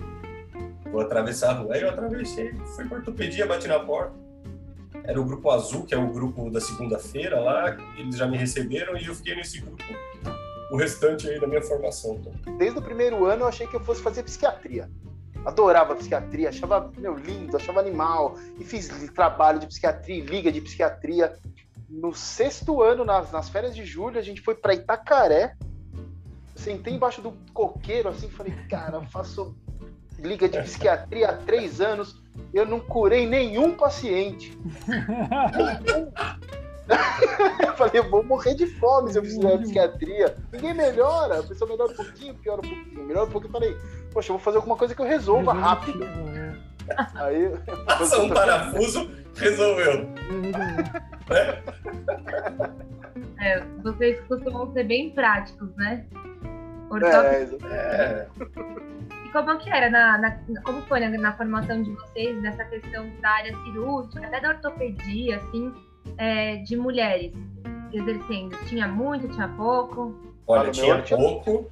Vou 0.92 1.00
atravessar 1.00 1.50
a 1.50 1.52
rua. 1.54 1.74
Aí 1.74 1.82
eu 1.82 1.90
atravessei, 1.90 2.52
fui 2.76 2.86
para 2.86 2.98
ortopedia, 2.98 3.46
bati 3.46 3.66
na 3.66 3.80
porta 3.80 4.30
era 5.04 5.20
o 5.20 5.24
grupo 5.24 5.50
azul, 5.50 5.84
que 5.84 5.94
é 5.94 5.98
o 5.98 6.08
grupo 6.08 6.50
da 6.50 6.60
segunda-feira 6.60 7.40
lá, 7.40 7.76
eles 7.96 8.16
já 8.16 8.26
me 8.26 8.36
receberam 8.36 8.96
e 8.96 9.06
eu 9.06 9.14
fiquei 9.14 9.34
nesse 9.34 9.60
grupo 9.60 9.82
o 10.70 10.76
restante 10.76 11.28
aí 11.28 11.40
da 11.40 11.48
minha 11.48 11.62
formação. 11.62 12.14
Então. 12.14 12.56
Desde 12.56 12.78
o 12.78 12.82
primeiro 12.82 13.24
ano 13.24 13.42
eu 13.42 13.48
achei 13.48 13.66
que 13.66 13.74
eu 13.74 13.80
fosse 13.80 14.00
fazer 14.00 14.22
psiquiatria. 14.22 14.88
Adorava 15.44 15.94
psiquiatria, 15.96 16.50
achava 16.50 16.92
meu 16.98 17.16
lindo, 17.16 17.57
achava 17.57 17.81
animal. 17.81 18.37
E 18.59 18.64
fiz 18.64 18.88
trabalho 19.14 19.59
de 19.59 19.66
psiquiatria, 19.66 20.24
liga 20.24 20.53
de 20.53 20.61
psiquiatria. 20.61 21.37
No 21.88 22.14
sexto 22.14 22.83
ano, 22.83 23.05
nas, 23.05 23.33
nas 23.33 23.48
férias 23.48 23.74
de 23.74 23.85
julho, 23.85 24.18
a 24.18 24.22
gente 24.22 24.40
foi 24.40 24.55
para 24.55 24.74
Itacaré. 24.74 25.57
Sentei 26.55 26.94
embaixo 26.94 27.22
do 27.22 27.33
coqueiro 27.55 28.09
assim, 28.09 28.29
falei, 28.29 28.55
cara, 28.68 28.98
eu 28.98 29.07
faço 29.07 29.57
liga 30.18 30.48
de 30.48 30.61
psiquiatria 30.61 31.31
há 31.31 31.37
três 31.37 31.81
anos, 31.81 32.22
eu 32.53 32.66
não 32.66 32.81
curei 32.81 33.26
nenhum 33.26 33.74
paciente. 33.74 34.57
eu 37.66 37.76
falei, 37.76 38.00
eu 38.00 38.11
vou 38.11 38.22
morrer 38.22 38.55
de 38.55 38.66
fome 38.66 39.12
se 39.12 39.18
eu 39.18 39.22
fizer 39.22 39.59
psiquiatria. 39.59 40.37
Ninguém 40.53 40.74
melhora, 40.74 41.40
a 41.40 41.42
pessoa 41.42 41.70
melhora 41.70 41.92
um 41.92 41.96
pouquinho, 41.96 42.35
piora 42.35 42.61
um 42.61 42.68
pouquinho, 42.68 43.07
melhora 43.07 43.26
um 43.26 43.31
pouquinho. 43.31 43.53
Falei, 43.53 43.76
poxa, 44.12 44.31
eu 44.31 44.37
vou 44.37 44.44
fazer 44.44 44.57
alguma 44.57 44.77
coisa 44.77 44.94
que 44.94 45.01
eu 45.01 45.07
resolva 45.07 45.53
rápido. 45.53 46.01
Aí, 47.14 47.49
Passa 47.87 48.20
um 48.20 48.29
parafuso, 48.29 49.09
resolveu. 49.37 50.09
é, 53.40 53.61
vocês 53.83 54.20
costumam 54.27 54.73
ser 54.73 54.85
bem 54.85 55.11
práticos, 55.11 55.68
né? 55.77 56.05
É, 56.92 57.49
é 57.70 58.27
como 59.33 59.57
que 59.59 59.70
era 59.70 59.88
na, 59.88 60.18
na 60.18 60.62
como 60.62 60.83
foi 60.83 61.01
na, 61.01 61.09
na, 61.11 61.37
formação 61.37 61.83
de 61.83 61.92
vocês 61.92 62.40
nessa 62.42 62.64
questão 62.64 63.09
da 63.20 63.31
área 63.31 63.57
cirúrgica, 63.64 64.27
até 64.27 64.40
da 64.40 64.49
ortopedia, 64.51 65.37
assim, 65.37 65.73
é, 66.18 66.57
de 66.57 66.77
mulheres 66.77 67.33
exercendo? 67.92 68.57
Tinha 68.66 68.88
muito, 68.88 69.29
tinha 69.29 69.49
pouco? 69.49 70.14
Olha, 70.49 70.70
tinha 70.73 71.01
pouco 71.03 71.70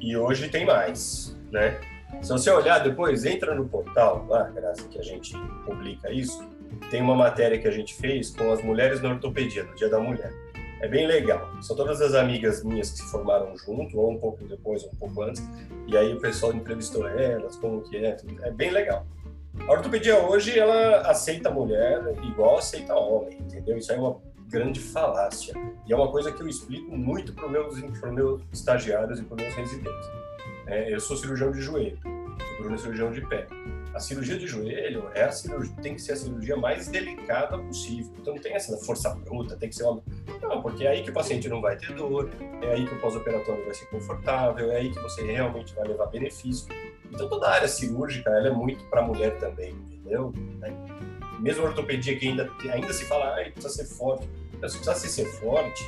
e 0.00 0.16
hoje 0.16 0.48
tem 0.48 0.64
mais, 0.64 1.36
né? 1.50 1.80
Se 2.22 2.30
você 2.30 2.50
olhar 2.50 2.78
depois, 2.80 3.24
entra 3.24 3.54
no 3.54 3.68
portal 3.68 4.26
lá, 4.28 4.50
que 4.90 4.98
a 4.98 5.02
gente 5.02 5.34
publica 5.64 6.10
isso, 6.10 6.42
tem 6.90 7.02
uma 7.02 7.14
matéria 7.14 7.58
que 7.58 7.68
a 7.68 7.70
gente 7.70 7.94
fez 7.94 8.30
com 8.30 8.50
as 8.52 8.62
mulheres 8.62 9.00
na 9.02 9.10
ortopedia, 9.10 9.64
no 9.64 9.74
Dia 9.74 9.88
da 9.88 10.00
Mulher. 10.00 10.32
É 10.80 10.86
bem 10.86 11.06
legal. 11.06 11.50
São 11.60 11.76
todas 11.76 12.00
as 12.00 12.14
amigas 12.14 12.62
minhas 12.62 12.90
que 12.90 12.98
se 12.98 13.10
formaram 13.10 13.56
junto, 13.56 13.98
ou 13.98 14.12
um 14.12 14.18
pouco 14.18 14.44
depois, 14.44 14.84
ou 14.84 14.90
um 14.90 14.96
pouco 14.96 15.22
antes. 15.22 15.42
E 15.86 15.96
aí 15.96 16.12
o 16.14 16.20
pessoal 16.20 16.52
entrevistou 16.52 17.06
elas, 17.06 17.56
como 17.56 17.82
que 17.82 17.96
é. 17.96 18.16
É 18.42 18.50
bem 18.50 18.70
legal. 18.70 19.04
A 19.66 19.72
ortopedia 19.72 20.18
hoje, 20.18 20.56
ela 20.56 21.00
aceita 21.02 21.50
mulher 21.50 22.00
igual 22.22 22.58
aceita 22.58 22.94
homem, 22.94 23.38
entendeu? 23.40 23.76
Isso 23.76 23.90
é 23.92 23.96
uma 23.96 24.20
grande 24.48 24.80
falácia. 24.80 25.54
E 25.86 25.92
é 25.92 25.96
uma 25.96 26.10
coisa 26.10 26.32
que 26.32 26.42
eu 26.42 26.48
explico 26.48 26.96
muito 26.96 27.32
para 27.32 27.46
os 27.46 27.52
meus, 27.52 28.00
meus 28.12 28.42
estagiários 28.52 29.20
e 29.20 29.22
para 29.22 29.36
os 29.36 29.42
meus 29.42 29.54
residentes. 29.54 30.10
É, 30.66 30.92
eu 30.92 31.00
sou 31.00 31.16
cirurgião 31.16 31.50
de 31.50 31.60
joelho, 31.60 31.98
o 32.04 32.62
Bruno 32.62 32.74
é 32.74 32.78
cirurgião 32.78 33.10
de 33.10 33.26
pé. 33.26 33.46
A 33.94 34.00
cirurgia 34.00 34.38
de 34.38 34.46
joelho 34.46 35.10
é 35.14 35.24
a 35.24 35.32
cirurgia, 35.32 35.74
tem 35.82 35.94
que 35.94 36.02
ser 36.02 36.12
a 36.12 36.16
cirurgia 36.16 36.56
mais 36.56 36.88
delicada 36.88 37.58
possível. 37.58 38.12
Então 38.20 38.34
não 38.34 38.40
tem 38.40 38.54
essa 38.54 38.76
força 38.78 39.10
bruta, 39.14 39.56
tem 39.56 39.68
que 39.68 39.74
ser 39.74 39.84
uma. 39.84 40.02
Não, 40.42 40.62
porque 40.62 40.84
é 40.84 40.90
aí 40.90 41.02
que 41.02 41.10
o 41.10 41.12
paciente 41.12 41.48
não 41.48 41.60
vai 41.60 41.76
ter 41.76 41.94
dor, 41.94 42.30
é 42.62 42.72
aí 42.72 42.86
que 42.86 42.94
o 42.94 43.00
pós-operatório 43.00 43.64
vai 43.64 43.74
ser 43.74 43.86
confortável, 43.86 44.70
é 44.70 44.76
aí 44.76 44.90
que 44.90 45.00
você 45.00 45.24
realmente 45.24 45.74
vai 45.74 45.88
levar 45.88 46.06
benefício. 46.06 46.68
Então 47.10 47.28
toda 47.28 47.48
a 47.48 47.54
área 47.54 47.68
cirúrgica 47.68 48.30
ela 48.30 48.48
é 48.48 48.52
muito 48.52 48.84
para 48.84 49.00
a 49.00 49.04
mulher 49.04 49.38
também, 49.38 49.72
entendeu? 49.72 50.32
Mesmo 51.38 51.64
ortopedia 51.64 52.18
que 52.18 52.28
ainda, 52.28 52.50
ainda 52.72 52.92
se 52.92 53.04
fala, 53.04 53.40
ah, 53.40 53.50
precisa 53.50 53.68
ser 53.68 53.84
forte. 53.84 54.26
se 54.52 54.58
precisasse 54.58 55.08
ser 55.08 55.26
forte, 55.26 55.84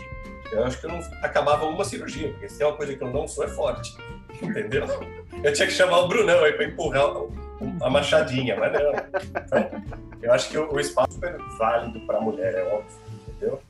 eu 0.52 0.64
acho 0.64 0.80
que 0.80 0.86
eu 0.86 0.90
não 0.90 1.00
acabava 1.22 1.66
uma 1.66 1.84
cirurgia, 1.84 2.30
porque 2.30 2.48
se 2.48 2.58
tem 2.58 2.66
uma 2.66 2.76
coisa 2.76 2.94
que 2.94 3.02
eu 3.02 3.10
não 3.10 3.26
sou, 3.26 3.44
é 3.44 3.48
forte. 3.48 3.96
Entendeu? 4.42 4.86
Eu 5.42 5.52
tinha 5.52 5.66
que 5.66 5.74
chamar 5.74 6.00
o 6.00 6.08
Brunão 6.08 6.42
aí 6.44 6.52
para 6.52 6.64
empurrar 6.64 7.10
a 7.82 7.90
machadinha, 7.90 8.56
mas 8.56 8.72
não. 8.72 8.90
Então, 8.90 9.82
eu 10.22 10.32
acho 10.32 10.50
que 10.50 10.58
o, 10.58 10.78
espaço 10.78 11.18
é 11.24 11.36
válido 11.58 12.00
para 12.00 12.18
a 12.18 12.20
mulher, 12.20 12.54
é 12.54 12.62
óbvio, 12.64 12.98
entendeu? 13.28 13.60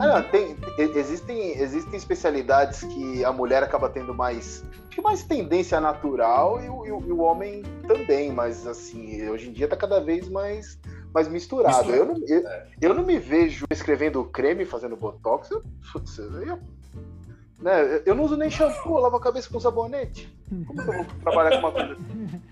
Ah, 0.00 0.20
não, 0.20 0.22
tem, 0.24 0.56
existem, 0.96 1.60
existem 1.60 1.96
especialidades 1.96 2.82
que 2.82 3.24
a 3.24 3.32
mulher 3.32 3.62
acaba 3.62 3.88
tendo 3.88 4.12
mais, 4.12 4.64
mais 5.00 5.22
tendência 5.22 5.80
natural 5.80 6.60
e 6.60 6.68
o, 6.68 6.84
e 6.84 7.12
o 7.12 7.20
homem 7.20 7.62
também, 7.86 8.32
mas 8.32 8.66
assim, 8.66 9.28
hoje 9.28 9.50
em 9.50 9.52
dia 9.52 9.66
está 9.66 9.76
cada 9.76 10.00
vez 10.00 10.28
mais, 10.28 10.78
mais 11.12 11.28
misturado. 11.28 11.90
Eu, 11.90 12.04
não, 12.06 12.16
eu, 12.26 12.46
é. 12.46 12.66
eu, 12.80 12.94
não 12.94 13.04
me 13.04 13.18
vejo 13.18 13.66
escrevendo 13.70 14.24
creme, 14.24 14.64
fazendo 14.64 14.96
botox. 14.96 15.50
Eu, 15.50 15.62
putz, 15.92 16.18
eu, 16.18 16.58
né, 17.60 18.02
eu 18.06 18.14
não 18.14 18.24
uso 18.24 18.36
nem 18.36 18.50
shampoo, 18.50 18.96
eu 18.96 19.00
lavo 19.00 19.16
a 19.16 19.20
cabeça 19.20 19.48
com 19.50 19.58
sabonete. 19.58 20.32
Como 20.66 20.82
que 20.82 20.88
eu 20.88 20.94
vou 20.94 21.04
trabalhar 21.22 21.60
com 21.60 21.66
uma 21.66 21.72
coisa 21.72 21.92
assim? 21.92 22.42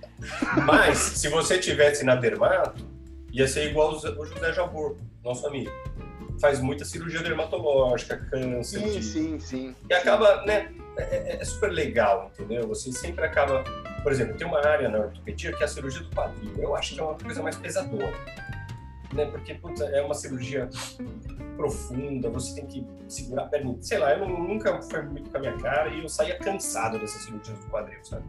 Mas, 0.66 0.98
se 0.98 1.28
você 1.28 1.58
tivesse 1.58 2.04
na 2.04 2.14
dermato, 2.14 2.84
ia 3.32 3.46
ser 3.46 3.70
igual 3.70 3.94
o 3.94 4.24
José 4.24 4.52
Jabor, 4.52 4.96
nosso 5.22 5.46
amigo. 5.46 5.70
Faz 6.40 6.60
muita 6.60 6.84
cirurgia 6.84 7.22
dermatológica, 7.22 8.16
câncer. 8.16 8.80
Sim, 8.80 8.90
de... 8.90 9.04
sim, 9.04 9.40
sim. 9.40 9.76
E 9.88 9.94
acaba, 9.94 10.42
né? 10.44 10.70
É, 10.98 11.02
é, 11.02 11.36
é, 11.40 11.44
super 11.44 11.70
legal, 11.70 12.30
entendeu? 12.32 12.66
Você 12.68 12.90
sempre 12.92 13.24
acaba. 13.24 13.62
Por 14.02 14.12
exemplo, 14.12 14.34
tem 14.36 14.46
uma 14.46 14.64
área 14.64 14.88
na 14.88 14.98
ortopedia 14.98 15.52
que 15.52 15.62
é 15.62 15.66
a 15.66 15.68
cirurgia 15.68 16.02
do 16.02 16.10
quadril. 16.14 16.52
Eu 16.58 16.74
acho 16.74 16.94
que 16.94 17.00
é 17.00 17.02
uma 17.02 17.14
coisa 17.14 17.42
mais 17.42 17.56
pesadora. 17.56 18.14
Né? 19.12 19.26
Porque 19.26 19.54
putz, 19.54 19.80
é 19.80 20.02
uma 20.02 20.14
cirurgia 20.14 20.68
profunda, 21.56 22.28
você 22.28 22.54
tem 22.54 22.66
que 22.66 22.86
segurar 23.08 23.44
a 23.44 23.46
perna. 23.46 23.76
Sei 23.80 23.98
lá, 23.98 24.12
eu 24.12 24.26
não, 24.26 24.28
nunca 24.28 24.80
foi 24.82 25.02
muito 25.02 25.30
com 25.30 25.36
a 25.36 25.40
minha 25.40 25.56
cara 25.58 25.88
e 25.90 26.02
eu 26.02 26.08
saía 26.08 26.38
cansado 26.38 26.98
dessas 26.98 27.22
cirurgias 27.22 27.58
do 27.58 27.66
quadril, 27.66 28.04
sabe? 28.04 28.24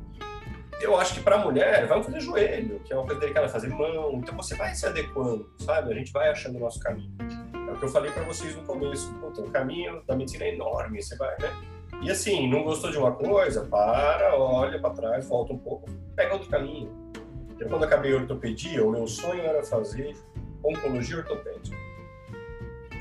eu 0.81 0.95
acho 0.95 1.15
que 1.15 1.21
para 1.21 1.37
mulher, 1.39 1.87
vamos 1.87 2.05
fazer 2.05 2.19
joelho, 2.19 2.79
que 2.81 2.93
é 2.93 2.95
uma 2.95 3.05
coisa 3.05 3.19
delicada, 3.19 3.49
fazer 3.49 3.69
mão. 3.69 4.13
Então 4.13 4.35
você 4.35 4.55
vai 4.55 4.73
se 4.75 4.85
adequando, 4.85 5.49
sabe? 5.59 5.91
A 5.91 5.95
gente 5.95 6.11
vai 6.11 6.29
achando 6.29 6.57
o 6.57 6.59
nosso 6.59 6.79
caminho. 6.79 7.11
É 7.67 7.71
o 7.71 7.77
que 7.77 7.85
eu 7.85 7.89
falei 7.89 8.11
para 8.11 8.23
vocês 8.23 8.55
no 8.55 8.63
começo. 8.63 9.11
O 9.21 9.51
caminho 9.51 10.03
da 10.05 10.15
medicina 10.15 10.45
é 10.45 10.53
enorme, 10.53 11.01
você 11.01 11.15
vai, 11.15 11.35
né? 11.39 11.51
E 12.01 12.11
assim, 12.11 12.47
não 12.47 12.63
gostou 12.63 12.91
de 12.91 12.97
uma 12.97 13.11
coisa, 13.11 13.65
para, 13.65 14.35
olha 14.37 14.79
para 14.79 14.91
trás, 14.91 15.27
volta 15.27 15.53
um 15.53 15.57
pouco, 15.57 15.89
pega 16.15 16.33
outro 16.33 16.47
caminho. 16.47 16.91
Eu, 17.59 17.67
quando 17.67 17.85
acabei 17.85 18.13
a 18.13 18.17
ortopedia, 18.17 18.85
o 18.85 18.91
meu 18.91 19.07
sonho 19.07 19.41
era 19.41 19.63
fazer 19.63 20.15
oncologia 20.67 21.17
ortopédica. 21.17 21.77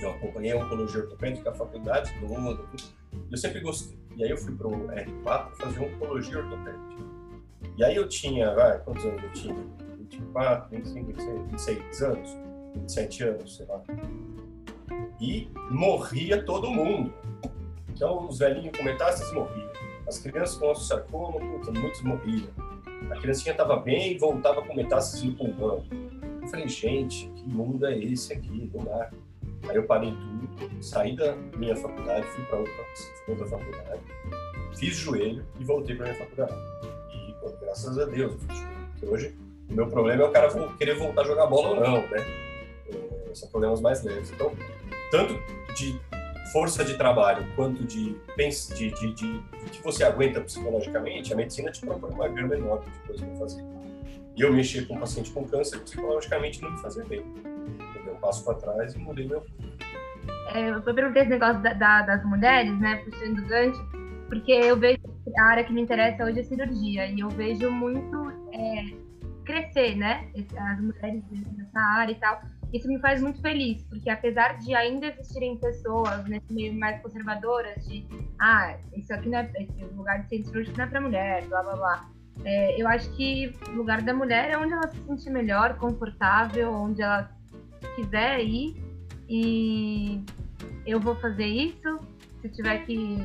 Eu 0.00 0.10
acompanhei 0.10 0.52
a 0.52 0.56
oncologia 0.56 1.00
ortopédica, 1.00 1.50
a 1.50 1.54
faculdade 1.54 2.12
toda, 2.20 2.62
eu 3.30 3.38
sempre 3.38 3.60
gostei. 3.60 3.98
E 4.16 4.24
aí 4.24 4.30
eu 4.30 4.36
fui 4.36 4.54
para 4.54 4.68
o 4.68 4.88
R4 4.88 5.50
fazer 5.56 5.80
oncologia 5.80 6.38
ortopédica. 6.38 6.96
E 7.76 7.84
aí 7.84 7.96
eu 7.96 8.08
tinha, 8.08 8.54
vai, 8.54 8.78
quantos 8.80 9.04
anos 9.04 9.22
eu 9.22 9.32
tinha? 9.32 9.66
24, 9.98 10.70
25, 10.70 11.06
26, 11.06 11.42
26 11.50 12.02
anos, 12.02 12.30
27 12.74 13.24
anos, 13.24 13.56
sei 13.56 13.66
lá. 13.66 13.82
E 15.20 15.48
morria 15.70 16.42
todo 16.42 16.70
mundo. 16.70 17.12
Então 17.88 18.26
os 18.26 18.38
velhinhos 18.38 18.76
com 18.76 18.84
metástases 18.84 19.32
morriam. 19.32 19.70
As 20.06 20.18
crianças 20.18 20.56
com 20.56 20.70
osteosarcoma, 20.70 21.40
muitos 21.40 22.02
morriam. 22.02 22.48
A 23.10 23.20
criancinha 23.20 23.52
estava 23.52 23.76
bem 23.76 24.12
e 24.12 24.18
voltava 24.18 24.62
com 24.62 24.74
metástases 24.74 25.22
no 25.24 25.32
pulmão. 25.34 25.84
Eu 26.46 26.50
falei, 26.50 26.68
gente, 26.68 27.28
que 27.36 27.48
mundo 27.48 27.86
é 27.86 27.98
esse 27.98 28.32
aqui, 28.32 28.66
do 28.72 28.78
mar? 28.80 29.12
Aí 29.68 29.76
eu 29.76 29.84
parei 29.84 30.12
tudo, 30.12 30.82
saí 30.82 31.16
da 31.16 31.34
minha 31.56 31.74
faculdade, 31.76 32.24
fui 32.26 32.44
para 32.44 32.58
outra, 32.58 32.84
outra 33.28 33.46
faculdade, 33.46 34.00
fiz 34.76 34.94
joelho 34.96 35.44
e 35.58 35.64
voltei 35.64 35.96
para 35.96 36.06
minha 36.06 36.18
faculdade 36.18 36.54
graças 37.76 37.98
a 37.98 38.04
Deus. 38.06 38.34
Porque 38.92 39.06
hoje 39.06 39.34
o 39.68 39.74
meu 39.74 39.86
problema 39.88 40.22
é 40.22 40.26
o 40.26 40.30
cara 40.30 40.48
querer 40.76 40.94
voltar 40.94 41.22
a 41.22 41.24
jogar 41.24 41.46
bola 41.46 41.68
ou 41.68 41.80
não, 41.80 42.02
né? 42.08 42.24
É, 42.88 43.34
são 43.34 43.48
problemas 43.48 43.80
mais 43.80 44.02
leves. 44.02 44.30
Então, 44.30 44.52
tanto 45.10 45.34
de 45.74 46.00
força 46.52 46.84
de 46.84 46.96
trabalho 46.96 47.46
quanto 47.54 47.84
de, 47.84 48.16
de, 48.36 48.90
de, 48.90 49.12
de, 49.12 49.42
que 49.70 49.82
você 49.82 50.04
aguenta 50.04 50.40
psicologicamente, 50.40 51.32
a 51.32 51.36
medicina 51.36 51.70
te 51.70 51.80
propõe 51.80 52.10
uma 52.10 52.28
gama 52.28 52.54
enorme 52.54 52.86
de 52.90 52.98
coisas 53.00 53.26
para 53.26 53.36
fazer. 53.36 53.75
E 54.36 54.42
eu 54.42 54.52
mexi 54.52 54.84
com 54.84 54.94
um 54.94 55.00
paciente 55.00 55.30
com 55.30 55.44
câncer 55.48 55.80
psicologicamente 55.80 56.60
não 56.60 56.70
me 56.70 56.78
fazia 56.78 57.04
bem. 57.04 57.24
Eu 57.96 58.04
dei 58.04 58.12
um 58.12 58.16
passo 58.18 58.44
para 58.44 58.54
trás 58.54 58.94
e 58.94 58.98
mudei 58.98 59.26
meu. 59.26 59.42
É, 60.54 60.70
eu 60.70 60.82
perguntei 60.82 61.22
esse 61.22 61.30
negócio 61.30 61.62
da, 61.62 61.72
da, 61.72 62.02
das 62.02 62.24
mulheres, 62.24 62.78
né, 62.78 62.96
puxando 62.96 63.38
o 63.38 63.46
gancho, 63.46 63.82
porque 64.28 64.52
eu 64.52 64.76
vejo 64.76 65.00
a 65.38 65.42
área 65.44 65.64
que 65.64 65.72
me 65.72 65.80
interessa 65.80 66.24
hoje 66.24 66.40
é 66.40 66.42
cirurgia 66.42 67.06
e 67.06 67.20
eu 67.20 67.28
vejo 67.30 67.70
muito 67.70 68.30
é, 68.52 68.94
crescer, 69.44 69.96
né? 69.96 70.28
As 70.36 70.80
mulheres 70.80 71.22
nessa 71.30 71.80
área 71.80 72.12
e 72.12 72.16
tal. 72.16 72.40
Isso 72.72 72.88
me 72.88 72.98
faz 73.00 73.22
muito 73.22 73.40
feliz, 73.40 73.82
porque 73.84 74.10
apesar 74.10 74.58
de 74.58 74.74
ainda 74.74 75.06
existirem 75.06 75.56
pessoas 75.56 76.24
nesse 76.26 76.52
meio 76.52 76.74
mais 76.74 77.00
conservadoras 77.00 77.86
de 77.86 78.06
ah, 78.40 78.76
isso 78.94 79.14
aqui 79.14 79.28
não 79.28 79.38
é 79.38 79.50
esse 79.56 79.84
lugar 79.94 80.22
de 80.22 80.28
centro 80.28 80.50
cirúrgico 80.50 80.76
não 80.76 80.84
é 80.84 80.88
para 80.88 81.00
mulher, 81.00 81.44
blá 81.46 81.62
blá 81.62 81.76
blá. 81.76 82.15
É, 82.44 82.80
eu 82.80 82.86
acho 82.86 83.10
que 83.12 83.52
o 83.68 83.72
lugar 83.72 84.02
da 84.02 84.14
mulher 84.14 84.50
é 84.50 84.58
onde 84.58 84.72
ela 84.72 84.86
se 84.88 84.98
sente 85.06 85.30
melhor, 85.30 85.76
confortável, 85.76 86.72
onde 86.72 87.02
ela 87.02 87.30
quiser 87.94 88.40
ir 88.40 88.76
e 89.28 90.22
eu 90.86 91.00
vou 91.00 91.16
fazer 91.16 91.46
isso. 91.46 91.98
Se 92.40 92.48
tiver 92.50 92.78
que 92.84 93.18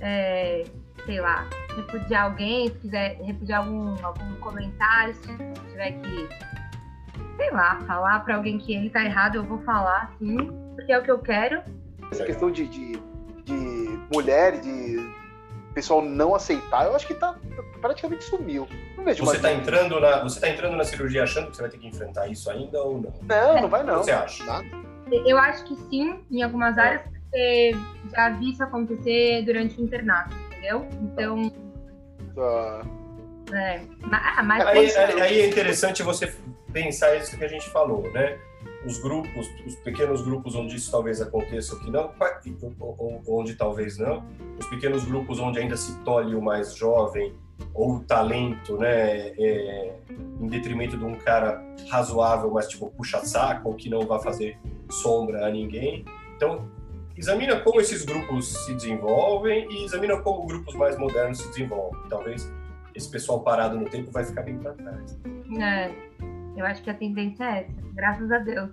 é, 0.00 0.64
sei 1.04 1.20
lá, 1.20 1.48
repudiar 1.76 2.24
alguém, 2.24 2.68
se 2.68 2.78
quiser 2.78 3.20
repudiar 3.22 3.60
algum, 3.60 3.94
algum 4.04 4.34
comentário, 4.36 5.14
se 5.14 5.36
tiver 5.70 5.92
que, 5.92 6.28
sei 7.36 7.50
lá, 7.50 7.80
falar 7.86 8.20
para 8.20 8.36
alguém 8.36 8.58
que 8.58 8.74
ele 8.74 8.90
tá 8.90 9.04
errado, 9.04 9.36
eu 9.36 9.44
vou 9.44 9.58
falar 9.62 10.12
sim, 10.18 10.36
porque 10.74 10.92
é 10.92 10.98
o 10.98 11.02
que 11.02 11.10
eu 11.10 11.18
quero. 11.18 11.62
Essa 12.10 12.24
questão 12.24 12.50
de, 12.50 12.66
de, 12.66 12.92
de 13.44 13.98
mulher, 14.12 14.60
de 14.60 15.21
pessoal 15.72 16.02
não 16.02 16.34
aceitar, 16.34 16.86
eu 16.86 16.94
acho 16.94 17.06
que 17.06 17.14
tá 17.14 17.34
praticamente 17.80 18.24
sumiu. 18.24 18.68
Não 18.96 19.04
vejo 19.04 19.24
você 19.24 19.36
está 19.36 19.52
entrando 19.52 19.98
na 19.98 20.22
você 20.22 20.40
tá 20.40 20.48
entrando 20.48 20.76
na 20.76 20.84
cirurgia 20.84 21.24
achando 21.24 21.50
que 21.50 21.56
você 21.56 21.62
vai 21.62 21.70
ter 21.70 21.78
que 21.78 21.86
enfrentar 21.86 22.28
isso 22.28 22.50
ainda 22.50 22.80
ou 22.82 23.00
não? 23.00 23.12
Não, 23.22 23.62
não 23.62 23.68
vai 23.68 23.82
não. 23.82 24.02
Você 24.02 24.12
acha? 24.12 24.44
Nada. 24.44 24.66
Eu 25.26 25.36
acho 25.36 25.64
que 25.64 25.76
sim, 25.90 26.20
em 26.30 26.42
algumas 26.42 26.78
áreas, 26.78 27.02
porque 27.02 27.76
já 28.10 28.30
vi 28.30 28.50
isso 28.50 28.62
acontecer 28.62 29.42
durante 29.44 29.78
o 29.78 29.84
internato 29.84 30.34
entendeu? 30.62 30.88
Então. 31.02 31.52
Tá. 32.34 32.82
É, 33.52 33.82
ah, 34.10 34.42
mas 34.42 34.66
aí, 34.66 35.20
aí, 35.20 35.40
é 35.40 35.46
interessante 35.46 36.02
você 36.02 36.32
pensar 36.72 37.14
isso 37.16 37.36
que 37.36 37.44
a 37.44 37.48
gente 37.48 37.68
falou, 37.68 38.10
né? 38.12 38.38
Os 38.84 38.98
grupos, 38.98 39.48
os 39.66 39.76
pequenos 39.76 40.22
grupos 40.22 40.54
onde 40.54 40.76
isso 40.76 40.90
talvez 40.90 41.20
aconteça 41.20 41.74
ou 41.74 41.80
que 41.80 41.90
não, 41.90 42.10
onde 43.28 43.54
talvez 43.54 43.96
não, 43.96 44.24
os 44.58 44.66
pequenos 44.66 45.04
grupos 45.04 45.38
onde 45.38 45.60
ainda 45.60 45.76
se 45.76 45.96
tolhe 46.00 46.34
o 46.34 46.42
mais 46.42 46.74
jovem 46.74 47.32
ou 47.74 47.96
o 47.96 48.00
talento, 48.00 48.76
né, 48.76 49.28
é, 49.38 49.94
em 50.40 50.46
detrimento 50.48 50.96
de 50.96 51.04
um 51.04 51.14
cara 51.14 51.62
razoável, 51.88 52.50
mas 52.50 52.66
tipo 52.68 52.90
puxa 52.90 53.24
saco 53.24 53.68
ou 53.68 53.74
que 53.74 53.88
não 53.88 54.06
vai 54.06 54.20
fazer 54.20 54.58
sombra 54.90 55.46
a 55.46 55.50
ninguém. 55.50 56.04
Então 56.36 56.68
examina 57.16 57.60
como 57.60 57.80
esses 57.80 58.04
grupos 58.04 58.48
se 58.64 58.74
desenvolvem 58.74 59.68
e 59.70 59.84
examina 59.84 60.20
como 60.20 60.46
grupos 60.46 60.74
mais 60.74 60.98
modernos 60.98 61.38
se 61.38 61.48
desenvolvem. 61.48 62.00
Talvez 62.08 62.50
esse 62.94 63.08
pessoal 63.08 63.40
parado 63.40 63.78
no 63.78 63.88
tempo 63.88 64.10
vai 64.10 64.24
ficar 64.24 64.42
bem 64.42 64.58
para 64.58 64.72
trás. 64.72 65.18
É, 65.60 65.90
eu 66.56 66.66
acho 66.66 66.82
que 66.82 66.90
a 66.90 66.94
tendência 66.94 67.44
é 67.44 67.60
essa, 67.60 67.72
graças 67.94 68.30
a 68.30 68.38
Deus. 68.38 68.70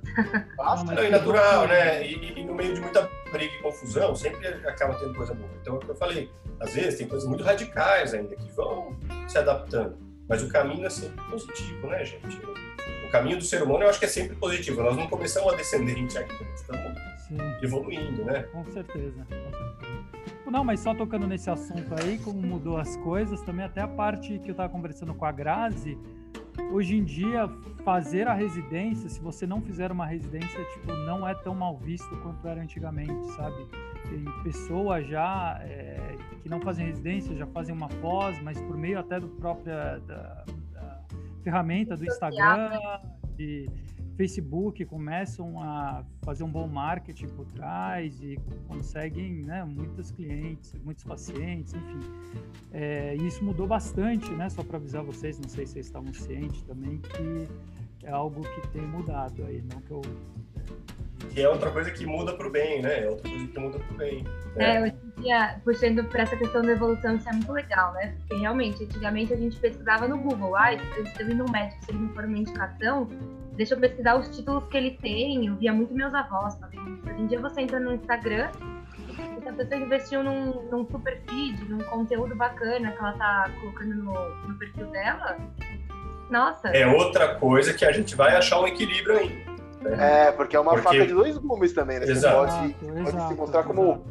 Basta, 0.58 0.94
é 0.94 1.10
natural, 1.10 1.68
né? 1.68 2.06
E, 2.06 2.40
e, 2.40 2.44
no 2.44 2.54
meio 2.54 2.74
de 2.74 2.82
muita 2.82 3.10
briga 3.32 3.54
e 3.54 3.62
confusão, 3.62 4.16
sempre 4.16 4.48
acaba 4.48 4.96
tendo 4.96 5.16
coisa 5.16 5.34
boa. 5.34 5.50
Então, 5.62 5.76
é 5.76 5.78
o 5.78 5.80
que 5.80 5.90
eu 5.90 5.96
falei, 5.96 6.30
às 6.60 6.74
vezes 6.74 6.98
tem 6.98 7.08
coisas 7.08 7.28
muito 7.28 7.44
radicais 7.44 8.14
ainda 8.14 8.36
que 8.36 8.52
vão 8.52 8.96
se 9.28 9.38
adaptando, 9.38 9.98
mas 10.28 10.44
o 10.44 10.50
caminho 10.50 10.86
é 10.86 10.90
sempre 10.90 11.24
positivo, 11.30 11.88
né, 11.88 12.04
gente? 12.04 12.42
O 13.08 13.12
caminho 13.12 13.38
do 13.38 13.44
ser 13.44 13.64
humano 13.64 13.84
eu 13.84 13.90
acho 13.90 13.98
que 13.98 14.06
é 14.06 14.10
sempre 14.10 14.36
positivo. 14.36 14.84
Nós 14.84 14.96
não 14.96 15.08
começamos 15.08 15.54
a 15.54 15.56
descendente 15.56 16.18
ainda, 16.18 16.34
estamos 16.54 17.00
Sim. 17.28 17.38
evoluindo, 17.62 18.24
né? 18.26 18.44
Com 18.52 18.64
certeza, 18.66 19.26
Não, 20.46 20.64
mas 20.64 20.80
só 20.80 20.94
tocando 20.94 21.28
nesse 21.28 21.50
assunto 21.50 21.94
aí, 21.96 22.20
como 22.20 22.40
mudou 22.42 22.78
as 22.78 22.96
coisas, 22.98 23.42
também 23.42 23.66
até 23.66 23.82
a 23.82 23.88
parte 23.88 24.38
que 24.40 24.50
eu 24.50 24.52
estava 24.52 24.70
conversando 24.70 25.14
com 25.14 25.26
a 25.26 25.32
Grazi, 25.32 25.98
hoje 26.72 26.96
em 26.96 27.04
dia, 27.04 27.48
fazer 27.84 28.28
a 28.28 28.34
residência, 28.34 29.10
se 29.10 29.20
você 29.20 29.48
não 29.48 29.62
fizer 29.62 29.92
uma 29.92 30.06
residência, 30.06 30.64
tipo, 30.74 30.94
não 30.94 31.28
é 31.28 31.34
tão 31.34 31.56
mal 31.56 31.78
visto 31.78 32.10
quanto 32.18 32.48
era 32.48 32.62
antigamente, 32.62 33.32
sabe? 33.36 33.66
Tem 34.10 34.26
pessoas 34.44 35.08
já 35.08 35.60
é, 35.64 36.16
que 36.42 36.50
não 36.50 36.60
fazem 36.62 36.86
residência, 36.86 37.36
já 37.36 37.48
fazem 37.48 37.76
uma 37.76 37.88
pós, 37.88 38.42
mas 38.42 38.60
por 38.62 38.78
meio 38.78 39.00
até 39.00 39.20
do 39.20 39.28
própria 39.28 40.00
da, 40.00 40.46
da 40.74 41.06
ferramenta 41.44 41.96
do 41.96 42.06
Instagram, 42.06 42.72
de 43.36 43.70
Facebook 44.20 44.84
começam 44.84 45.64
a 45.64 46.04
fazer 46.24 46.44
um 46.44 46.52
bom 46.52 46.68
marketing 46.68 47.28
por 47.28 47.46
trás 47.54 48.22
e 48.22 48.38
conseguem 48.68 49.46
né, 49.46 49.64
muitos 49.64 50.12
clientes, 50.12 50.74
muitos 50.84 51.06
pacientes, 51.06 51.74
enfim. 51.74 52.02
É, 52.74 53.16
isso 53.16 53.42
mudou 53.42 53.66
bastante, 53.66 54.30
né? 54.32 54.50
Só 54.50 54.62
para 54.62 54.76
avisar 54.76 55.04
vocês, 55.04 55.40
não 55.40 55.48
sei 55.48 55.66
se 55.66 55.72
vocês 55.72 55.86
estavam 55.86 56.14
cientes 56.14 56.62
também, 56.64 56.98
que 56.98 57.48
é 58.04 58.12
algo 58.12 58.42
que 58.42 58.68
tem 58.68 58.82
mudado 58.82 59.42
aí, 59.46 59.64
não 59.74 59.80
que 59.80 59.92
eu 59.92 60.02
que 61.30 61.42
é 61.42 61.50
outra 61.50 61.72
coisa 61.72 61.90
que 61.92 62.06
muda 62.06 62.34
para 62.34 62.48
o 62.48 62.52
bem, 62.52 62.82
né? 62.82 63.06
É 63.06 63.10
outra 63.10 63.30
coisa 63.30 63.48
que 63.48 63.60
muda 63.60 63.80
para 63.80 63.94
o 63.94 63.98
bem. 63.98 64.24
Né? 64.56 64.76
É, 64.76 64.82
hoje 64.82 64.96
em 65.18 65.22
dia, 65.22 65.62
puxando 65.64 66.04
para 66.06 66.24
essa 66.24 66.36
questão 66.36 66.62
da 66.62 66.74
evolução, 66.74 67.16
isso 67.16 67.30
é 67.30 67.32
muito 67.32 67.52
legal, 67.54 67.94
né? 67.94 68.16
Porque 68.20 68.36
realmente, 68.42 68.84
antigamente 68.84 69.34
a 69.34 69.38
gente 69.38 69.58
pesquisava 69.58 70.10
no 70.10 70.18
Google, 70.18 70.56
ah, 70.58 70.74
eu 70.74 71.04
estou 71.04 71.26
indo 71.26 71.46
um 71.46 71.52
médico, 71.52 71.86
se 71.86 71.92
ele 71.92 72.00
não 72.00 72.10
for 72.10 72.26
uma 72.26 72.38
indicação, 72.38 73.08
deixa 73.60 73.76
eu 73.76 73.80
pesquisar 73.80 74.16
os 74.16 74.30
títulos 74.30 74.64
que 74.70 74.78
ele 74.78 74.92
tem, 74.92 75.48
eu 75.48 75.56
via 75.58 75.74
muito 75.74 75.94
meus 75.94 76.14
avós 76.14 76.58
fazendo. 76.58 76.98
Hoje 77.06 77.22
em 77.22 77.28
dia 77.28 77.42
você 77.42 77.60
entra 77.60 77.78
no 77.78 77.94
Instagram, 77.94 78.50
e 79.10 79.42
se 79.42 79.50
a 79.50 79.52
pessoa 79.52 79.82
investiu 79.82 80.24
num, 80.24 80.64
num 80.72 80.90
super 80.90 81.22
feed, 81.28 81.70
num 81.70 81.80
conteúdo 81.80 82.34
bacana 82.38 82.94
que 82.94 82.98
ela 82.98 83.12
tá 83.18 83.52
colocando 83.60 83.96
no, 83.96 84.36
no 84.48 84.58
perfil 84.58 84.88
dela, 84.92 85.38
nossa. 86.30 86.70
É 86.70 86.88
outra 86.88 87.36
coisa 87.36 87.74
que 87.74 87.84
a 87.84 87.92
gente 87.92 88.16
vai 88.16 88.34
achar 88.34 88.62
um 88.62 88.68
equilíbrio 88.68 89.18
ainda. 89.18 89.52
Né? 89.82 90.28
É, 90.28 90.32
porque 90.32 90.56
é 90.56 90.60
uma 90.60 90.72
porque... 90.72 90.88
faca 90.88 91.08
de 91.08 91.14
dois 91.14 91.38
gumes 91.38 91.74
também, 91.74 92.00
né? 92.00 92.06
Você 92.06 92.14
exato. 92.14 92.38
pode, 92.38 92.76
pode 93.04 93.28
se 93.28 93.34
mostrar 93.34 93.64
como 93.64 94.06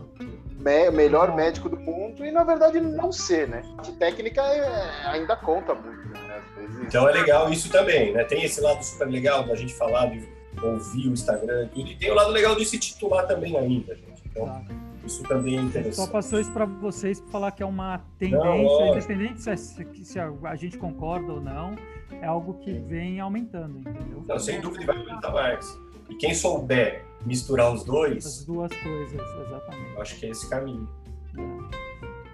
o 0.59 0.93
melhor 0.93 1.35
médico 1.35 1.69
do 1.69 1.79
mundo 1.79 2.25
e, 2.25 2.31
na 2.31 2.45
verdade, 2.45 2.81
não 2.81 3.13
ser, 3.13 3.49
né? 3.49 3.63
A 3.79 3.83
técnica 3.83 4.43
é, 4.43 5.07
ainda 5.07 5.37
conta 5.37 5.75
muito, 5.75 6.09
né? 6.09 6.43
Vezes... 6.57 6.81
Então 6.83 7.09
é 7.09 7.13
legal 7.13 7.51
isso 7.51 7.71
também, 7.71 8.13
né? 8.13 8.25
Tem 8.25 8.43
esse 8.43 8.61
lado 8.61 8.83
super 8.83 9.09
legal 9.09 9.45
da 9.45 9.55
gente 9.55 9.75
falar, 9.75 10.07
de 10.07 10.29
ouvir 10.63 11.09
o 11.09 11.13
Instagram 11.13 11.65
e 11.65 11.69
tudo, 11.69 11.91
e 11.91 11.97
tem 11.97 12.11
o 12.11 12.15
lado 12.15 12.31
legal 12.31 12.57
de 12.57 12.65
se 12.65 12.79
titular 12.79 13.27
também 13.27 13.57
ainda, 13.57 13.95
gente. 13.95 14.23
Então, 14.27 14.65
isso 15.05 15.23
também 15.23 15.59
é 15.59 15.63
interessante. 15.63 15.97
Só 15.97 16.07
passou 16.07 16.41
isso 16.41 16.53
para 16.53 16.67
vocês 16.67 17.21
para 17.21 17.31
falar 17.31 17.53
que 17.53 17.63
é 17.63 17.67
uma 17.67 18.03
tendência, 18.19 18.45
não, 18.45 18.97
independente 18.97 19.41
se, 19.41 19.57
se 20.05 20.19
a 20.19 20.57
gente 20.57 20.77
concorda 20.77 21.33
ou 21.33 21.41
não, 21.41 21.77
é 22.21 22.27
algo 22.27 22.55
que 22.55 22.73
vem 22.73 23.21
aumentando, 23.21 23.79
entendeu? 23.79 24.25
Não, 24.27 24.39
sem 24.39 24.61
dúvida 24.61 24.85
vai 24.87 24.97
aumentar 24.97 25.31
mais. 25.31 25.79
E 26.11 26.15
quem 26.17 26.35
souber 26.35 27.05
misturar 27.25 27.73
os 27.73 27.85
dois. 27.85 28.25
As 28.27 28.45
duas 28.45 28.73
coisas, 28.73 29.21
exatamente. 29.47 29.95
Eu 29.95 30.03
acho 30.03 30.17
que 30.19 30.27
é 30.27 30.29
esse 30.31 30.49
caminho. 30.49 30.89
É. 31.37 31.89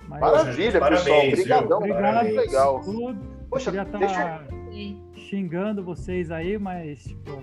Mas, 0.08 0.20
Maravilha, 0.20 0.78
Poxa, 0.78 0.90
pessoal. 0.90 1.28
Obrigadão, 1.28 1.78
Obrigado, 1.78 2.26
legal. 2.26 2.80
Poxa, 3.50 3.70
eu 3.70 3.84
queria 3.84 4.06
estar 4.08 4.46
xingando 5.14 5.82
vocês 5.82 6.30
aí, 6.30 6.58
mas, 6.58 7.04
tipo, 7.04 7.42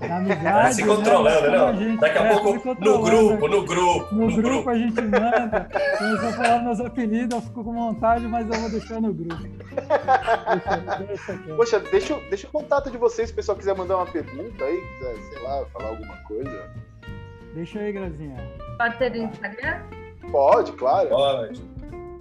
na 0.00 0.16
amizade. 0.16 0.74
se 0.74 0.84
controlando, 0.84 1.50
né? 1.50 1.58
não. 1.58 1.76
Gente, 1.76 2.00
Daqui 2.00 2.18
a 2.18 2.24
é, 2.24 2.32
pouco 2.32 2.52
no 2.52 2.60
grupo, 2.60 2.84
no 2.84 3.02
grupo. 3.02 3.48
No, 3.48 3.56
no 3.56 3.66
grupo, 3.66 4.42
grupo, 4.42 4.70
a 4.70 4.74
gente 4.74 5.00
manda. 5.00 5.68
Começou 5.98 6.28
a 6.28 6.32
falar 6.32 6.62
meus 6.62 6.80
apelidos, 6.80 7.34
eu 7.34 7.42
fico 7.42 7.64
com 7.64 7.72
vontade, 7.72 8.26
mas 8.26 8.48
eu 8.48 8.60
vou 8.60 8.70
deixar 8.70 9.00
no 9.00 9.12
grupo. 9.12 9.42
Deixa, 9.42 10.76
deixa 11.06 11.56
Poxa, 11.56 11.80
deixa, 11.80 12.14
deixa 12.28 12.46
o 12.46 12.50
contato 12.50 12.90
de 12.90 12.96
vocês, 12.96 13.28
se 13.28 13.32
o 13.32 13.36
pessoal 13.36 13.58
quiser 13.58 13.76
mandar 13.76 13.96
uma 13.96 14.06
pergunta 14.06 14.64
aí, 14.64 14.80
quiser, 14.98 15.16
sei 15.30 15.42
lá, 15.42 15.64
falar 15.72 15.88
alguma 15.88 16.16
coisa. 16.18 16.70
Deixa 17.54 17.80
aí, 17.80 17.92
Grazinha. 17.92 18.36
Pode 18.76 18.98
ser 18.98 19.10
do 19.10 19.18
Instagram? 19.18 19.80
Pode, 20.30 20.72
claro. 20.72 21.08
Pode. 21.08 21.62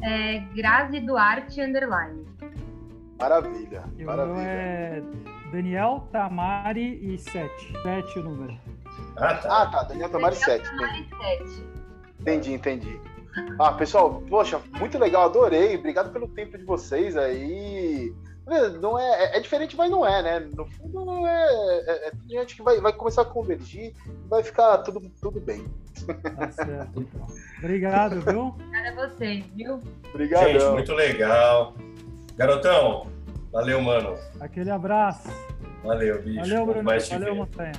É 0.03 0.39
Grazi 0.55 0.99
Duarte 0.99 1.61
Underline. 1.61 2.25
Maravilha. 3.19 3.84
Eu 3.97 4.05
maravilha. 4.05 4.41
É 4.41 5.03
Daniel 5.51 6.07
Tamari 6.11 7.13
e 7.13 7.17
7. 7.17 7.49
7 7.81 8.19
o 8.19 8.23
número. 8.23 8.59
Ah, 9.15 9.35
tá. 9.35 9.61
Ah, 9.61 9.65
tá. 9.67 9.83
Daniel 9.83 10.09
Tamari 10.09 10.35
7. 10.35 10.69
Entendi, 12.19 12.53
entendi. 12.53 12.99
Ah, 13.59 13.71
pessoal, 13.73 14.21
poxa, 14.29 14.59
muito 14.79 14.97
legal, 14.97 15.25
adorei. 15.25 15.75
Obrigado 15.77 16.11
pelo 16.11 16.27
tempo 16.27 16.57
de 16.57 16.63
vocês 16.63 17.15
aí. 17.15 18.13
Não 18.79 18.97
é, 18.97 19.25
é, 19.25 19.37
é 19.37 19.39
diferente, 19.41 19.75
mas 19.75 19.91
não 19.91 20.05
é, 20.05 20.23
né? 20.23 20.39
No 20.55 20.65
fundo, 20.65 21.03
não 21.03 21.27
é, 21.27 21.47
é, 21.85 22.07
é 22.07 22.11
gente 22.27 22.55
que 22.55 22.61
vai, 22.61 22.79
vai 22.79 22.93
começar 22.93 23.23
a 23.23 23.25
convergir 23.25 23.93
e 23.93 24.27
vai 24.29 24.41
ficar 24.41 24.77
tudo, 24.79 25.01
tudo 25.21 25.39
bem. 25.41 25.67
Tá 26.37 26.51
certo, 26.51 27.01
então. 27.01 27.27
Obrigado, 27.59 28.21
viu? 28.21 28.47
Obrigada 28.47 28.89
a 28.89 29.07
vocês, 29.09 29.45
viu? 29.53 29.81
Obrigado. 30.13 30.47
Gente, 30.47 30.65
muito 30.65 30.93
legal. 30.93 31.75
Garotão, 32.37 33.07
valeu, 33.58 33.82
mano. 33.82 34.18
Aquele 34.39 34.70
abraço. 34.70 35.28
Valeu, 35.84 36.22
bicho. 36.22 36.39
Valeu, 36.41 36.66
Bruno. 36.66 36.84
Valeu, 36.84 37.36
Montanha. 37.36 37.74